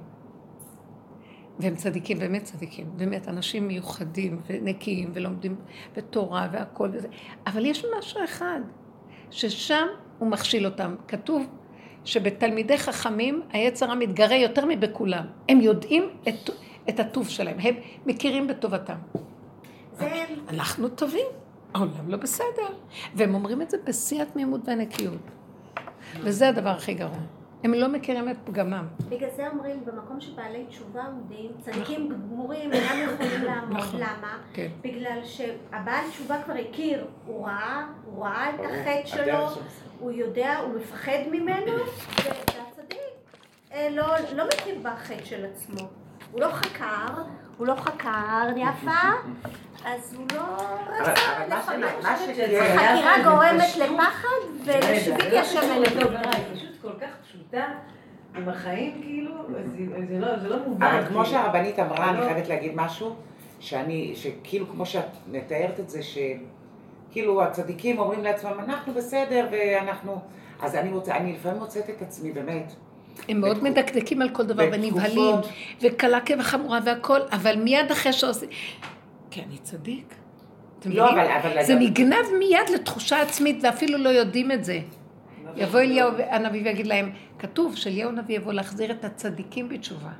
[1.59, 5.55] והם צדיקים, באמת צדיקים, באמת אנשים מיוחדים ונקיים ולומדים
[5.95, 7.07] בתורה והכל וזה,
[7.47, 8.59] אבל יש משהו אחד,
[9.31, 9.87] ששם
[10.19, 10.95] הוא מכשיל אותם.
[11.07, 11.47] כתוב
[12.05, 15.25] שבתלמידי חכמים היצר מתגרה יותר מבכולם.
[15.49, 16.49] הם יודעים את,
[16.89, 17.75] את הטוב שלהם, הם
[18.05, 18.97] מכירים בטובתם.
[19.99, 21.25] זה אנחנו טובים,
[21.73, 22.67] העולם לא בסדר.
[23.15, 25.31] והם אומרים את זה בשיא התמימות והנקיות.
[26.19, 27.19] וזה הדבר הכי גרוע.
[27.63, 28.87] הם לא מכירים את פגמם.
[29.09, 33.77] בגלל זה אומרים, במקום שבעלי תשובה עומדים, צדיקים גמורים אינם יכולים לעמוד.
[33.77, 33.99] נכון.
[33.99, 34.37] למה?
[34.53, 34.67] כן.
[34.81, 38.59] בגלל שהבעל תשובה כבר הכיר, הוא ראה, הוא ראה את.
[38.59, 39.47] החטא שלו.
[39.99, 41.71] הוא יודע, הוא מפחד ממנו,
[42.15, 42.99] והצדיק
[43.73, 44.05] אה, לא,
[44.35, 45.87] לא מכיר בחטא של עצמו.
[46.31, 47.21] הוא לא חקר,
[47.57, 48.91] הוא לא חקר, יפה,
[49.89, 50.41] אז הוא לא
[50.99, 54.27] רצה שכן, החקירה גורמת לפחד,
[54.65, 57.65] ולשיביתי השם פשוט כל כך פשוטה
[58.35, 60.85] עם החיים, כאילו, זה- זה לא- זה לא מובן.
[60.85, 61.25] אבל כמו כאילו.
[61.25, 62.23] שהרבנית אמרה, אני לא.
[62.25, 63.15] חייבת להגיד משהו,
[63.59, 70.19] שאני, שכאילו כמו שאת מתארת את זה, שכאילו הצדיקים אומרים לעצמם, אנחנו בסדר ואנחנו...
[70.61, 72.73] אז אני רוצה, אני לפעמים מוצאת את עצמי באמת.
[73.29, 75.35] הם מאוד מדקדקים על כל דבר ונבהלים,
[75.81, 78.49] וקלה כבחמורה והכל, אבל מיד אחרי שעושים...
[79.31, 80.13] כי אני צדיק.
[80.79, 81.29] אתם לא, מבינים?
[81.31, 84.79] אבל- אבל- זה נגנב מיד לתחושה עצמית ואפילו לא יודעים את זה.
[85.57, 90.11] יבוא אליהו הנביא ויגיד להם, כתוב שאליהו הנביא יבוא להחזיר את הצדיקים בתשובה.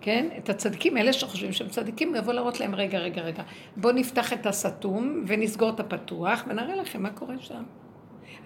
[0.00, 0.28] כן?
[0.38, 3.42] את הצדיקים, אלה שחושבים שהם צדיקים, יבוא להראות להם, רגע, רגע, רגע,
[3.76, 7.62] בואו נפתח את הסתום ונסגור את הפתוח ונראה לכם מה קורה שם.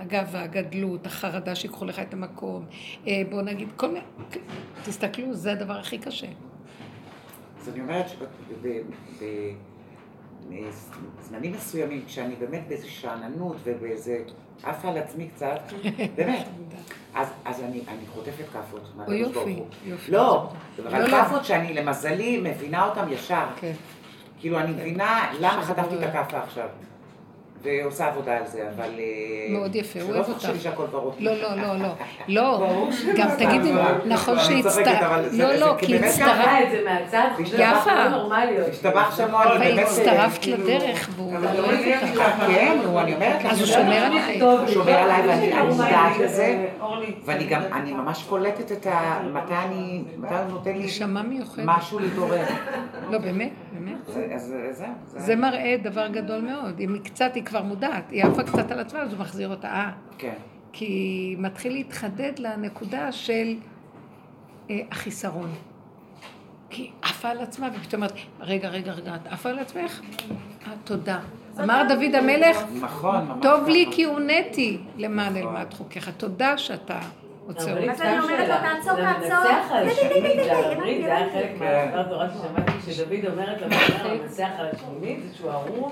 [0.00, 2.66] הגאווה, הגדלות, החרדה שיקחו לך את המקום,
[3.06, 4.00] אה, בואו נגיד, כל מיני,
[4.84, 6.26] תסתכלו, זה הדבר הכי קשה.
[7.60, 8.06] אז אני אומרת
[10.48, 14.18] שבזמנים מסוימים, כשאני באמת באיזו שאננות ובאיזה
[14.62, 15.60] עפה על עצמי קצת,
[16.16, 16.46] באמת,
[17.14, 18.92] אז, אז אני, אני חוטפת כאפות.
[19.06, 19.62] או יופי.
[19.84, 20.12] יופי.
[20.12, 21.10] לא, לא, אבל.
[21.10, 23.44] כאפות שאני למזלי מבינה אותם ישר.
[23.60, 23.72] כן.
[24.40, 26.02] כאילו אני מבינה למה חטפתי את.
[26.02, 26.68] הכאפה עכשיו.
[27.62, 28.90] ועושה עבודה על זה, אבל...
[28.98, 29.04] אה,
[29.50, 30.62] מאוד יפה, הוא שלא אוהב תחשבי אותך.
[30.62, 31.14] שהכל ורוד.
[31.18, 31.88] לא, לא, לא, לא.
[32.28, 33.72] לא, ברור שלא, גם תגידי,
[34.04, 37.90] נכון שהצטרפת, לא, לא, כי הצטרפת, ככה את זה מהצד, יפה.
[38.08, 38.66] לא.
[38.70, 39.78] השתבח שמו, אני באמת...
[39.78, 42.46] והצטרפת כאילו- לדרך, והוא אבל אוהב לא אותך.
[42.46, 44.42] כן, אני אומרת לך, אז הוא שומר עלייך.
[44.42, 49.20] הוא שומר עליי ואני אני מודעת אה, לזה, ואני גם, אני ממש קולטת את ה...
[49.32, 51.64] מתי אני, מתי הוא נותן לי נשמה מיוחדת.
[51.68, 52.44] משהו להתעורר.
[53.10, 53.96] לא, באמת, באמת.
[54.06, 54.88] זה- אז זהו.
[55.06, 56.80] זה מראה דבר גדול מאוד.
[56.80, 59.68] אם היא קצת, היא כבר מודעת, היא עפה קצת על עצמה, אז הוא מחזיר אותה.
[59.68, 60.34] אה, כן.
[60.72, 63.54] כי מתחיל להתחדד לנקודה של
[64.70, 65.50] אה, החיסרון.
[66.70, 70.00] כי היא עפה על עצמה, ופתאום אומרת, רגע, רגע, רגע, את עפה על עצמך?
[70.66, 71.18] אה, תודה.
[71.62, 73.86] אמר דוד המלך, נכון, טוב לי.
[73.90, 76.10] כי הונאתי למען אלמד חוקיך.
[76.16, 76.98] תודה שאתה
[77.46, 77.90] עוצר אותי.
[77.90, 79.42] אז אני אומרת לו, תעצור, זה תעצור.
[79.42, 79.48] זה
[81.14, 81.60] היה חלק.
[81.60, 85.90] מהדבר ששמעתי, שדוד אומרת למלך המנצח על השמינית, זה שהוא ערום,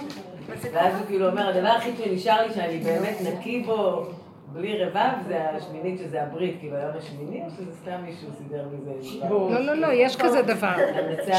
[0.73, 4.07] ואז הוא כאילו אומר, הדבר הכי שנשאר לי, שאני באמת נקי בו,
[4.53, 9.19] בלי רבב, זה השמינית שזה הברית, כאילו היום השמיני, או שזה סתם מישהו סידר מזה?
[9.31, 10.75] לא, לא, לא, יש כזה דבר.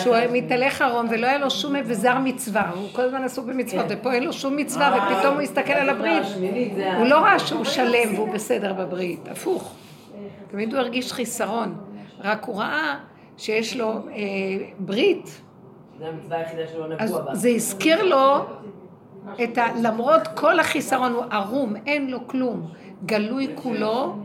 [0.03, 3.95] שהוא מתהלך ערום ולא היה לו שום אביזר מצווה, הוא כל הזמן עסוק במצוות, כן.
[3.99, 6.21] ופה אין לו שום מצווה, ופתאום הוא הסתכל על הברית.
[6.23, 9.75] השמינית זה ה- הוא לא ראה שהוא שלם והוא בסדר בברית, הפוך.
[10.51, 11.75] תמיד הוא הרגיש חיסרון,
[12.19, 12.95] רק הוא ראה
[13.37, 14.01] שיש לו אה,
[14.79, 15.41] ברית,
[15.99, 17.35] זה המצווה היחידה שלא אז נגוע בה.
[17.35, 18.45] זה הזכיר לו
[19.43, 19.65] את ה...
[19.81, 22.67] למרות כל החיסרון, הוא ערום, אין לו כלום,
[23.05, 24.15] גלוי כולו,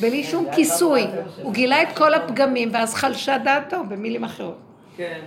[0.00, 1.06] בלי שום כיסוי.
[1.42, 4.58] הוא גילה את כל הפגמים, ואז חלשה דעתו, במילים אחרות.
[4.96, 5.20] כן.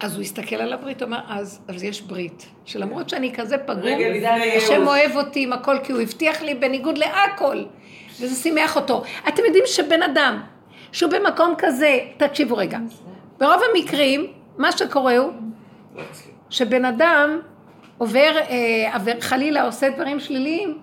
[0.00, 3.98] אז הוא הסתכל על הברית, הוא אמר, אז, אז יש ברית, שלמרות שאני כזה פגום,
[4.56, 4.86] השם.
[4.86, 7.64] אוהב אותי עם הכל, כי הוא הבטיח לי בניגוד להכל,
[8.20, 9.02] וזה שימח אותו.
[9.28, 10.42] אתם יודעים שבן אדם,
[10.92, 12.78] שהוא במקום כזה, תקשיבו רגע,
[13.38, 14.26] ברוב המקרים,
[14.58, 15.32] מה שקורה הוא,
[16.50, 17.40] שבן אדם
[17.98, 20.78] עובר, אה, עבר, חלילה עושה דברים שליליים,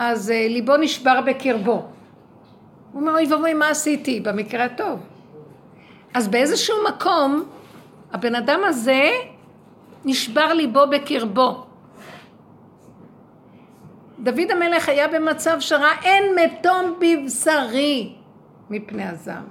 [0.00, 1.72] אז אה, ליבו נשבר בקרבו.
[1.72, 4.20] הוא אומר, אוי ואבוי, מה עשיתי?
[4.20, 5.00] במקרה הטוב.
[6.14, 7.44] אז באיזשהו מקום,
[8.12, 9.10] הבן אדם הזה
[10.04, 11.64] נשבר ליבו בקרבו.
[14.18, 18.14] דוד המלך היה במצב שראה אין מתום בבשרי
[18.70, 19.44] מפני הזעם.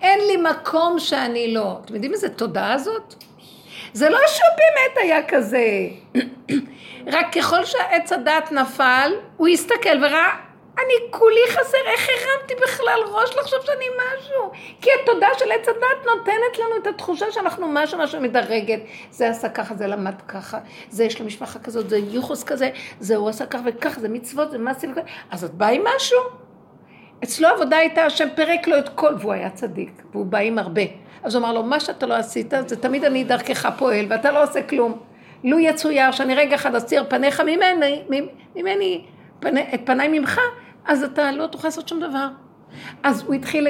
[0.00, 1.78] אין לי מקום שאני לא.
[1.84, 3.14] אתם יודעים איזה תודעה זאת?
[3.94, 5.66] זה לא שהוא באמת היה כזה.
[7.06, 10.36] רק ככל שהעץ הדעת נפל, הוא הסתכל וראה,
[10.78, 14.50] אני כולי חסר, איך הרמתי בכלל ראש לחשוב שאני משהו?
[14.80, 18.80] כי התודעה של עץ הדעת נותנת לנו את התחושה שאנחנו משהו, משהו מדרגת.
[19.10, 20.58] זה עשה ככה, זה למד ככה,
[20.90, 24.50] זה יש לו משפחה כזאת, זה יוחוס כזה, זה הוא עשה ככה וככה, זה מצוות,
[24.50, 25.02] זה מעשים וכזה.
[25.30, 26.18] אז את באה עם משהו?
[27.24, 30.82] אצלו העבודה הייתה, השם פירק לו את כל, והוא היה צדיק, והוא בא עם הרבה.
[31.22, 34.42] אז הוא אמר לו, מה שאתה לא עשית, זה תמיד אני דרכך פועל, ואתה לא
[34.42, 34.98] עושה כלום.
[35.44, 38.02] לו יצויר שאני רגע אחד אסתיר פניך ממני,
[38.56, 39.04] ממני
[39.40, 40.40] פני, את פניי ממך,
[40.86, 42.28] אז אתה לא תוכל לעשות שום דבר.
[43.02, 43.68] אז הוא התחיל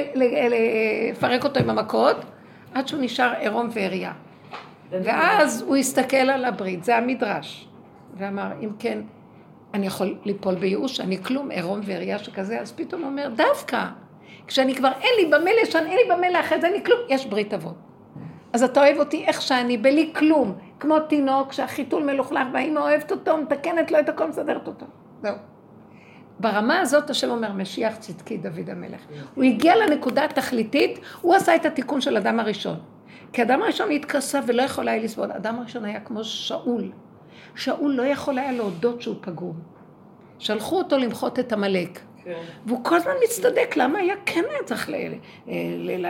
[1.11, 2.15] לפרק אותו עם המכות,
[2.73, 4.11] עד שהוא נשאר עירום ועריה.
[4.91, 7.67] ואז הוא הסתכל על הברית, זה המדרש,
[8.17, 8.99] ואמר, אם כן,
[9.75, 13.85] אני יכול ליפול בייאוש, אני כלום, עירום ועריה שכזה, אז פתאום הוא אומר, דווקא,
[14.47, 17.53] כשאני כבר אין לי במה לשן, אין לי במה לאחד, אין לי כלום, יש ברית
[17.53, 17.75] אבות.
[18.53, 23.37] אז אתה אוהב אותי איך שאני, בלי כלום, כמו תינוק שהחיתול מלוכלך והאימא אוהבת אותו,
[23.37, 24.85] מתקנת לו את הכל, מסדרת אותו.
[25.21, 25.35] זהו.
[26.39, 29.01] ברמה הזאת השם אומר, משיח צדקי דוד המלך.
[29.35, 32.75] הוא הגיע לנקודה התכליתית, הוא עשה את התיקון של אדם הראשון.
[33.33, 35.31] כי אדם הראשון התכסה ולא יכול היה לסבול.
[35.31, 36.91] אדם הראשון היה כמו שאול.
[37.55, 39.59] שאול לא יכול היה להודות שהוא פגום.
[40.39, 41.99] שלחו אותו למחות את עמלק.
[42.23, 42.33] כן.
[42.65, 44.89] והוא כל הזמן מצטדק, למה היה כן היה צריך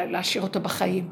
[0.08, 1.10] להשאיר אותו בחיים?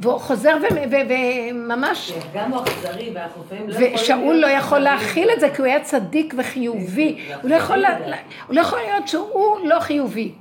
[0.00, 0.56] והוא חוזר
[0.90, 2.12] וממש...
[2.34, 3.94] גם הוא אכזרי, ואנחנו לפעמים לא יכולים...
[3.94, 4.78] ושאול לא יכול.
[4.78, 7.18] להכיל את זה, כי הוא היה צדיק וחיובי.
[7.42, 7.84] הוא לא יכול
[8.46, 10.34] הוא לא יכול להיות שהוא לא חיובי.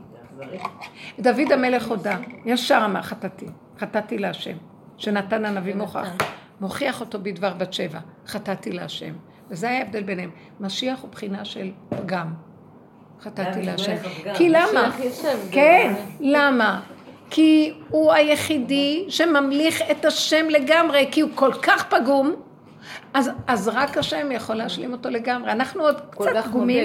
[1.20, 3.46] דוד המלך הודה, ישר אמר חטאתי,
[3.80, 4.58] חטאתי להשם,
[4.98, 6.08] שנתן הנביא מוכח,
[6.62, 9.14] מוכיח אותו בדבר בת שבע, חטאתי להשם.
[9.50, 10.30] וזה היה ההבדל ביניהם.
[10.60, 12.34] משיח הוא בחינה של פגם.
[13.22, 13.96] חטאתי להשם.
[14.34, 14.92] כי למה?
[15.52, 16.82] כן, למה?
[17.30, 22.36] כי הוא היחידי שממליך את השם לגמרי, כי הוא כל כך פגום,
[23.14, 25.52] אז, אז רק השם יכול להשלים אותו לגמרי.
[25.52, 26.84] אנחנו עוד קצת פגומים.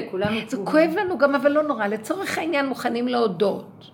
[0.51, 0.57] זה.
[0.65, 1.87] כואב לנו גם, אבל לא נורא.
[1.87, 3.91] לצורך העניין מוכנים להודות.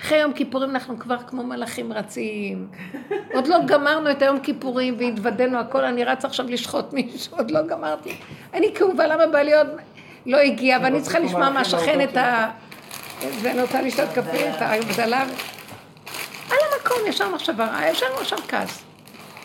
[0.00, 2.68] אחרי יום כיפורים אנחנו כבר כמו מלאכים רצים.
[3.34, 7.66] עוד לא גמרנו את היום כיפורים והתוודענו הכל, אני רץ עכשיו לשחוט מישהו, עוד לא
[7.66, 8.16] גמרתי.
[8.54, 9.68] אני כאובה, למה בעלי עוד
[10.26, 12.50] לא הגיע, ואני צריכה לשמוע מהשכן את ה...
[13.42, 15.22] ואני רוצה לשתות קפה, את ההבדלה.
[16.50, 18.84] על המקום, ישר מחשבה רעה, ישר עכשיו כעס.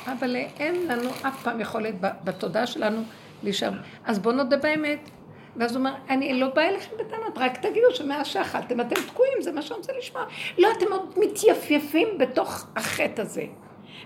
[0.08, 3.04] אבל אין לנו אף פעם יכולת בתודעה שלנו
[3.44, 3.72] להישאר.
[4.06, 5.10] אז בואו נודה באמת.
[5.56, 9.52] ואז הוא אומר, אני לא באה אליכם בטענות, רק תגידו שמאז שאכלתם אתם תקועים, זה
[9.52, 10.26] מה שאני רוצה לשמוע.
[10.58, 13.44] לא, אתם עוד מתייפייפים בתוך החטא הזה.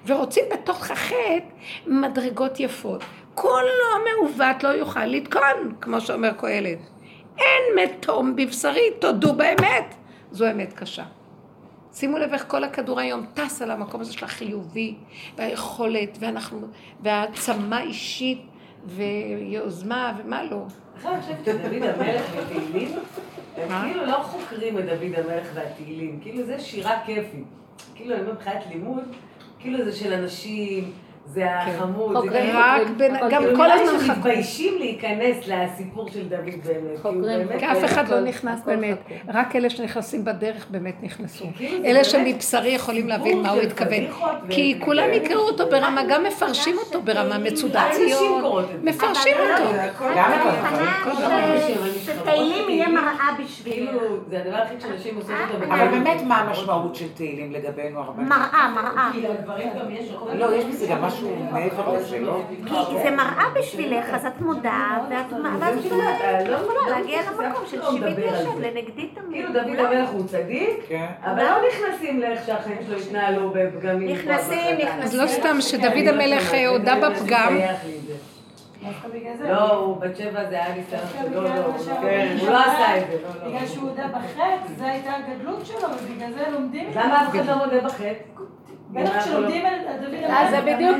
[0.05, 1.39] ורוצים בתוך החטא
[1.87, 3.03] מדרגות יפות.
[3.33, 6.79] כל לא מעוות לא יוכל לתקון, כמו שאומר קהלת.
[7.37, 9.95] אין מתום בבשרי, תודו באמת.
[10.31, 11.03] זו אמת קשה.
[11.93, 14.95] שימו לב איך כל הכדור היום טס על המקום הזה של החיובי,
[15.37, 16.67] והיכולת, ואנחנו,
[17.01, 18.41] והעצמה אישית,
[18.85, 20.65] ויוזמה, ומה לא.
[20.95, 22.95] עכשיו אני חושבת שדוד המלך ותהילים,
[23.57, 23.83] הם מה?
[23.87, 27.43] כאילו לא חוקרים את דוד המלך והתהילים, כאילו זה שירה כיפית.
[27.95, 29.03] כאילו, אני אומרת, מבחינת לימוד,
[29.59, 30.91] כאילו זה של אנשים,
[31.25, 32.55] זה החמוד, זה חוקרים.
[32.57, 33.31] רק חוקרים, בין- חוקרים.
[33.31, 34.13] גם כאילו כל הזמן חקרו.
[34.15, 36.97] שמתביישים להיכנס לסיפור של דוד באמת.
[37.01, 38.97] חוקרים, באמת, כי אף אחד לא נכנס באמת.
[39.33, 41.45] רק אלה שנכנסים בדרך באמת נכנסו.
[41.57, 44.03] כאילו אלה שמבשרי יכולים להבין מה הוא התכוון.
[44.49, 48.65] כי כולם יקראו אותו ברמה, גם מפרשים אותו ברמה מצודת ציון.
[48.83, 49.71] מפרשים אותו.
[52.03, 53.11] שתהילים יהיה מראה
[53.43, 53.75] בשבילך.
[53.89, 53.99] כאילו,
[54.29, 55.65] זה הדבר היחיד שנשים עושות אותו.
[55.73, 58.29] אבל באמת, מה המשמעות של תהילים לגבינו הרבנים?
[58.29, 59.09] מראה, מראה.
[59.13, 60.09] כי לגברים גם יש...
[60.35, 61.14] לא, יש בזה גם משהו
[61.51, 62.41] מעבר לזה, לא?
[62.65, 65.31] כי זה מראה בשבילך, אז את מודה, ואת
[66.49, 68.59] לא יכולה להגיע למקום של לא שיבית יושב.
[68.59, 69.31] לנגדי תמיד.
[69.31, 71.05] כאילו דוד המלך הוא צדיק, כן.
[71.23, 74.09] אבל לא נכנסים לאיך שהחיים שלו התנהלו בפגמים.
[74.09, 75.03] נכנסים, בחטא.
[75.03, 77.57] אז לא סתם שדוד אני לא המלך אה, הודה לא בפגם.
[79.49, 81.73] לא, הוא בת שבע זה היה ניסיון שלו, לא, מה הוא
[82.45, 83.49] לא- לא עשה את זה, לא, לא.
[83.49, 87.45] בגלל שהוא הודה בחטא, זו הייתה הגדלות שלו, ובגלל זה לומדים את למה אף אחד
[87.45, 88.13] לא מודה בחטא?
[88.95, 90.97] בטח כשלומדים על דוד המלך, זה בדיוק-.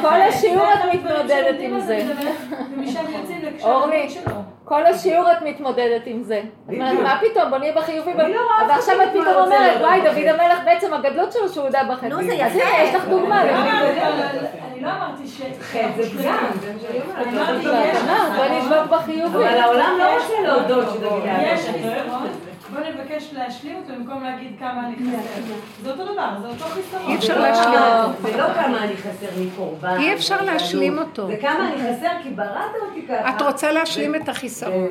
[0.00, 1.96] כל השיעור את מתמודדת עם זה.
[1.96, 2.36] המלך,
[2.76, 4.34] ומשם יוצאים לקשר אורלי, הדוד שלו.
[4.64, 6.40] כל השיעור את מתמודדת עם זה.
[6.68, 6.98] את אומרת.
[7.02, 8.12] מה פתאום, בוא נהיה בחיובי.
[8.12, 11.64] לא ועכשיו אחד את פתאום רוצה אומרת, וואי, בחטא." דוד המלך בעצם הגדלות שלו שהוא
[11.64, 12.06] הודה בחטא.
[12.06, 12.68] נו, זה אז יפה.
[12.68, 13.44] הנה, יש לך דוגמה.
[13.44, 13.68] לא אבל
[14.72, 15.42] אני לא אמרתי ש...
[15.60, 17.16] חטא זה פגם, אומרת.
[17.16, 17.98] אני לא אמרתי, יש
[18.36, 19.36] בוא נדבק בחיובי.
[19.36, 21.22] אבל העולם לא רוצה להודות שדוד.
[21.56, 22.26] חיסרון,
[22.72, 25.40] בוא נבקש להשלים אותו במקום להגיד כמה אני חסר.
[25.82, 27.10] זה אותו דבר, זה אותו חיסרון.
[27.10, 27.78] אי אפשר לא- להשלים
[28.22, 29.96] זה לא כמה אני חסר מקורבן.
[29.98, 30.42] אי אפשר.
[30.42, 31.26] להשלים אותו.
[31.26, 32.50] זה כמה אני חסר כי בראת
[32.88, 33.36] אותי ככה.
[33.36, 34.88] את רוצה להשלים את החיסרון,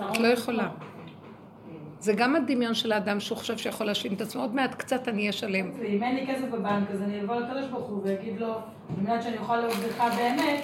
[0.00, 0.68] ו- את לא יכולה.
[2.00, 5.20] זה גם הדמיון של האדם שהוא חושב שיכול להשלים את עצמו, עוד מעט קצת אני
[5.20, 5.70] אהיה שלם.
[5.80, 8.60] ואם אין לי כסף בבנק, אז אני אבוא לקדוש ברוך הוא ואגיד לו, על
[9.02, 10.60] מנת שאני אוכל לעובדך באמת,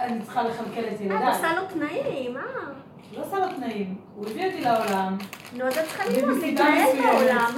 [0.00, 1.28] אני צריכה לכלכל את את ילדיי.
[1.28, 2.42] עושה לו תנאים, אה?
[3.16, 5.16] לא עושה לו תנאים, הוא הביא אותי לעולם,
[5.52, 6.86] נו, אז את צריכה ללמוד להתנהל.
[7.02, 7.54] בעולם.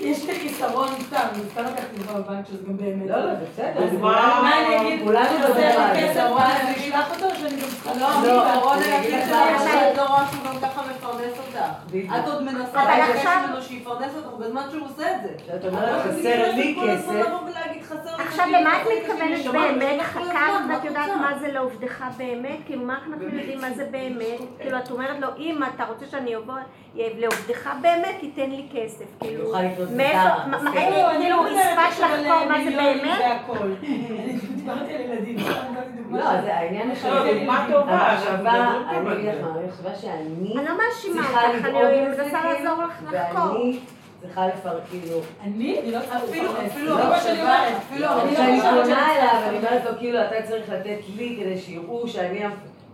[0.00, 3.10] יש לי חיסרון סתם, אני סתם לקחתי לך בבנק שזה גם באמת.
[3.10, 3.84] לא, לא, זה בסדר.
[3.84, 5.04] אז מה- אני אגיד?
[5.06, 5.96] כולנו מדברים על.
[6.32, 7.94] וואלה, אני אשלח אותו, או שאני גם צריכה...
[7.94, 9.68] לא, לא, אגיד היחיד משהו.
[9.68, 11.58] שאת לא רואה שהוא גם ככה מפרנס אותך.
[12.20, 12.82] את עוד מנסה
[13.14, 15.28] עכשיו- ממנו שיפרנס אותך בזמן שהוא עושה את זה.
[15.46, 17.08] שאת אומרת, חסר לי כסף.
[17.86, 20.02] חסר עכשיו, למה את מתכוונת באמת?
[20.02, 21.10] חקרת ואת יודעת?
[21.20, 22.58] מה זה לעובדך באמת?
[22.66, 24.40] כאילו, מה אנחנו יודעים מה זה באמת?
[24.60, 26.54] כאילו, את אומרת לו, אם אתה רוצה שאני אבוא
[26.94, 29.04] לעובדך באמת, תיתן לי כסף.
[29.20, 29.52] כאילו,
[29.96, 30.28] מאיפה,
[30.74, 33.20] אין לי אני כאילו לא מדברת הספק עכשיו על לחקור מה זה באמת?
[36.10, 37.08] אני לא, זה העניין של...
[37.08, 38.52] דוגמה טובה, המחשבה,
[38.90, 39.28] אני אגיד.
[39.28, 43.02] לך המחשבה שאני אני לא מאשימה צריכה אותך, לדאוג אני לזה, מנסה כאילו, לעזור לך
[43.12, 43.56] לחקור.
[44.20, 45.20] צריכה לפרק, כאילו...
[45.42, 45.80] אני?
[45.80, 46.50] אני לא אפילו.
[46.66, 47.72] אפילו, זה מה שאני אומרת.
[47.76, 51.36] אפילו, אני לא כשאני שאני פונה אליו, אני אומרת לו, כאילו, אתה צריך לתת לי
[51.40, 52.40] כדי שיראו שאני...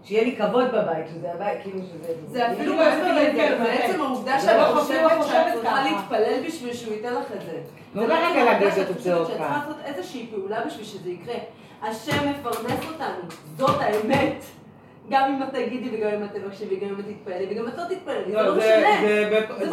[0.04, 2.12] שיהיה לי כבוד בבית, שזה הבית, כאילו שזה...
[2.26, 4.00] זה אפילו מעבר כן, בעצם.
[4.00, 5.54] העובדה שאת לא חושבת שאת.
[5.54, 7.60] צריכה להתפלל בשביל שהוא ייתן לך את זה.
[7.94, 9.36] זה לא רגע שאת את זה עוד שאת.
[9.36, 11.34] צריכה לעשות איזושהי פעולה בשביל שזה יקרה.
[11.82, 13.22] השם מפרנס אותנו,
[13.56, 14.44] זאת האמת.
[15.10, 17.82] גם אם את תגידי וגם אם את תבקשי וגם אם את תתפעלי וגם את לא
[17.84, 18.88] תתפעלי, זה לא, לא משנה.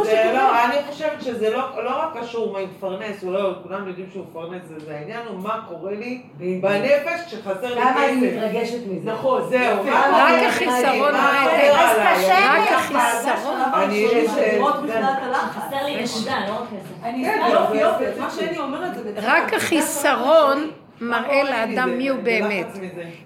[0.03, 0.31] זה.
[0.35, 4.25] לא, אני חושבת שזה לא, לא רק קשור מה מפרנס, הוא לא, כולם יודעים שהוא
[4.29, 6.21] מפרנס, זה, זה העניין הוא מה קורה לי.
[6.61, 8.37] בנפש כשחסר לי כמה אני כסף.
[8.37, 9.11] מתרגשת מזה.
[9.11, 9.83] נכון, זהו.
[9.85, 10.43] רק?
[10.47, 12.15] החיסרון מה רואה את עובר אז עליי?
[12.15, 12.65] קשה אני- לי.
[12.65, 13.59] רק החיסרון.
[13.73, 15.55] אני- את הלחץ.
[15.55, 17.03] חסר לי נקודה, לא רק כסף.
[17.03, 19.21] אני כן, יופי, יופי, מה שאני אומרת זה בצד.
[19.27, 20.69] רק החיסרון
[21.01, 21.97] מראה לאדם?
[21.97, 22.67] מי הוא באמת.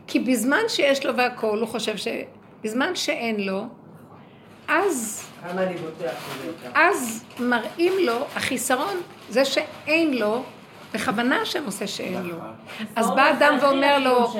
[0.07, 2.07] כי בזמן שיש לו והכול, הוא חושב ש...
[2.63, 3.63] בזמן שאין לו,
[4.67, 6.13] אז, כמה אני בוטח.
[6.75, 10.43] אז מראים לו, החיסרון, זה שאין לו,
[10.93, 12.37] בכוונה השם עושה שאין לו.
[12.95, 14.33] אז בא אדם ואומר לו,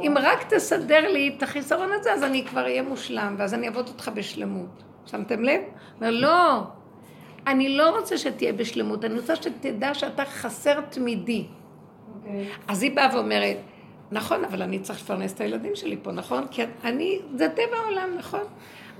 [0.00, 3.88] אם רק תסדר לי את החיסרון הזה, אז אני כבר אהיה מושלם, ואז אני אעבוד
[3.88, 4.82] אותך בשלמות.
[5.06, 5.60] שמתם לב?
[6.00, 6.62] אומר, לא,
[7.46, 11.46] אני לא רוצה שתהיה בשלמות, אני רוצה שתדע שאתה חסר תמידי.
[12.18, 12.48] אוקיי.
[12.68, 13.56] אז היא באה ואומרת,
[14.10, 16.46] נכון, אבל אני צריך לפרנס את הילדים שלי פה, נכון?
[16.50, 18.44] כי אני, זה טבע העולם, נכון?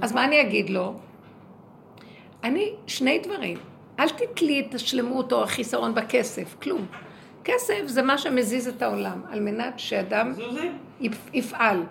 [0.00, 0.94] אז מה אני אגיד לו?
[2.44, 3.58] אני, שני דברים.
[4.00, 6.86] אל תתלי את השלמות או החיסרון בכסף, כלום.
[7.44, 10.32] כסף זה מה שמזיז את העולם, על מנת שאדם
[11.32, 11.82] יפעל.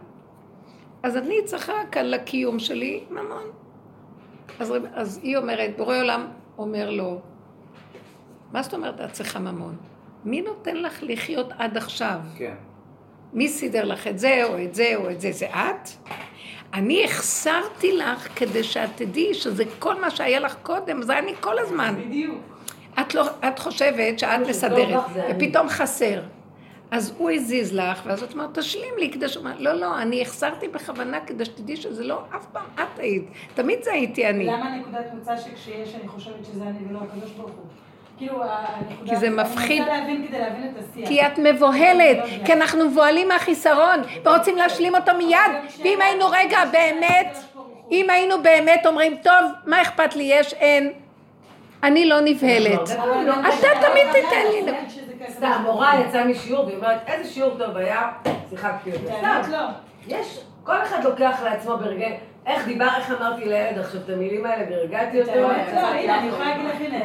[1.03, 3.43] אז אני צריכה כאן לקיום שלי ממון.
[4.59, 6.27] אז, אז היא אומרת, בורא עולם
[6.57, 7.21] אומר לו,
[8.51, 9.75] מה זאת אומרת את צריכה ממון?
[10.25, 12.19] מי נותן לך לחיות עד עכשיו?
[12.37, 12.53] כן.
[13.33, 15.31] מי סידר לך את זה, או את זה, או את זה?
[15.31, 15.89] זה את?
[16.73, 21.59] אני החסרתי לך כדי שאת תדעי שזה כל מה שהיה לך קודם, זה אני כל
[21.59, 21.95] הזמן.
[22.07, 22.41] בדיוק.
[23.01, 25.47] את, לא, את חושבת שאת מסדרת, זה אני.
[25.47, 26.21] ופתאום חסר.
[26.91, 29.37] אז הוא הזיז לך, ואז את אומרת, תשלים לי כדי ש...
[29.57, 33.23] לא, לא, אני החסרתי בכוונה כדי שתדעי שזה לא אף פעם את היית.
[33.53, 34.45] תמיד זה הייתי אני.
[34.45, 37.65] למה נקודת מוצא שכשיש, אני חושבת שזה אני ולא הקדוש ברוך הוא?
[38.17, 38.41] כאילו.
[39.05, 39.81] כי זה מפחיד.
[39.81, 41.07] אני מנסה להבין כדי להבין את השיח.
[41.07, 45.39] כי את מבוהלת, כי אנחנו מבוהלים מהחיסרון, ורוצים להשלים אותו מיד,
[45.79, 47.37] ואם היינו רגע באמת,
[47.91, 50.93] אם היינו באמת אומרים, טוב, מה אכפת לי, יש, אין,
[51.83, 52.89] אני לא נבהלת.
[52.89, 54.73] אתה תמיד תיתן לי.
[55.29, 58.09] סתם, מורה יצאה משיעור והיא אומרת, איזה שיעור טוב היה,
[58.49, 59.09] שיחקתי אותו.
[59.09, 59.59] האמת סתם, לא.
[60.07, 62.15] יש, כל אחד לוקח לעצמו ברגעים,
[62.47, 65.31] איך דיבר, איך אמרתי לילד עכשיו את המילים האלה והרגעתי אותו.
[65.35, 66.99] לא, הנה, אני יכולה להגיד לך, הנה.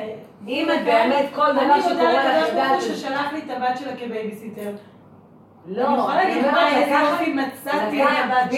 [0.49, 2.83] אם את באמת, כל דבר אני שקורה מודה לך, לקדוש ברוך הוא יודעת.
[2.83, 4.71] ששלח לי את הבת שלה כבייביסיטר.
[5.67, 8.53] לא, אני יכולה להגיד, אני אומרת, וואי, איזה יופי מצאתי את הבת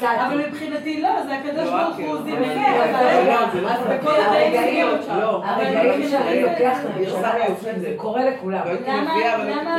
[0.00, 0.26] שלה.
[0.26, 2.22] אבל מבחינתי לא, זה הקדוש לא, ברוך רק הוא, לא.
[2.22, 5.20] זימן לא, אבל- זה לא, מה זה, בכל הרגעים- הרגעים.
[5.20, 5.42] לא.
[5.44, 8.60] אני שאני לוקח את הגרסה לא, זה קורה לכולם.
[8.66, 9.76] לא למה, אבל למה,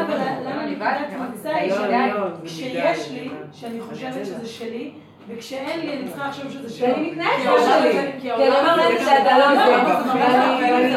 [0.63, 4.45] אני נקודת אמרתי, היא לא, שאני- לא, זה כשיש מדי, לי, זה שאני חושבת שזה
[4.47, 4.91] שלי,
[5.29, 6.93] וכשאין לי, אני צריכה לחשוב שזה כי שלי.
[6.93, 8.11] אני מתנהגת העולם- שלי.
[8.21, 9.71] כי העולם- לא זה,
[10.13, 10.91] ואני ואני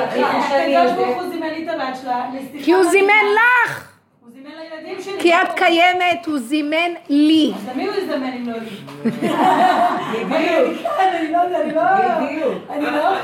[0.48, 0.96] שאני הקדוש.
[0.96, 2.26] ברוך הוא זימן לי את הבת שלה,
[2.64, 2.84] כי הוא.
[2.84, 3.86] זימן לך.
[5.18, 6.76] כי את קיימת, הוא זימן
[7.08, 7.52] לי.
[7.56, 9.10] אז למי הוא יזמן אם לא לי?
[10.24, 11.82] בדיוק, אני לא יודע, אני לא...
[12.26, 12.54] בדיוק.
[12.70, 12.90] אני לא...
[12.92, 13.16] לא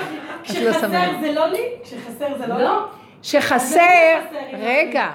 [0.45, 0.89] כשחסר.
[1.21, 1.63] זה לא לי?
[1.85, 2.65] כשחסר זה לא לי?
[2.65, 2.85] לא.
[3.23, 4.19] שחסר,
[4.53, 5.07] רגע,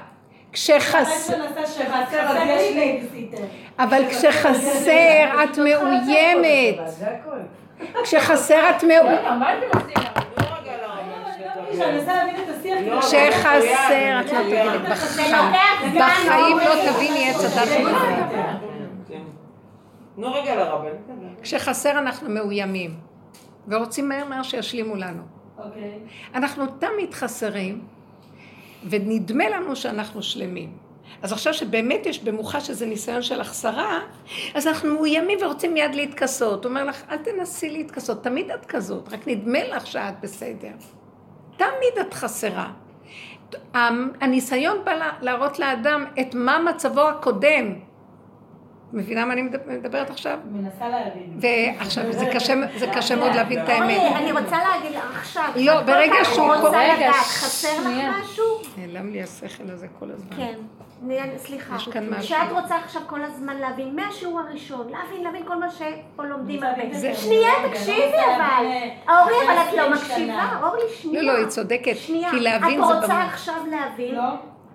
[0.52, 1.36] כשחסר.
[3.80, 6.88] אבל כשחסר את מאוימת.
[6.88, 7.38] זה הכל.
[8.04, 9.20] כשחסר את מאוימת.
[11.72, 12.52] מנסה להבין את.
[12.88, 14.78] לא, כשחסר את לא תביני,
[16.00, 17.68] בחיים, לא תביני עץ הדת.
[19.08, 19.22] כן.
[20.18, 20.76] נו רגע.
[21.42, 22.96] כשחסר אנחנו מאוימים,
[23.68, 25.24] ורוצים מהר מהר שישלימו לנו.
[25.58, 26.00] אוקיי.
[26.36, 27.82] אנחנו תמיד חסרים,
[28.90, 30.78] ונדמה לנו שאנחנו שלמים.
[31.22, 34.00] אז עכשיו שבאמת יש במוחה שזה ניסיון של החסרה,
[34.56, 36.66] אז אנחנו מאוימים ורוצים מיד להתכסות.
[36.66, 40.72] הוא אומר לך, אל תנסי להתכסות, תמיד את כזאת, רק נדמה לך שאת בסדר.
[41.58, 42.72] תמיד את חסרה.
[44.22, 47.74] הניסיון בא לה- להראות לאדם את מה מצבו הקודם.
[48.94, 50.38] מבינה מה אני מדבר- מדברת עכשיו?
[50.52, 51.40] מנסה להבין.
[51.80, 54.02] ועכשיו, זה קשה, זה קשה מאוד להבין את האמת.
[54.16, 57.68] אני רוצה להגיד לך עכשיו, לא, ברגע שהוא רוצה רגע, לדעת, חסר.
[57.82, 58.46] לך משהו?
[58.78, 60.38] נעלם לי השכל הזה כל הזמן.
[60.38, 60.54] כן.
[61.38, 62.24] סליחה, יש כאן משהו.
[62.24, 66.82] שאת רוצה עכשיו כל הזמן להבין, מהשיעור הראשון, להבין, להבין כל מה שפה לומדים הרבה.
[66.92, 68.02] זה- שנייה, תקשיבי
[68.36, 68.66] אבל.
[69.06, 70.50] זה אבל את לא 20 מקשיבה.
[70.64, 71.22] אורלי, שנייה.
[71.24, 71.96] לא, לא, היא צודקת.
[71.96, 72.32] שנייה.
[72.32, 73.34] כי להבין את זה רוצה במוח.
[73.34, 74.16] עכשיו להבין?
[74.16, 74.24] לא?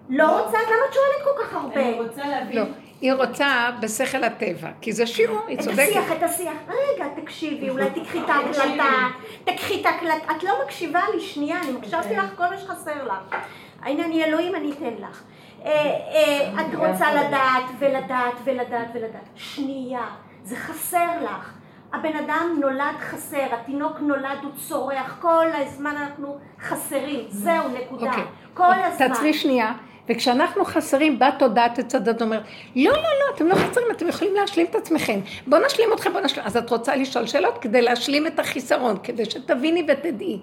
[0.09, 0.59] לא רוצה?
[0.59, 1.75] למה את שואלת כל כך הרבה?
[1.81, 2.65] אני רוצה להבין.
[3.01, 5.79] היא רוצה בשכל הטבע, כי זה שיעור, היא את צודקת.
[5.79, 6.53] השיח, את השיח.
[6.69, 9.09] רגע, תקשיבי, אולי תקחי את ההקלטה.
[9.45, 10.33] תקחי את ההקלטה.
[10.37, 13.37] את לא מקשיבה לי, שנייה, אני הקשבתי לך כל מה שחסר לך.
[13.83, 15.23] הנה, אני אלוהים, אני אתן לך.
[15.65, 19.29] אה, אה, את רוצה לדעת ולדעת ולדעת ולדעת.
[19.35, 20.07] שנייה,
[20.43, 21.53] זה חסר לך.
[21.93, 27.25] הבן אדם נולד חסר, התינוק נולד, הוא צורח, כל הזמן אנחנו חסרים.
[27.29, 28.11] זהו, נקודה.
[28.11, 28.25] אוקיי.
[28.55, 29.09] כל הזמן.
[29.09, 29.73] תעצרי שנייה.
[30.09, 32.43] וכשאנחנו חסרים, באה תודעת עץ הדת אומרת,
[32.77, 35.21] לא, לא, לא, אתם לא חסרים, אתם יכולים להשלים את עצמכם.
[35.47, 36.47] בואו נשלים אתכם, בואו נשלים.
[36.47, 40.39] אז את רוצה לשאול שאלות כדי להשלים את החיסרון, כדי שתביני ותדעי.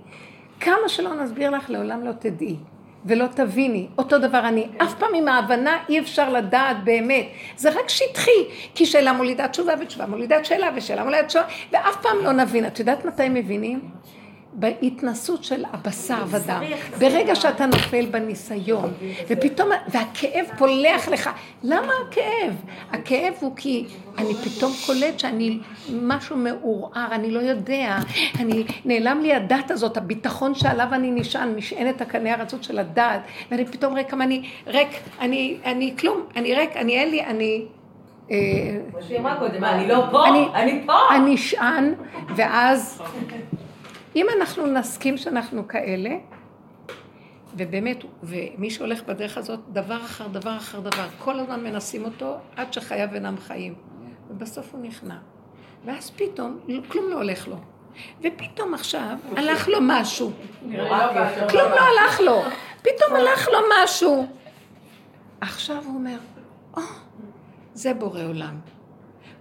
[0.59, 2.55] כמה שלא נסביר לך, לעולם לא תדעי.
[3.05, 3.87] ולא תביני.
[3.97, 4.67] אותו דבר אני.
[4.77, 7.25] אף פעם עם ההבנה אי אפשר לדעת באמת.
[7.55, 8.31] זה רק שטחי.
[8.75, 12.67] כי שאלה מולידת תשובה ותשובה מולידת שאלה ושאלה מולידת תשובה, ואף פעם לא נבין.
[12.67, 13.79] את יודעת מתי מבינים?
[14.53, 16.61] בהתנסות של הבשר ודם.
[16.99, 18.93] ברגע שאתה נופל בניסיון,
[19.27, 21.29] ופתאום, והכאב פולח לך.
[21.63, 22.55] למה הכאב?
[22.91, 23.85] הכאב הוא כי
[24.17, 25.59] אני פתאום קולט שאני
[26.01, 27.97] משהו מעורער, אני לא יודע,
[28.39, 33.21] אני, נעלם לי הדת הזאת, הביטחון שעליו אני נשען, משענת הקנה הרצות של הדת,
[33.51, 34.89] ואני פתאום רואה כמה אני ריק,
[35.21, 37.65] אני, אני כלום, אני ריק, אני אין לי, אני...
[38.27, 40.93] כמו שהיא אמרה קודם, אני לא פה, אני פה.
[41.15, 41.93] אני נשען,
[42.35, 43.01] ואז
[44.15, 46.09] אם אנחנו נסכים שאנחנו כאלה,
[47.57, 52.73] ובאמת, ומי שהולך בדרך הזאת, דבר אחר דבר אחר דבר, כל הזמן מנסים אותו עד
[52.73, 53.73] שחייו אינם חיים.
[54.29, 55.17] ובסוף הוא נכנע.
[55.85, 57.57] ואז פתאום, כלום לא הולך לו.
[58.21, 60.31] ופתאום עכשיו הלך לו משהו.
[61.49, 62.41] כלום לא הלך לו.
[62.81, 64.27] פתאום הלך לו משהו.
[65.41, 66.17] עכשיו הוא אומר,
[66.77, 66.81] או,
[67.73, 68.59] זה בורא עולם.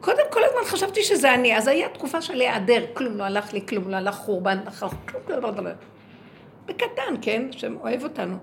[0.02, 3.66] קודם כל הזמן חשבתי שזה אני, אז היה תקופה של להיעדר, כלום לא הלך לי,
[3.66, 4.58] כלום לא הלך חורבן,
[5.08, 5.76] כלום, לא הלך.
[6.66, 8.36] בקטן, כן, שאוהב אותנו.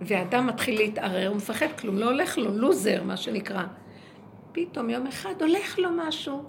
[0.00, 3.62] ואדם מתחיל להתערער, הוא מפחד, כלום לא הולך לו, לוזר, מה שנקרא.
[4.52, 6.42] פתאום יום אחד הולך לו משהו.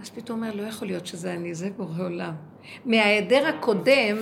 [0.00, 2.34] אז פתאום אומר, לא יכול להיות שזה אני, זה בורא עולם.
[2.84, 4.16] מההיעדר הקודם,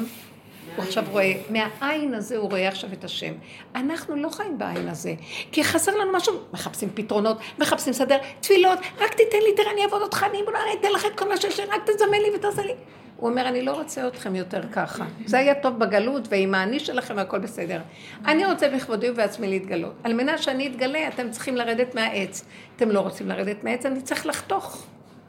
[0.76, 3.32] הוא עכשיו רואה, מהעין הזה הוא רואה עכשיו את השם.
[3.74, 5.14] אנחנו לא חיים בעין הזה,
[5.52, 10.02] כי חסר לנו משהו, מחפשים פתרונות, מחפשים סדר, תפילות, רק תיתן לי, תראה, אני אעבוד
[10.02, 10.38] אותך, אני
[10.80, 12.72] אתן לך את כל לי, רק תזמן לי ותעשה לי.
[13.16, 15.04] הוא אומר, אני לא רוצה אתכם יותר ככה.
[15.26, 17.80] זה היה טוב בגלות, ועם האני שלכם הכל בסדר.
[18.26, 19.94] אני רוצה בכבודי ובעצמי להתגלות.
[20.04, 22.44] על מנת שאני אתגלה, אתם צריכים לרדת מהעץ.
[22.76, 24.86] אתם לא רוצים לרדת מהעץ, אני צריך לחתוך.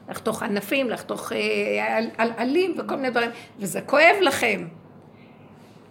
[0.08, 2.00] לחתוך ענפים, לחתוך אה,
[2.36, 4.66] עלים וכל מיני דברים, וזה כואב לכם.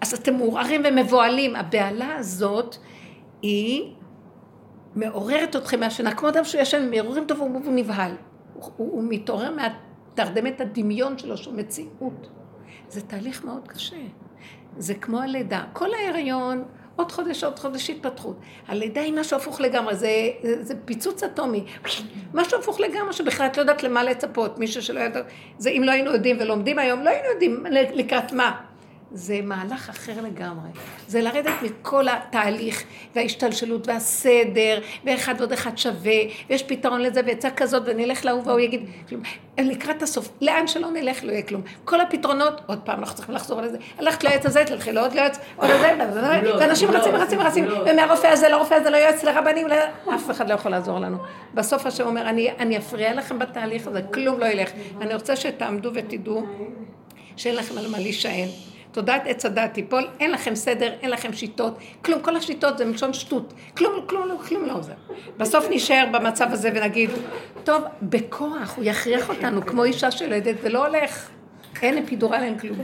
[0.02, 1.56] אז אתם מעורערים ומבוהלים.
[1.56, 2.76] הבהלה הזאת
[3.42, 3.94] היא
[4.96, 8.12] מעוררת אתכם מהשינה, כמו אדם שהוא ישן, מעוררים טוב והוא נבהל.
[8.54, 12.30] הוא, הוא מתעורר מהתרדמת הדמיון שלו, שהוא מציאות.
[12.90, 13.96] זה תהליך מאוד קשה.
[14.78, 15.64] זה כמו הלידה.
[15.74, 16.64] כל ההיריון,
[16.96, 18.40] עוד חודש, עוד חודש התפתחות.
[18.68, 20.10] הלידה היא משהו הפוך לגמרי, זה,
[20.44, 21.66] זה, זה פיצוץ אטומי.
[22.34, 24.60] משהו הפוך לגמרי, שבכלל את לא יודעת למה לצפות.
[24.60, 25.22] מישהו שלא ידע,
[25.58, 28.62] זה אם לא היינו יודעים ולומדים היום, לא היינו יודעים לקראת מה.
[29.16, 30.70] זה מהלך אחר לגמרי.
[31.08, 32.84] זה לרדת מכל התהליך
[33.16, 36.20] וההשתלשלות והסדר, ואחד ועוד אחד שווה,
[36.50, 38.86] ויש פתרון לזה ועצה כזאת, ונלך להוא והוא יגיד,
[39.58, 41.62] לקראת הסוף, לאן שלא נלך לא יהיה כלום.
[41.86, 45.70] כל הפתרונות, עוד פעם, אנחנו צריכים לחזור לזה, הלכת ליועץ הזה, תלכי לעוד ליועץ, עוד
[45.70, 45.96] לזה,
[46.60, 49.68] ואנשים רצים, רצים, רצים, ומהרופא הזה לרופא הזה, ליועץ, לרבנים,
[50.16, 51.18] אף אחד לא יכול לעזור לנו.
[51.54, 54.70] בסוף השם אומר, אני אפריע לכם בתהליך הזה, כלום לא ילך.
[55.02, 56.46] אני רוצה שתעמדו ותדעו
[57.38, 58.48] שאין לכם על מה להישען.
[58.96, 63.14] תודעת עץ הדת תיפול, אין לכם סדר, אין לכם שיטות, כלום, כל השיטות זה מלשון
[63.14, 64.94] שטות, כלום, כלום, כלום, כלום לא עוזר.
[65.38, 67.10] בסוף נשאר במצב הזה ונגיד,
[67.64, 71.30] טוב, בכוח, הוא יכריח אותנו כמו אישה שלדת ולא הולך,
[71.82, 72.78] אין אפידורל, אין כלום.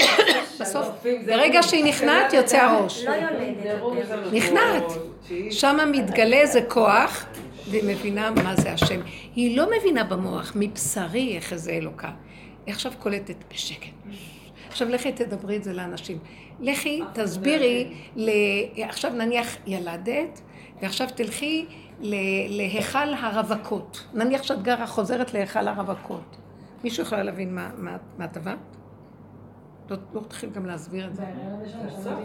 [0.60, 0.88] בסוף,
[1.26, 3.04] ברגע שהיא נכנעת, יוצא הראש.
[3.04, 4.32] לא יולדת.
[4.32, 4.92] נכנעת.
[5.50, 7.26] שם מתגלה איזה כוח,
[7.70, 9.00] והיא מבינה מה זה השם.
[9.34, 12.10] היא לא מבינה במוח, מבשרי איך זה אלוקה.
[12.66, 13.92] היא עכשיו קולטת בשקט.
[14.76, 16.18] עכשיו לכי תדברי את זה לאנשים.
[16.60, 18.30] לכי, תסבירי, ל...
[18.82, 20.40] עכשיו נניח ילדת,
[20.82, 21.66] ועכשיו תלכי
[22.48, 24.06] להיכל הרווקות.
[24.14, 26.36] נניח שאת גרה חוזרת להיכל הרווקות.
[26.84, 28.26] מישהו יכול להבין מה, מה, מה
[29.90, 31.22] לא תתחיל גם להסביר את זה.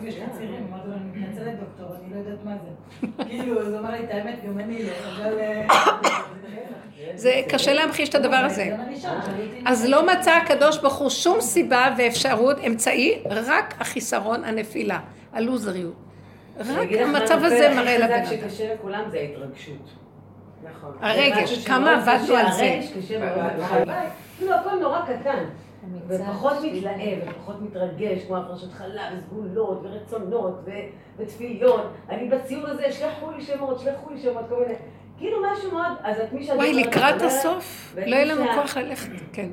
[0.02, 3.08] אם יש קצירים, אמרתי לו, אני מתנצלת דוקטור, אני לא יודעת מה זה.
[3.26, 5.34] כאילו, אז הוא אמר לי, את האמת, גם אני לא, אבל...
[7.16, 8.78] זה קשה להמחיש את הדבר הזה.
[9.66, 15.00] אז לא מצא הקדוש ברוך הוא שום סיבה ואפשרות, אמצעי, רק החיסרון, הנפילה,
[15.34, 15.94] הלוזריות.
[16.60, 18.26] רק המצב הזה מראה לבן אדם.
[18.26, 19.90] שקשה לכולם זה ההתרגשות.
[20.64, 20.92] נכון.
[21.02, 22.64] הרגש, כמה עבדנו על זה.
[22.64, 23.88] הרגש קשה מאוד.
[24.38, 25.44] כאילו הכל נורא קטן.
[26.08, 30.60] ופחות מתלהב, ופחות מתרגש, כמו הפרשת חלה, וסגולות, ורצונות,
[31.18, 31.94] ותפילות.
[32.10, 34.74] אני בציור הזה, שלחו לי שמות, שלחו לי שמות, כל מיני.
[35.18, 36.56] כאילו משהו מאוד, אז את מי שאת...
[36.56, 39.50] וואי, לקראת הסוף, לא יהיה לנו כוח ללכת, כן.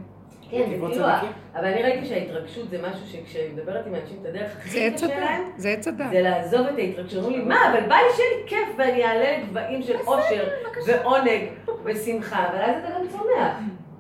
[0.51, 1.07] כן, זה כאילו,
[1.55, 5.43] אבל אני ראיתי שההתרגשות זה משהו שכשאני מדברת עם אנשים את הדרך הכי קשה להם,
[5.57, 6.11] זה עץ הדת.
[6.11, 7.25] זה לעזוב את ההתרגשות.
[7.25, 10.49] אומרים לי, מה, אבל בא לי שיהיה לי כיף ואני אעלה לגבהים של אושר
[10.87, 11.43] ועונג
[11.85, 13.57] ושמחה, אבל אז אתה גם צומח.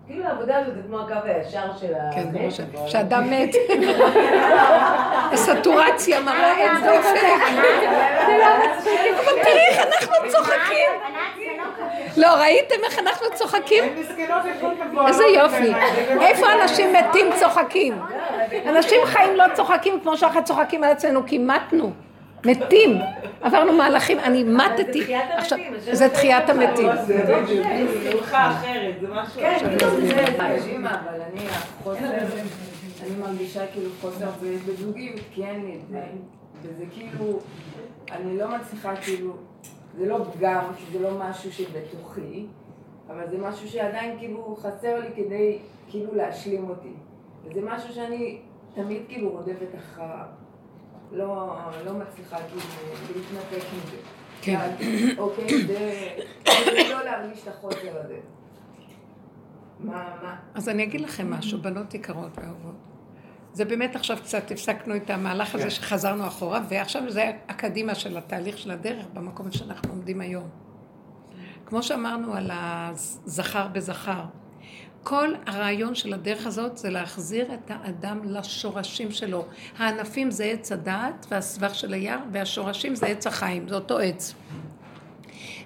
[0.08, 2.12] כאילו, העבודה הזאת זה כמו הקו הישר של ה...
[2.14, 2.60] כן, ברור ש-
[2.92, 3.50] שאדם מת.
[5.34, 7.22] סטורציה מראה אין דופק.
[9.14, 10.90] אבל תראי איך אנחנו צוחקים.
[12.16, 13.84] לא, ראיתם איך אנחנו צוחקים?
[15.06, 15.72] איזה יופי.
[16.20, 17.98] איפה אנשים מתים צוחקים?
[18.68, 21.90] אנשים חיים לא צוחקים כמו שאנחנו צוחקים על עצמנו, כי מתנו.
[22.44, 22.98] מתים.
[23.40, 25.02] עברנו מהלכים, אני מתתי.
[25.02, 26.88] תחיית המתים, עכשיו, השם זה תחיית המתים.
[27.06, 30.66] זה שמחה אחרת, זה משהו כן, זה...
[30.66, 32.10] אימא, אבל אני החוסר,
[33.02, 34.26] אני מרגישה כאילו חוסר
[34.66, 36.02] בזוגיות, כי אין לי את זה.
[36.62, 37.38] וזה כאילו,
[38.12, 39.32] אני לא מצליחה כאילו,
[39.98, 42.46] זה לא פגם, זה לא משהו שבתוכי,
[43.10, 45.58] אבל זה משהו שעדיין כאילו חסר לי כדי
[45.88, 46.92] כאילו להשלים אותי.
[47.44, 48.38] וזה משהו שאני
[48.74, 50.26] תמיד כאילו רודפת אחריו.
[51.12, 52.60] לא, לא מצליחה כאילו
[53.14, 53.96] להתנתק מזה.
[54.42, 54.74] כן.
[55.18, 56.08] אוקיי, זה,
[56.44, 58.18] זה לא להרגיש את החוסר הזה.
[59.80, 60.36] מה, מה?
[60.54, 62.74] אז אני אגיד לכם משהו, בנות יקרות ואהובות.
[63.52, 68.58] זה באמת עכשיו קצת הפסקנו את המהלך הזה שחזרנו אחורה, ועכשיו זה הקדימה של התהליך
[68.58, 70.48] של הדרך במקום שאנחנו עומדים היום.
[71.66, 74.24] כמו שאמרנו על הזכר בזכר,
[75.02, 79.44] כל הרעיון של הדרך הזאת זה להחזיר את האדם לשורשים שלו.
[79.78, 84.34] הענפים זה עץ הדעת והסבך של היער, והשורשים זה עץ החיים, זה אותו עץ.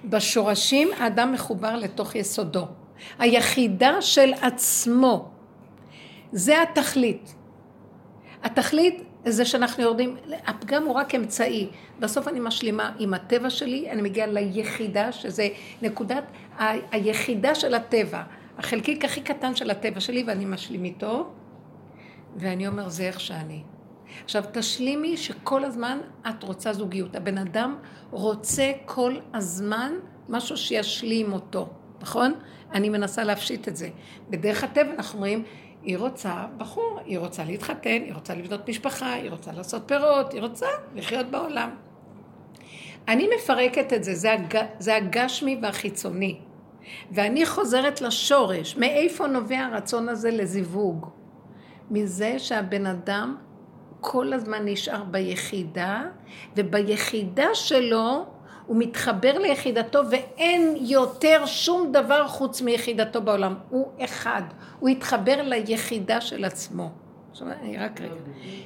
[0.04, 2.66] בשורשים האדם מחובר לתוך יסודו.
[3.18, 5.28] היחידה של עצמו.
[6.32, 7.34] זה התכלית.
[8.42, 11.68] התכלית זה שאנחנו יורדים, הפגם הוא רק אמצעי.
[12.00, 15.48] בסוף אני משלימה עם הטבע שלי, אני מגיעה ליחידה, שזה
[15.82, 16.24] נקודת
[16.90, 18.22] היחידה של הטבע.
[18.64, 21.30] החלקיק הכי קטן של הטבע שלי, ואני משלים איתו,
[22.36, 23.62] ואני אומר, זה איך שאני.
[24.24, 25.98] עכשיו, תשלימי שכל הזמן
[26.28, 27.16] את רוצה זוגיות.
[27.16, 27.76] הבן אדם
[28.10, 29.92] רוצה כל הזמן
[30.28, 31.68] משהו שישלים אותו,
[32.00, 32.32] נכון?
[32.72, 33.88] אני מנסה להפשיט את זה.
[34.30, 35.44] בדרך הטבע אנחנו אומרים,
[35.82, 40.40] היא רוצה בחור, היא רוצה להתחתן, היא רוצה לבנות משפחה, היא רוצה לעשות פירות, היא
[40.40, 41.70] רוצה לחיות בעולם.
[43.08, 44.58] אני מפרקת את זה, זה, הג...
[44.78, 46.38] זה הגשמי והחיצוני.
[47.10, 51.06] ואני חוזרת לשורש, מאיפה נובע הרצון הזה לזיווג?
[51.90, 53.36] מזה שהבן אדם
[54.00, 56.02] כל הזמן נשאר ביחידה,
[56.56, 58.26] וביחידה שלו
[58.66, 63.54] הוא מתחבר ליחידתו ואין יותר שום דבר חוץ מיחידתו בעולם.
[63.68, 64.42] הוא אחד,
[64.80, 66.90] הוא התחבר ליחידה של עצמו.
[67.30, 68.14] עכשיו, אני רק רגע.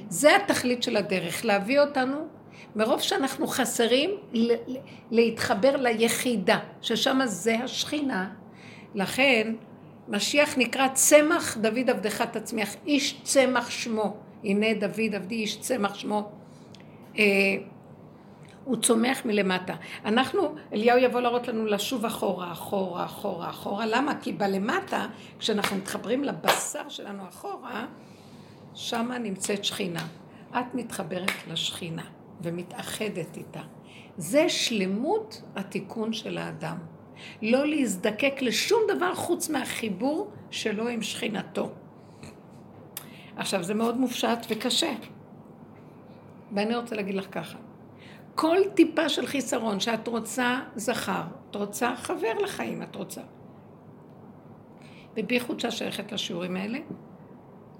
[0.09, 2.27] זה התכלית של הדרך, להביא אותנו,
[2.77, 4.09] מרוב שאנחנו חסרים,
[5.11, 8.29] להתחבר ליחידה, ששם זה השכינה.
[8.95, 9.55] לכן,
[10.07, 14.17] משיח נקרא צמח דוד עבדך תצמיח, איש צמח שמו.
[14.43, 16.31] הנה דוד עבדי איש צמח שמו.
[17.17, 17.23] אה,
[18.65, 19.75] הוא צומח מלמטה.
[20.05, 23.85] אנחנו, אליהו יבוא להראות לנו לשוב אחורה, אחורה, אחורה, אחורה.
[23.85, 24.13] למה?
[24.21, 25.07] כי בלמטה,
[25.39, 27.85] כשאנחנו מתחברים לבשר שלנו אחורה,
[28.73, 30.05] שמה נמצאת שכינה.
[30.51, 33.61] את מתחברת לשכינה ומתאחדת איתה.
[34.17, 36.77] זה שלמות התיקון של האדם.
[37.41, 41.71] לא להזדקק לשום דבר חוץ מהחיבור שלו עם שכינתו.
[43.35, 44.93] עכשיו, זה מאוד מופשט וקשה.
[46.55, 47.57] ואני רוצה להגיד לך ככה.
[48.35, 53.21] כל טיפה של חיסרון שאת רוצה זכר, את רוצה חבר לחיים, את רוצה.
[55.17, 56.79] ובייחוד שאת שייכת לשיעורים האלה,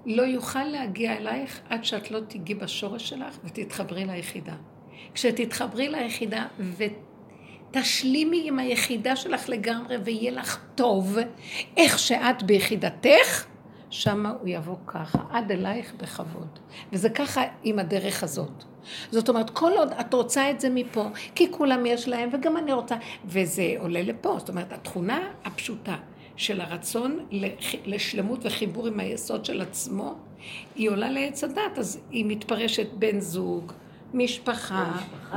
[0.08, 4.54] לא יוכל להגיע אלייך עד שאת לא תיגעי בשורש שלך ותתחברי ליחידה.
[5.14, 6.46] כשתתחברי ליחידה
[7.70, 11.16] ותשלימי עם היחידה שלך לגמרי ויהיה לך טוב,
[11.76, 13.46] איך שאת ביחידתך,
[13.90, 16.58] שמה הוא יבוא ככה, עד אלייך בכבוד.
[16.92, 18.64] וזה ככה עם הדרך הזאת.
[19.10, 21.04] זאת אומרת, כל עוד את רוצה את זה מפה,
[21.34, 24.38] כי כולם יש להם, וגם אני רוצה, וזה עולה לפה.
[24.38, 25.96] זאת אומרת, התכונה הפשוטה
[26.38, 27.26] של הרצון
[27.86, 30.14] לשלמות וחיבור עם היסוד של עצמו,
[30.74, 33.72] היא עולה לעץ הדת, אז היא מתפרשת בן זוג,
[34.14, 34.92] משפחה,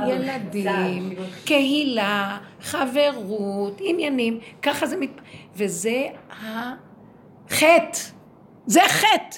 [0.08, 1.12] ילדים,
[1.44, 5.10] קהילה, חברות, עניינים, ככה זה מת...
[5.56, 7.98] וזה החטא.
[8.66, 9.36] זה החטא.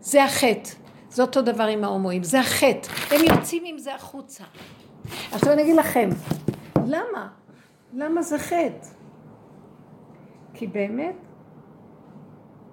[0.00, 0.70] זה החטא.
[1.10, 2.88] זה אותו דבר עם ההומואים, זה החטא.
[3.10, 4.44] הם יוצאים עם זה החוצה.
[5.32, 6.08] עכשיו אני אגיד לכם,
[6.76, 7.28] למה?
[7.94, 8.95] למה זה חטא?
[10.58, 11.14] כי באמת,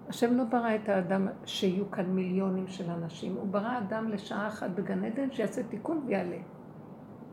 [0.10, 4.69] השם לא ברא את האדם שיהיו כאן מיליונים של אנשים, הוא ברא אדם לשעה אחת
[4.69, 6.38] בגן עדן שיעשה תיקון ויעלה.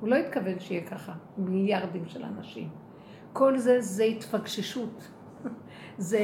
[0.01, 2.69] הוא לא התכוון שיהיה ככה, מיליארדים של אנשים.
[3.33, 5.09] כל זה זה התפגששות.
[5.99, 6.21] זה,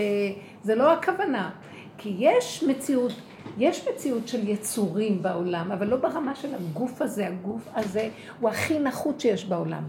[0.63, 1.51] זה לא הכוונה.
[1.99, 3.13] כי יש מציאות,
[3.59, 7.27] יש מציאות של יצורים בעולם, אבל לא ברמה של הגוף הזה.
[7.27, 8.09] הגוף הזה
[8.41, 9.83] הוא הכי נחות שיש בעולם.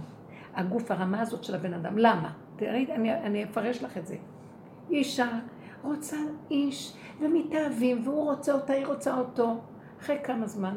[0.55, 1.97] הגוף, הרמה הזאת של הבן אדם.
[1.97, 2.31] למה?
[2.57, 4.15] תראי, אני, אני אפרש לך את זה.
[4.89, 5.27] אישה
[5.83, 6.17] רוצה
[6.51, 9.57] איש, ומתאהבים, והוא רוצה אותה, היא רוצה אותו.
[10.01, 10.75] אחרי כמה זמן,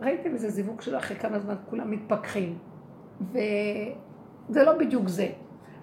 [0.00, 2.58] ראיתם איזה זיווג שלו, אחרי כמה זמן כולם מתפכחים.
[3.30, 5.28] וזה לא בדיוק זה.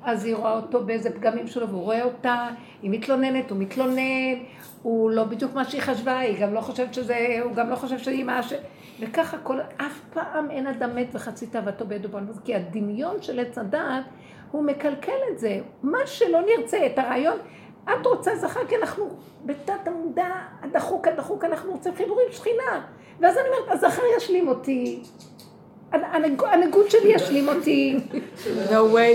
[0.04, 2.48] אז היא רואה אותו באיזה פגמים שלו, והוא רואה אותה,
[2.82, 4.40] היא מתלוננת, הוא מתלונן,
[4.82, 7.98] הוא לא בדיוק מה שהיא חשבה, היא גם לא חושבת שזה, הוא גם לא חושב
[7.98, 8.54] שהיא מה ש...
[9.00, 13.58] וככה כל, אף פעם אין אדם מת וחצי תאוותו בידו בנבוז, כי הדמיון של עץ
[13.58, 14.04] הדעת,
[14.52, 15.60] הוא מקלקל את זה.
[15.84, 17.38] מה שלא נרצה, את הרעיון,
[17.84, 19.10] את רוצה זכר, כי אנחנו
[19.46, 20.30] בתת המודע,
[20.62, 22.86] הדחוק, הדחוק, אנחנו רוצים חיבורים שכינה.
[23.20, 25.02] ואז אני אומרת, הזכר ישלים אותי,
[26.42, 27.98] הנגוד שלי ישלים אותי.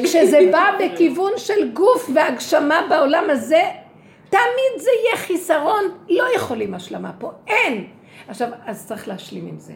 [0.05, 3.62] כשזה בא בכיוון של גוף והגשמה בעולם הזה,
[4.28, 7.86] תמיד זה יהיה חיסרון, לא יכולים השלמה פה, אין.
[8.28, 9.73] עכשיו, אז צריך להשלים עם זה.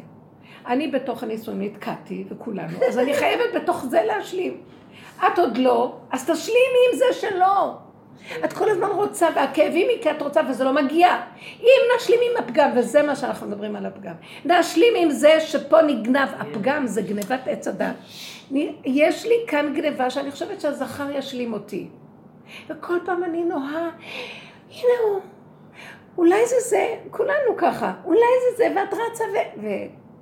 [0.66, 4.60] אני בתוך הנישואים נתקעתי, וכולנו, אז אני חייבת בתוך זה להשלים.
[5.26, 7.74] את עוד לא, אז תשלימי עם זה שלא.
[8.44, 11.08] את כל הזמן רוצה, והכאבים היא כי את רוצה וזה לא מגיע.
[11.60, 14.14] אם נשלים עם הפגם, וזה מה שאנחנו מדברים על הפגם,
[14.44, 17.94] נשלים עם זה שפה נגנב, הפגם זה גנבת עץ הדת.
[18.84, 21.88] יש לי כאן גנבה שאני חושבת שהזכר ישלים אותי.
[22.68, 23.90] וכל פעם אני נוהה,
[24.70, 25.20] הנה הוא,
[26.18, 28.20] אולי זה זה, כולנו ככה, אולי
[28.50, 29.24] זה זה, ואת רצה
[29.62, 29.66] ו...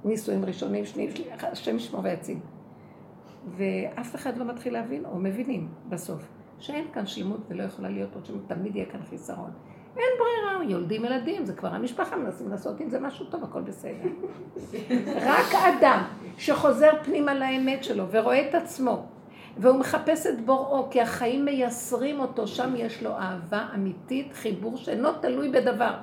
[0.05, 1.11] ונישואים ראשונים, שניים,
[1.43, 2.39] השם ישמור ויציל.
[3.47, 6.29] ואף אחד לא מתחיל להבין, או מבינים בסוף.
[6.59, 9.51] שאין כאן שלמות ולא יכולה להיות עוד שלמות, תמיד יהיה כאן חיסרון.
[9.97, 14.09] אין ברירה, יולדים ילדים, זה כבר המשפחה, מנסים לעשות עם זה משהו טוב, הכל בסדר.
[15.31, 16.03] רק אדם
[16.39, 19.07] שחוזר פנימה לאמת שלו ורואה את עצמו,
[19.57, 25.13] והוא מחפש את בוראו, כי החיים מייסרים אותו, שם יש לו אהבה אמיתית, חיבור שאינו
[25.21, 25.95] תלוי בדבר.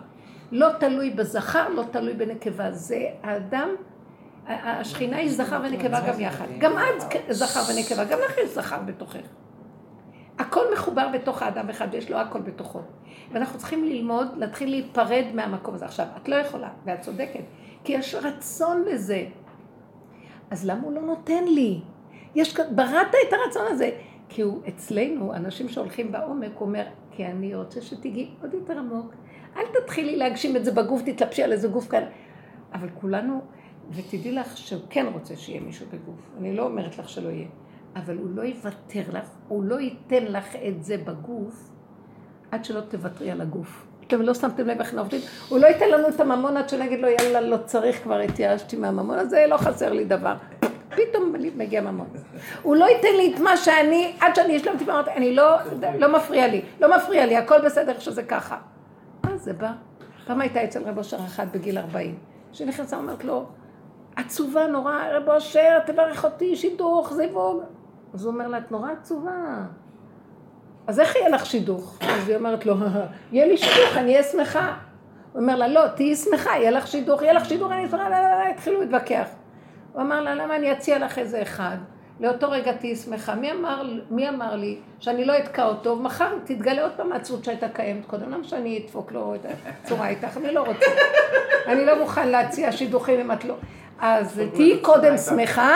[0.51, 2.71] לא תלוי בזכר, לא תלוי בנקבה.
[2.71, 3.69] זה האדם,
[4.47, 6.45] השכינה היא זכר ונקבה גם יחד.
[6.57, 9.19] גם את זכר ונקבה, גם לך יש זכר בתוכך.
[10.39, 12.81] הכל מחובר בתוך האדם אחד, ויש לו הכל בתוכו.
[13.31, 15.85] ואנחנו צריכים ללמוד, להתחיל להיפרד מהמקום הזה.
[15.85, 17.43] עכשיו, את לא יכולה, ואת צודקת,
[17.83, 19.25] כי יש רצון לזה.
[20.51, 21.81] אז למה הוא לא נותן לי?
[22.35, 23.89] יש, בראת את הרצון הזה.
[24.29, 29.13] כי הוא אצלנו, אנשים שהולכים בעומק, הוא אומר, כי אני רוצה שתגיעי עוד יותר עמוק.
[29.57, 32.03] אל תתחילי להגשים את זה בגוף, תתלבשי על איזה גוף כאן.
[32.73, 33.41] אבל כולנו,
[33.91, 36.29] ותדעי לך שהוא כן רוצה שיהיה מישהו בגוף.
[36.37, 37.47] אני לא אומרת לך שלא יהיה.
[37.95, 41.69] אבל הוא לא יוותר לך, הוא לא ייתן לך את זה בגוף,
[42.51, 43.85] עד שלא תוותרי על הגוף.
[44.07, 45.21] אתם לא שמתם לב איך נעובדים?
[45.49, 49.19] הוא לא ייתן לנו את הממון עד שנגיד לו, יאללה, לא צריך, כבר התייאשתי מהממון
[49.19, 50.35] הזה, לא חסר לי דבר.
[50.89, 52.07] פתאום מגיע ממון.
[52.61, 55.55] הוא לא ייתן לי את מה שאני, עד שאני השלמתי ואמרתי, אני לא,
[55.99, 58.57] לא מפריע לי, לא מפריע לי, הכל בסדר שזה ככה.
[59.23, 59.71] אז זה בא.
[60.27, 62.15] פעם הייתה אצל רב אושר אחת בגיל 40,
[62.51, 63.45] שנכנסה, אומרת לו,
[64.15, 67.61] עצובה נורא, רב אושר, תברך אותי, שידוך, זיווג.
[68.13, 69.63] אז הוא אומר לה, את נורא עצובה.
[70.87, 71.97] אז איך יהיה לך שידוך?
[72.01, 72.75] אז היא אומרת לו,
[73.31, 74.75] יהיה לי שידוך, אני אהיה שמחה.
[75.33, 78.15] הוא אומר לה, לא, תהיי שמחה, יהיה לך שידוך, יהיה לך שידוך, אני שמחה, לא,
[78.15, 79.27] לא, לא, התחילו להתווכח.
[79.93, 81.77] הוא אמר לה, למה אני אציע לך איזה אחד?
[82.19, 83.35] לאותו רגע תהיי שמחה.
[83.35, 87.69] מי אמר, מי אמר לי שאני לא אתקע אותו, ומחר תתגלה עוד פעם העצות שהייתה
[87.69, 90.37] קיימת קודם, למה שאני אדפוק לו את הצורה איתך?
[90.37, 90.85] אני לא רוצה.
[91.67, 93.55] אני לא מוכן להציע שידוכים אם את לא...
[94.05, 95.75] אז תהיי קודם שמחה,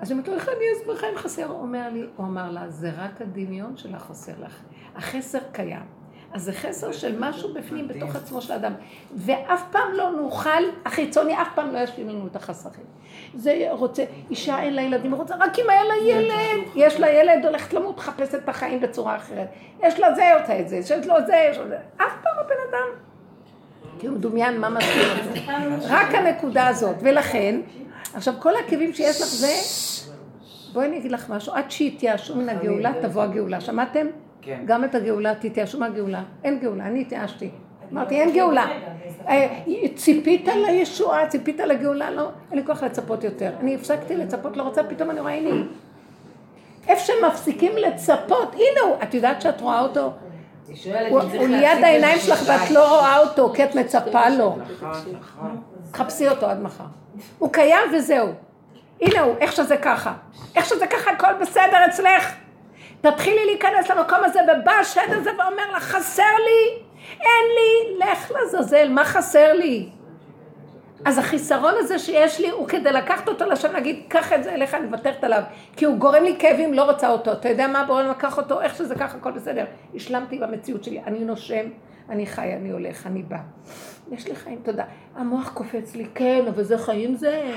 [0.00, 1.46] אז היא אומרת לו, איך אני אסביר לך אם חסר?
[1.46, 4.60] הוא אומר לי, הוא אמר לה, זה רק הדמיון שלך חסר לך.
[4.96, 5.82] החסר קיים.
[6.32, 8.72] אז זה חסר של משהו בפנים, בתוך עצמו של האדם.
[9.14, 12.84] ואף פעם לא נוכל, החיצוני אף פעם לא ישלים לנו את החסכים.
[13.34, 17.46] זה רוצה, אישה אין לה ילדים, רוצה רק אם היה לה ילד, יש לה ילד,
[17.46, 19.48] הולכת למות, מחפשת את החיים בצורה אחרת.
[19.82, 21.78] יש לה זה, עושה את זה, יש לו זה, יש לו זה.
[21.96, 23.11] אף פעם הבן אדם.
[24.02, 25.40] כי הוא מדומיין מה מסביר את זה.
[25.88, 26.96] רק הנקודה הזאת.
[27.02, 27.60] ולכן,
[28.14, 29.52] עכשיו כל הכאבים שיש לך זה,
[30.72, 34.06] בואי אני אגיד לך משהו, עד שיתייאשו מן הגאולה תבוא הגאולה, שמעתם?
[34.42, 34.62] כן.
[34.66, 37.50] גם את הגאולה תתייאשו מהגאולה, אין גאולה, אני התייאשתי.
[37.92, 38.66] אמרתי, אין גאולה.
[39.28, 39.60] אה,
[39.94, 43.50] ציפית לישועה, ציפית לגאולה, לא, אין לי כוח לצפות יותר.
[43.60, 45.64] אני הפסקתי לצפות, לא רוצה, פתאום אני רואה, הנה.
[46.88, 50.12] איפה שמפסיקים לצפות, הנה הוא, את יודעת שאת רואה אותו?
[51.10, 54.56] הוא ליד העיניים שלך ואת לא רואה אותו, כי את מצפה לו.
[55.94, 56.84] חפשי אותו עד מחר.
[57.38, 58.28] הוא קיים וזהו.
[59.00, 60.12] הנה הוא, איך שזה ככה.
[60.56, 62.32] איך שזה ככה, הכל בסדר אצלך.
[63.00, 66.82] תתחילי להיכנס למקום הזה, ובא השד הזה ואומר לך, חסר לי,
[67.20, 69.88] אין לי, לך לעזאזל, מה חסר לי?
[71.04, 74.74] אז החיסרון הזה שיש לי הוא כדי לקחת אותו לשם, להגיד, קח את זה אליך,
[74.74, 75.42] אני מוותרת עליו.
[75.76, 77.32] כי הוא גורם לי כאבים, לא רוצה אותו.
[77.32, 79.64] אתה יודע מה, בורא לקח אותו, איך שזה ככה, הכל בסדר.
[79.94, 81.66] השלמתי במציאות שלי, אני נושם,
[82.10, 83.36] אני חי, אני הולך, אני בא.
[84.12, 84.84] יש לי חיים, תודה.
[85.16, 87.52] המוח קופץ לי, כן, אבל זה חיים זה.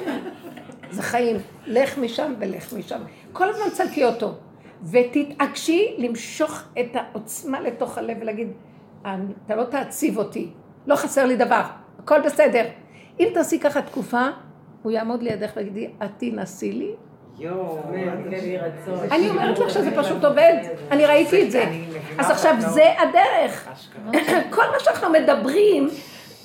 [0.90, 1.36] זה חיים.
[1.66, 3.00] לך משם ולך משם.
[3.32, 4.34] כל הזמן צלקי אותו.
[4.90, 8.48] ותתעקשי למשוך את העוצמה לתוך הלב ולהגיד,
[9.04, 10.50] "אני- אתה לא תעציב אותי,
[10.86, 11.62] לא חסר לי דבר,
[12.04, 12.64] הכל בסדר.
[13.20, 14.28] אם תעשי ככה תקופה,
[14.82, 16.94] הוא יעמוד לידך ויגיד, את תנסי לי.
[19.10, 20.54] אני אומרת לך שזה פשוט עובד,
[20.90, 21.64] אני ראיתי את זה.
[22.18, 22.54] אז עכשיו.
[22.58, 23.68] זה הדרך.
[24.56, 25.88] כל מה שאנחנו מדברים,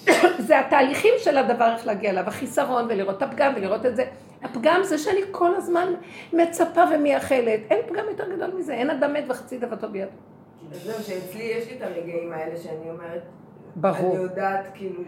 [0.48, 4.06] זה התהליכים של הדבר, איך להגיע אליו, החיסרון, ולראות את הפגם, ולראות את זה.
[4.44, 5.94] הפגם זה שאני כל הזמן
[6.34, 7.60] מצפה ומייחלת.
[7.70, 10.12] אין פגם יותר גדול מזה, אין אדם מת וחצי דבתו בידו.
[10.72, 13.22] אז זהו, שאצלי יש לי את הרגעים האלה שאני אומרת,
[13.76, 14.16] ברור.
[14.16, 15.02] אני יודעת, כאילו,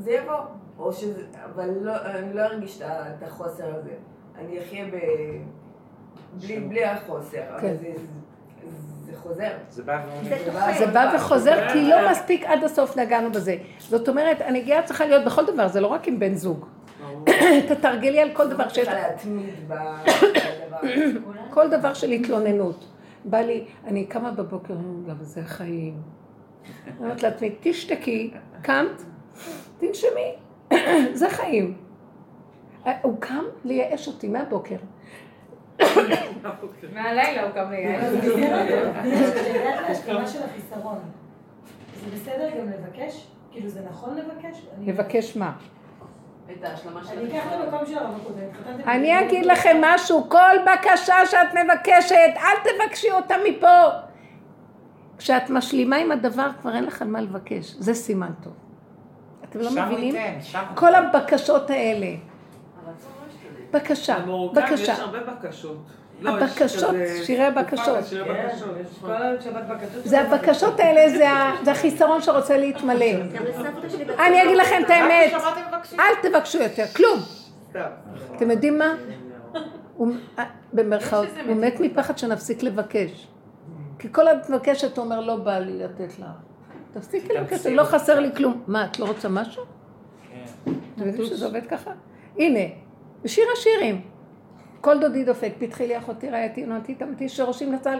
[0.00, 0.34] זה יבוא,
[0.78, 3.90] או שזה, אבל לא, אני לא ארגיש את החוסר הזה.
[4.38, 4.96] אני אחיה ב...
[6.34, 7.74] בלי, בלי החוסר, כן.
[7.80, 7.92] זה,
[9.04, 9.50] זה חוזר.
[9.70, 10.12] זה בא זה
[10.52, 10.66] ואומר.
[10.66, 10.78] תופס.
[10.78, 13.56] זה בא וחוזר, כי לא מספיק עד הסוף נגענו בזה.
[13.78, 16.66] זאת אומרת, הנגיעה צריכה להיות בכל דבר, זה לא רק עם בן זוג.
[17.68, 18.68] תתרגלי על כל דבר ב-
[19.68, 20.78] בדבר.
[21.54, 22.84] כל דבר של התלוננות.
[23.24, 24.78] בא לי, אני קמה בבוקר, "אה,
[25.08, 25.94] גם זה חיים.
[26.86, 29.02] אני אומרת לעצמי, תשתקי, קמת,
[29.80, 30.34] תנשמי,
[31.20, 31.76] זה חיים.
[32.86, 34.76] אה, הוא קם לייאש אותי מהבוקר.
[36.94, 37.72] מהלילה הוא קם
[40.26, 40.98] של החיסרון.
[42.04, 43.26] זה בסדר גם לבקש?
[43.52, 44.66] כאילו זה נכון לבקש?
[44.80, 45.52] לבקש מה?
[46.52, 47.18] את ההשלמה של
[48.86, 53.88] אני אגיד לכם משהו, כל בקשה שאת מבקשת, אל תבקשי אותה מפה.
[55.18, 57.74] כשאת משלימה עם הדבר, כבר אין לך על מה לבקש.
[57.78, 58.52] זה סימן טוב.
[59.50, 60.14] אתם לא מבינים?
[60.16, 62.06] ייתן, שם הוא כל הבקשות האלה.
[62.06, 62.92] לא.
[63.72, 64.24] בקשה, יש
[64.54, 64.94] בקשה.
[65.02, 65.76] הרבה בקשות.
[66.20, 66.94] לא, הבקשות,
[67.24, 67.98] שירי הבקשות.
[68.04, 68.48] כן.
[70.04, 71.18] זה הבקשות האלה,
[71.64, 73.06] זה החיסרון שרוצה להתמלא.
[73.22, 75.32] בת- אני אגיד לכם את האמת.
[75.98, 77.18] אל תבקשו יותר, כלום.
[78.36, 78.94] אתם יודעים מה?
[80.38, 83.26] אה, במרכאות, הוא מת מפחד שנפסיק לבקש.
[83.98, 86.26] כי כל את מבקשת, הוא אומר, לא בא לי לתת לך.
[86.92, 88.62] תפסיקי לבקש, לא חסר לי כלום.
[88.66, 89.62] מה, את לא רוצה משהו?
[90.30, 90.72] כן.
[90.94, 91.90] אתם יודעים שזה עובד ככה?
[92.38, 92.60] הנה,
[93.22, 94.00] בשיר השירים.
[94.80, 97.98] כל דודי דופק, פתחי לי אחותי רעייתי, נועתי תמתי, שורשים נצל,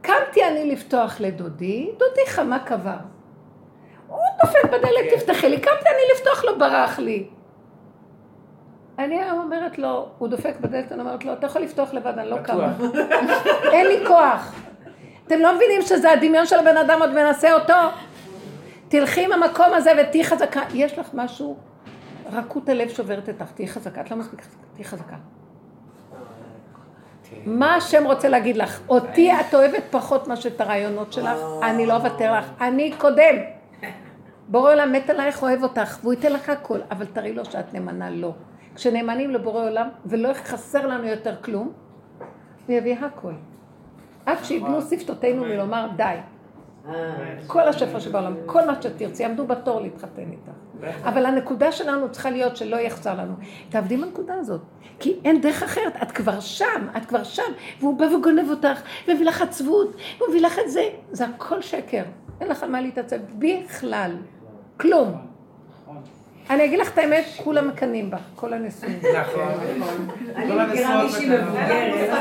[0.00, 2.96] קמתי אני לפתוח לדודי, דודי חמה קבר.
[4.08, 7.26] הוא דופק בדלת, תפתחי לי, קמתי אני לפתוח לו, ברח לי.
[8.98, 12.38] אני אומרת לו, הוא דופק בדלת, אני אומרת לו, אתה יכול לפתוח לבד, אני לא
[12.38, 12.72] קמה.
[13.72, 14.54] אין לי כוח.
[15.26, 17.74] אתם לא מבינים שזה הדמיון של הבן אדם עוד מנסה אותו?
[18.88, 20.60] תלכי עם המקום הזה ותהיי חזקה.
[20.74, 21.56] יש לך משהו,
[22.32, 24.00] רכות הלב שוברת אותך, תהיי חזקה.
[24.00, 25.16] את לא מספיק חזקה, תהיי חזקה.
[27.46, 28.80] מה השם רוצה להגיד לך?
[28.88, 33.34] אותי את אוהבת פחות מאשר את הרעיונות שלך, אני לא אוותר לך, אני קודם.
[34.48, 38.10] בורא עולם מת עלייך, אוהב אותך, והוא ייתן לך הכל, אבל תראי לו שאת נאמנה
[38.10, 38.34] לו.
[38.74, 41.72] כשנאמנים לבורא עולם, ולא חסר לנו יותר כלום,
[42.66, 43.32] הוא יביא הכל.
[44.26, 46.16] עד שיבנו שפתותינו מלומר די.
[47.46, 50.50] כל השפע שבעולם, כל מה שתרצי, עמדו בתור להתחתן איתך.
[51.04, 53.34] אבל הנקודה שלנו צריכה להיות שלא יחסר לנו.
[53.68, 54.60] תעבדי עם הנקודה הזאת.
[54.98, 59.26] כי אין דרך אחרת, את כבר שם, את כבר שם, והוא בא וגונב אותך, ומביא
[59.26, 60.88] לך עצבות, והוא מביא לך את זה.
[61.12, 62.02] זה הכל שקר.
[62.40, 64.16] אין לך מה להתעצב בכלל.
[64.80, 65.31] כלום.
[66.50, 68.98] אני אגיד לך את האמת, כולם מקנאים בך, כל הנשואים.
[69.20, 69.48] נכון.
[70.36, 71.28] אני מכירה מישהי.
[71.28, 72.20] מבוגרת,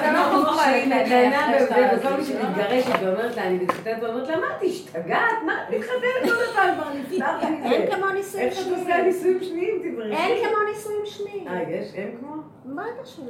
[2.00, 5.44] וכל מי שמתגרשת ואומרת לה, אני מתחתנת, ואומרת לה, מה את השתגעת?
[5.46, 6.76] מה את מתחתנת עוד פעם?
[6.76, 7.22] כבר לי
[7.64, 7.96] אין.
[7.96, 9.06] כמו נישואים איך שאת עושה שניים.
[9.06, 10.16] נישואים שניים, תברכי.
[10.16, 11.48] אין כמו נישואים שניים.
[11.48, 11.94] אה, יש?
[11.96, 12.36] אין כמו?
[12.66, 13.26] מה אתה שלא?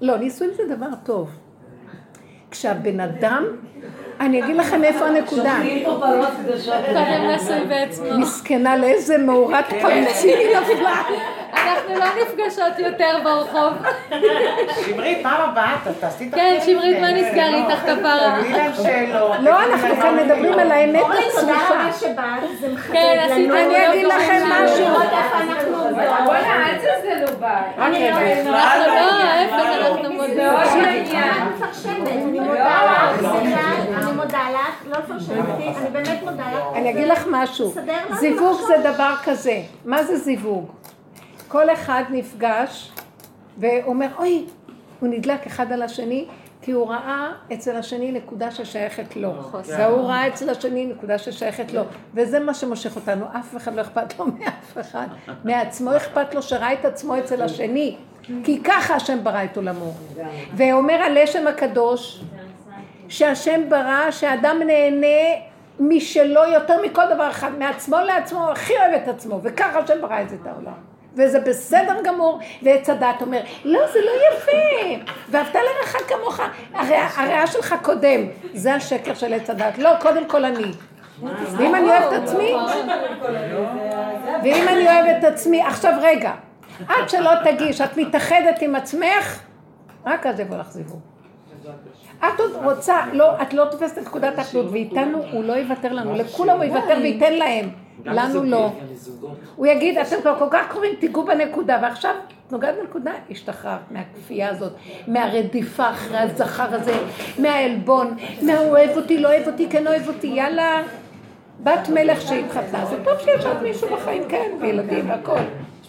[0.00, 1.30] לא, נישואים זה דבר טוב.
[2.50, 3.44] כשהבן אדם,
[4.20, 5.58] אני אגיד לכם איפה הנקודה.
[8.18, 11.02] מסכנה לאיזה מאורת פרצי היא נפלה.
[11.56, 13.72] אנחנו לא נפגשות יותר ברחוב.
[14.86, 18.38] שמרית, פעם הבאה, תעשי את כן, שמרית, מה נסגר איתך כפרה?
[18.40, 19.36] תגידי להם שאלות.
[19.40, 21.74] לא, אנחנו כאן מדברים על האמת אורלי, תודה הצרופה.
[21.74, 23.32] רבה שבאת, זה מחדד כן, לנו.
[23.32, 24.86] עשית אני אגיד לכם משהו.
[24.86, 25.98] אנחנו עומדות.
[26.26, 27.60] וואלה, אל תזלזלו בה.
[27.78, 28.16] רק רגע.
[28.16, 31.34] אנחנו לא, ההפך, אנחנו מודעות לעניין.
[32.06, 33.60] אני מודה לך, סליחה,
[33.98, 36.64] אני מודה לך, לא אותי, אני באמת מודה לך.
[36.74, 37.74] אני אגיד לך משהו.
[38.12, 38.60] זיווג.
[38.66, 39.60] זה דבר כזה.
[39.84, 40.72] מה זה זיווג?
[41.48, 42.92] כל אחד נפגש
[43.58, 44.46] ואומר, אוי,
[45.00, 46.26] הוא נדלק אחד על השני,
[46.62, 49.32] כי הוא ראה אצל השני נקודה ששייכת לו.
[49.78, 51.82] והוא ראה אצל השני נקודה ששייכת לו.
[52.14, 53.26] וזה מה שמושך אותנו.
[53.38, 55.06] אף אחד לא אכפת לו מאף אחד.
[55.44, 57.96] מעצמו אכפת לו שראה את עצמו אצל השני.
[58.44, 59.92] כי ככה השם ברא את עולמו.
[60.56, 62.22] ואומר הלשם הקדוש,
[63.08, 65.40] שהשם ברא שאדם נהנה
[65.80, 70.28] משלו יותר מכל דבר אחד, מעצמו לעצמו, הכי אוהב את עצמו, וככה השם ברא את
[70.28, 70.85] זה את העולם.
[71.16, 76.40] וזה בסדר גמור, ועץ הדת אומר, לא, זה לא יפה, ואהבת לרעך כמוך,
[76.74, 78.20] הרע- הרעה שלך קודם,
[78.54, 80.72] זה השקר של עץ הדת, לא, קודם כל אני.
[81.58, 82.52] ואם אני אוהבת את עצמי,
[84.42, 86.32] ואם אני אוהבת את עצמי, עכשיו רגע,
[86.88, 89.40] עד שלא תגיש, את מתאחדת עם עצמך,
[90.06, 91.00] רק אז יבוא לך זיווג.
[92.18, 96.14] את עוד רוצה, לא, את לא תופסת את נקודת האחדות, ואיתנו הוא לא יוותר לנו,
[96.14, 97.68] לכולם הוא יוותר וייתן להם,
[98.04, 98.72] לנו לא.
[99.56, 102.14] הוא יגיד, אתם כבר כל כך קרובים, תיגעו בנקודה, ועכשיו
[102.50, 104.72] נוגעת בנקודה, השתחררת מהכפייה הזאת,
[105.06, 106.94] מהרדיפה אחרי הזכר הזה,
[107.38, 110.82] מהעלבון, מהוא אוהב אותי, לא אוהב אותי, כן אוהב אותי, יאללה.
[111.62, 115.38] בת מלך שהתחתנה, זה טוב שיש עוד מישהו בחיים, כן, וילדים והכל.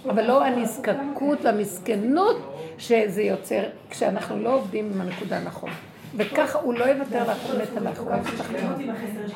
[0.10, 5.70] אבל לא הנזקקות והמסכנות שזה יוצר, כשאנחנו לא עובדים עם הנקודה נכון.
[6.18, 8.12] וככה הוא לא יוותר לך, הוא מת עליך, הוא.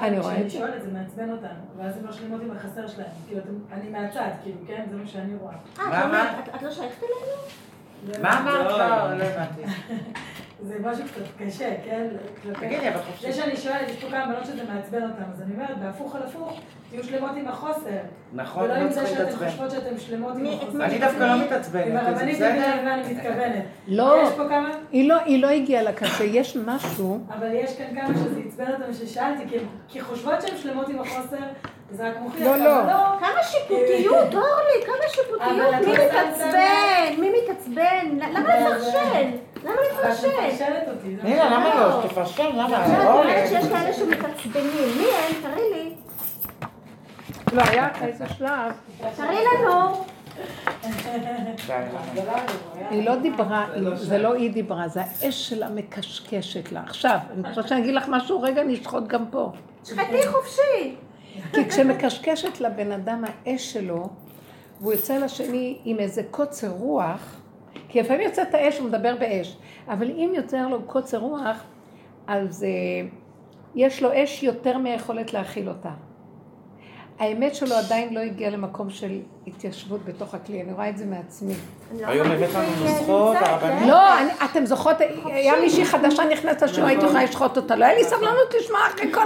[0.01, 0.57] אני רואה את זה.
[0.57, 3.07] כשאני שואלת, זה מעצבן אותנו, ואז הן משלימות עם החסר שלהם.
[3.27, 3.41] כאילו,
[3.71, 4.83] אני מהצד, כאילו, כן?
[4.91, 5.53] זה מה שאני רואה.
[5.79, 6.49] אה, את?
[6.49, 8.21] את- את לא שייכת אלינו?
[8.23, 8.65] מה אמרת?
[8.67, 9.61] לא, לא הבנתי.
[10.61, 12.07] זה משהו קצת קשה, כן?
[12.59, 13.31] תגידי, אבל חופשי.
[13.31, 16.21] זה שאני שואלת, יש פה כמה בנות שזה מעצבן אותן, אז אני אומרת, בהפוך על
[16.23, 16.59] הפוך,
[16.89, 17.89] תהיו שלמות עם החוסר.
[18.33, 19.45] נכון, ולא לא עם זה שאתן להתעצבן.
[19.49, 20.83] חושבות שאתן שלמות עם החוסר.
[20.83, 22.49] אני דווקא לא מתעצבנת, עם זה הרבנית בסדר?
[22.79, 23.63] בגלל אני מתכוונת.
[23.88, 24.23] לא.
[24.23, 28.07] יש פה כמה, היא לא, היא לא הגיעה לקצה, יש משהו, אבל יש כאן כמה
[28.15, 29.43] שזה עצבן אותם ששאלתי,
[29.88, 31.38] כי- חושבות שהן שלמות עם החוסר,
[31.91, 32.41] וזה רק מוכיח.
[32.47, 33.19] לא, אבל לא.
[33.19, 35.51] כמה שיפוטיות, אורלי, כמה אבל שיפוטיות.
[35.88, 37.21] מי לא מתעצבן?
[37.21, 38.17] מי מתעצבן?
[38.17, 39.31] למה אבל- לפרשן?
[39.63, 40.27] למה את לפרשן?
[40.27, 41.15] מפרשנת אותי.
[41.23, 41.89] נינה, למה לא.
[41.89, 42.07] לא?
[42.07, 42.77] תפרשן, למה?
[42.77, 43.31] עכשיו את אורלי.
[43.31, 44.97] אומרת שיש כאלה שמתעצבנים.
[44.97, 45.41] מי הם?
[45.41, 45.95] תראי לי.
[47.53, 48.71] לא, היה איזה שלב,
[49.15, 50.05] תראי לנו.
[52.89, 56.81] היא לא דיברה, זה לא היא דיברה, זה האש שלה מקשקשת לה.
[56.81, 59.51] עכשיו, אני חושבת שאני אגיד לך משהו, רגע נשחוט גם פה.
[59.85, 60.95] שחטי חופשי.
[61.53, 64.09] כי כשמקשקשת לבן אדם האש שלו,
[64.81, 67.40] והוא יוצא לשני עם איזה קוצר רוח,
[67.89, 69.57] כי לפעמים יוצא את האש, הוא מדבר באש,
[69.88, 71.64] אבל אם יוצא לו קוצר רוח,
[72.27, 73.10] אז אה,
[73.76, 75.91] יש לו אש יותר מהיכולת להכיל אותה.
[77.19, 81.53] האמת שלו עדיין לא הגיע למקום של התיישבות בתוך הכלי, אני רואה את זה מעצמי.
[82.01, 83.80] לא היום הבאת לנו נוסחות, הרבנית?
[83.80, 83.88] כן?
[83.88, 84.95] לא, אני, אתם זוכרות,
[85.26, 89.13] היה מישהי חדשה נכנסת לשיעור, הייתי יכולה לשחוט אותה, לא היה לי סבלנות לשמוע אחרי
[89.13, 89.26] כל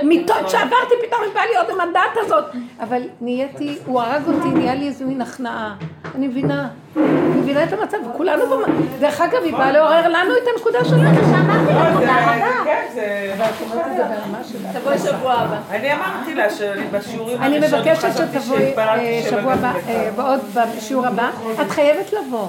[0.00, 2.44] המיטות שעברתי, פתאום בא לי עוד עם הדעת הזאת.
[2.80, 5.74] אבל נהייתי, הוא הרג אותי, נהיה לי איזו מין הכנעה.
[6.14, 7.04] אני מבינה, אני
[7.40, 11.14] מבינה את המצב, כולנו, במ- דרך אגב, היא באה לעורר לנו את הנקודה שלנו.
[11.14, 12.64] שאמרתי לך, לא, זה- תודה זה רבה.
[12.64, 13.34] כן, זה...
[13.38, 14.38] אבל את אומרת את זה ברמה.
[14.80, 15.58] תבואי שבוע הבא.
[15.70, 19.72] אני אמרתי לה שאני בשיעורים אני הראשונים מבקשת חשבתי שתבואי שהתפללתי אה, שבוע הבא.
[19.88, 20.40] אה, בעוד
[20.76, 21.30] בשיעור הבא.
[21.62, 22.48] את חייבת לבוא.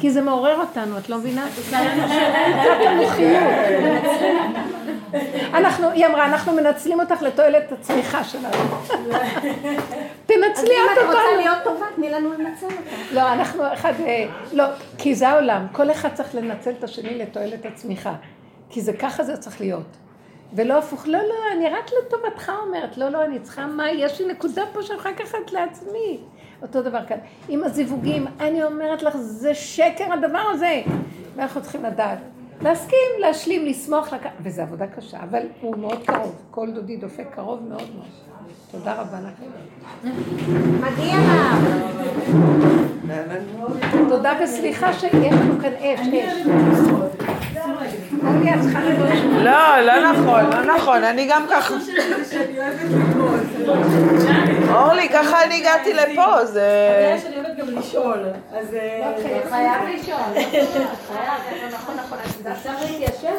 [0.00, 1.46] כי זה מעורר אותנו, את לא מבינה?
[1.68, 1.78] קצת
[2.86, 3.42] המוחיות.
[5.54, 8.76] אנחנו, היא אמרה, אנחנו מנצלים אותך לתועלת הצמיחה שלנו.
[10.26, 11.36] תנצלי אם את את רוצה אותנו.
[11.36, 13.14] להיות טובה, תני לנו לנצל אותה.
[13.14, 14.64] לא, אנחנו אחד, אה, לא,
[14.98, 18.12] כי זה העולם, כל אחד צריך לנצל את השני לתועלת הצמיחה.
[18.70, 19.96] כי זה ככה זה צריך להיות.
[20.54, 24.32] ולא הפוך, לא, לא, אני רק לטובתך אומרת, לא, לא, אני צריכה מה, יש לי
[24.32, 26.18] נקודה פה שאני יכולה לקחת לעצמי.
[26.62, 27.16] אותו דבר כאן.
[27.48, 30.82] עם הזיווגים, אני אומרת לך, זה שקר הדבר הזה.
[31.36, 32.18] ואנחנו צריכים לדעת.
[32.60, 34.22] להסכים, להשלים, לשמוח, לק...
[34.40, 36.42] וזו עבודה קשה, אבל הוא מאוד קרוב.
[36.50, 38.29] כל דודי דופק קרוב מאוד מאוד.
[38.70, 40.10] תודה רבה לכם.
[40.80, 41.56] מגיע לך.
[44.08, 46.00] תודה וסליחה שיש לנו כאן אש.
[49.44, 51.74] לא, לא נכון, לא נכון, אני גם ככה.
[54.74, 56.88] אורלי, ככה אני הגעתי לפה, זה...
[56.90, 58.18] הבעיה שאני אוהבת גם לשאול,
[58.52, 58.74] אז...
[58.74, 59.12] אה,
[59.50, 60.20] חייב לשאול.
[61.08, 62.18] חייב, נכון, נכון.
[62.24, 63.36] אז צריך להתיישב.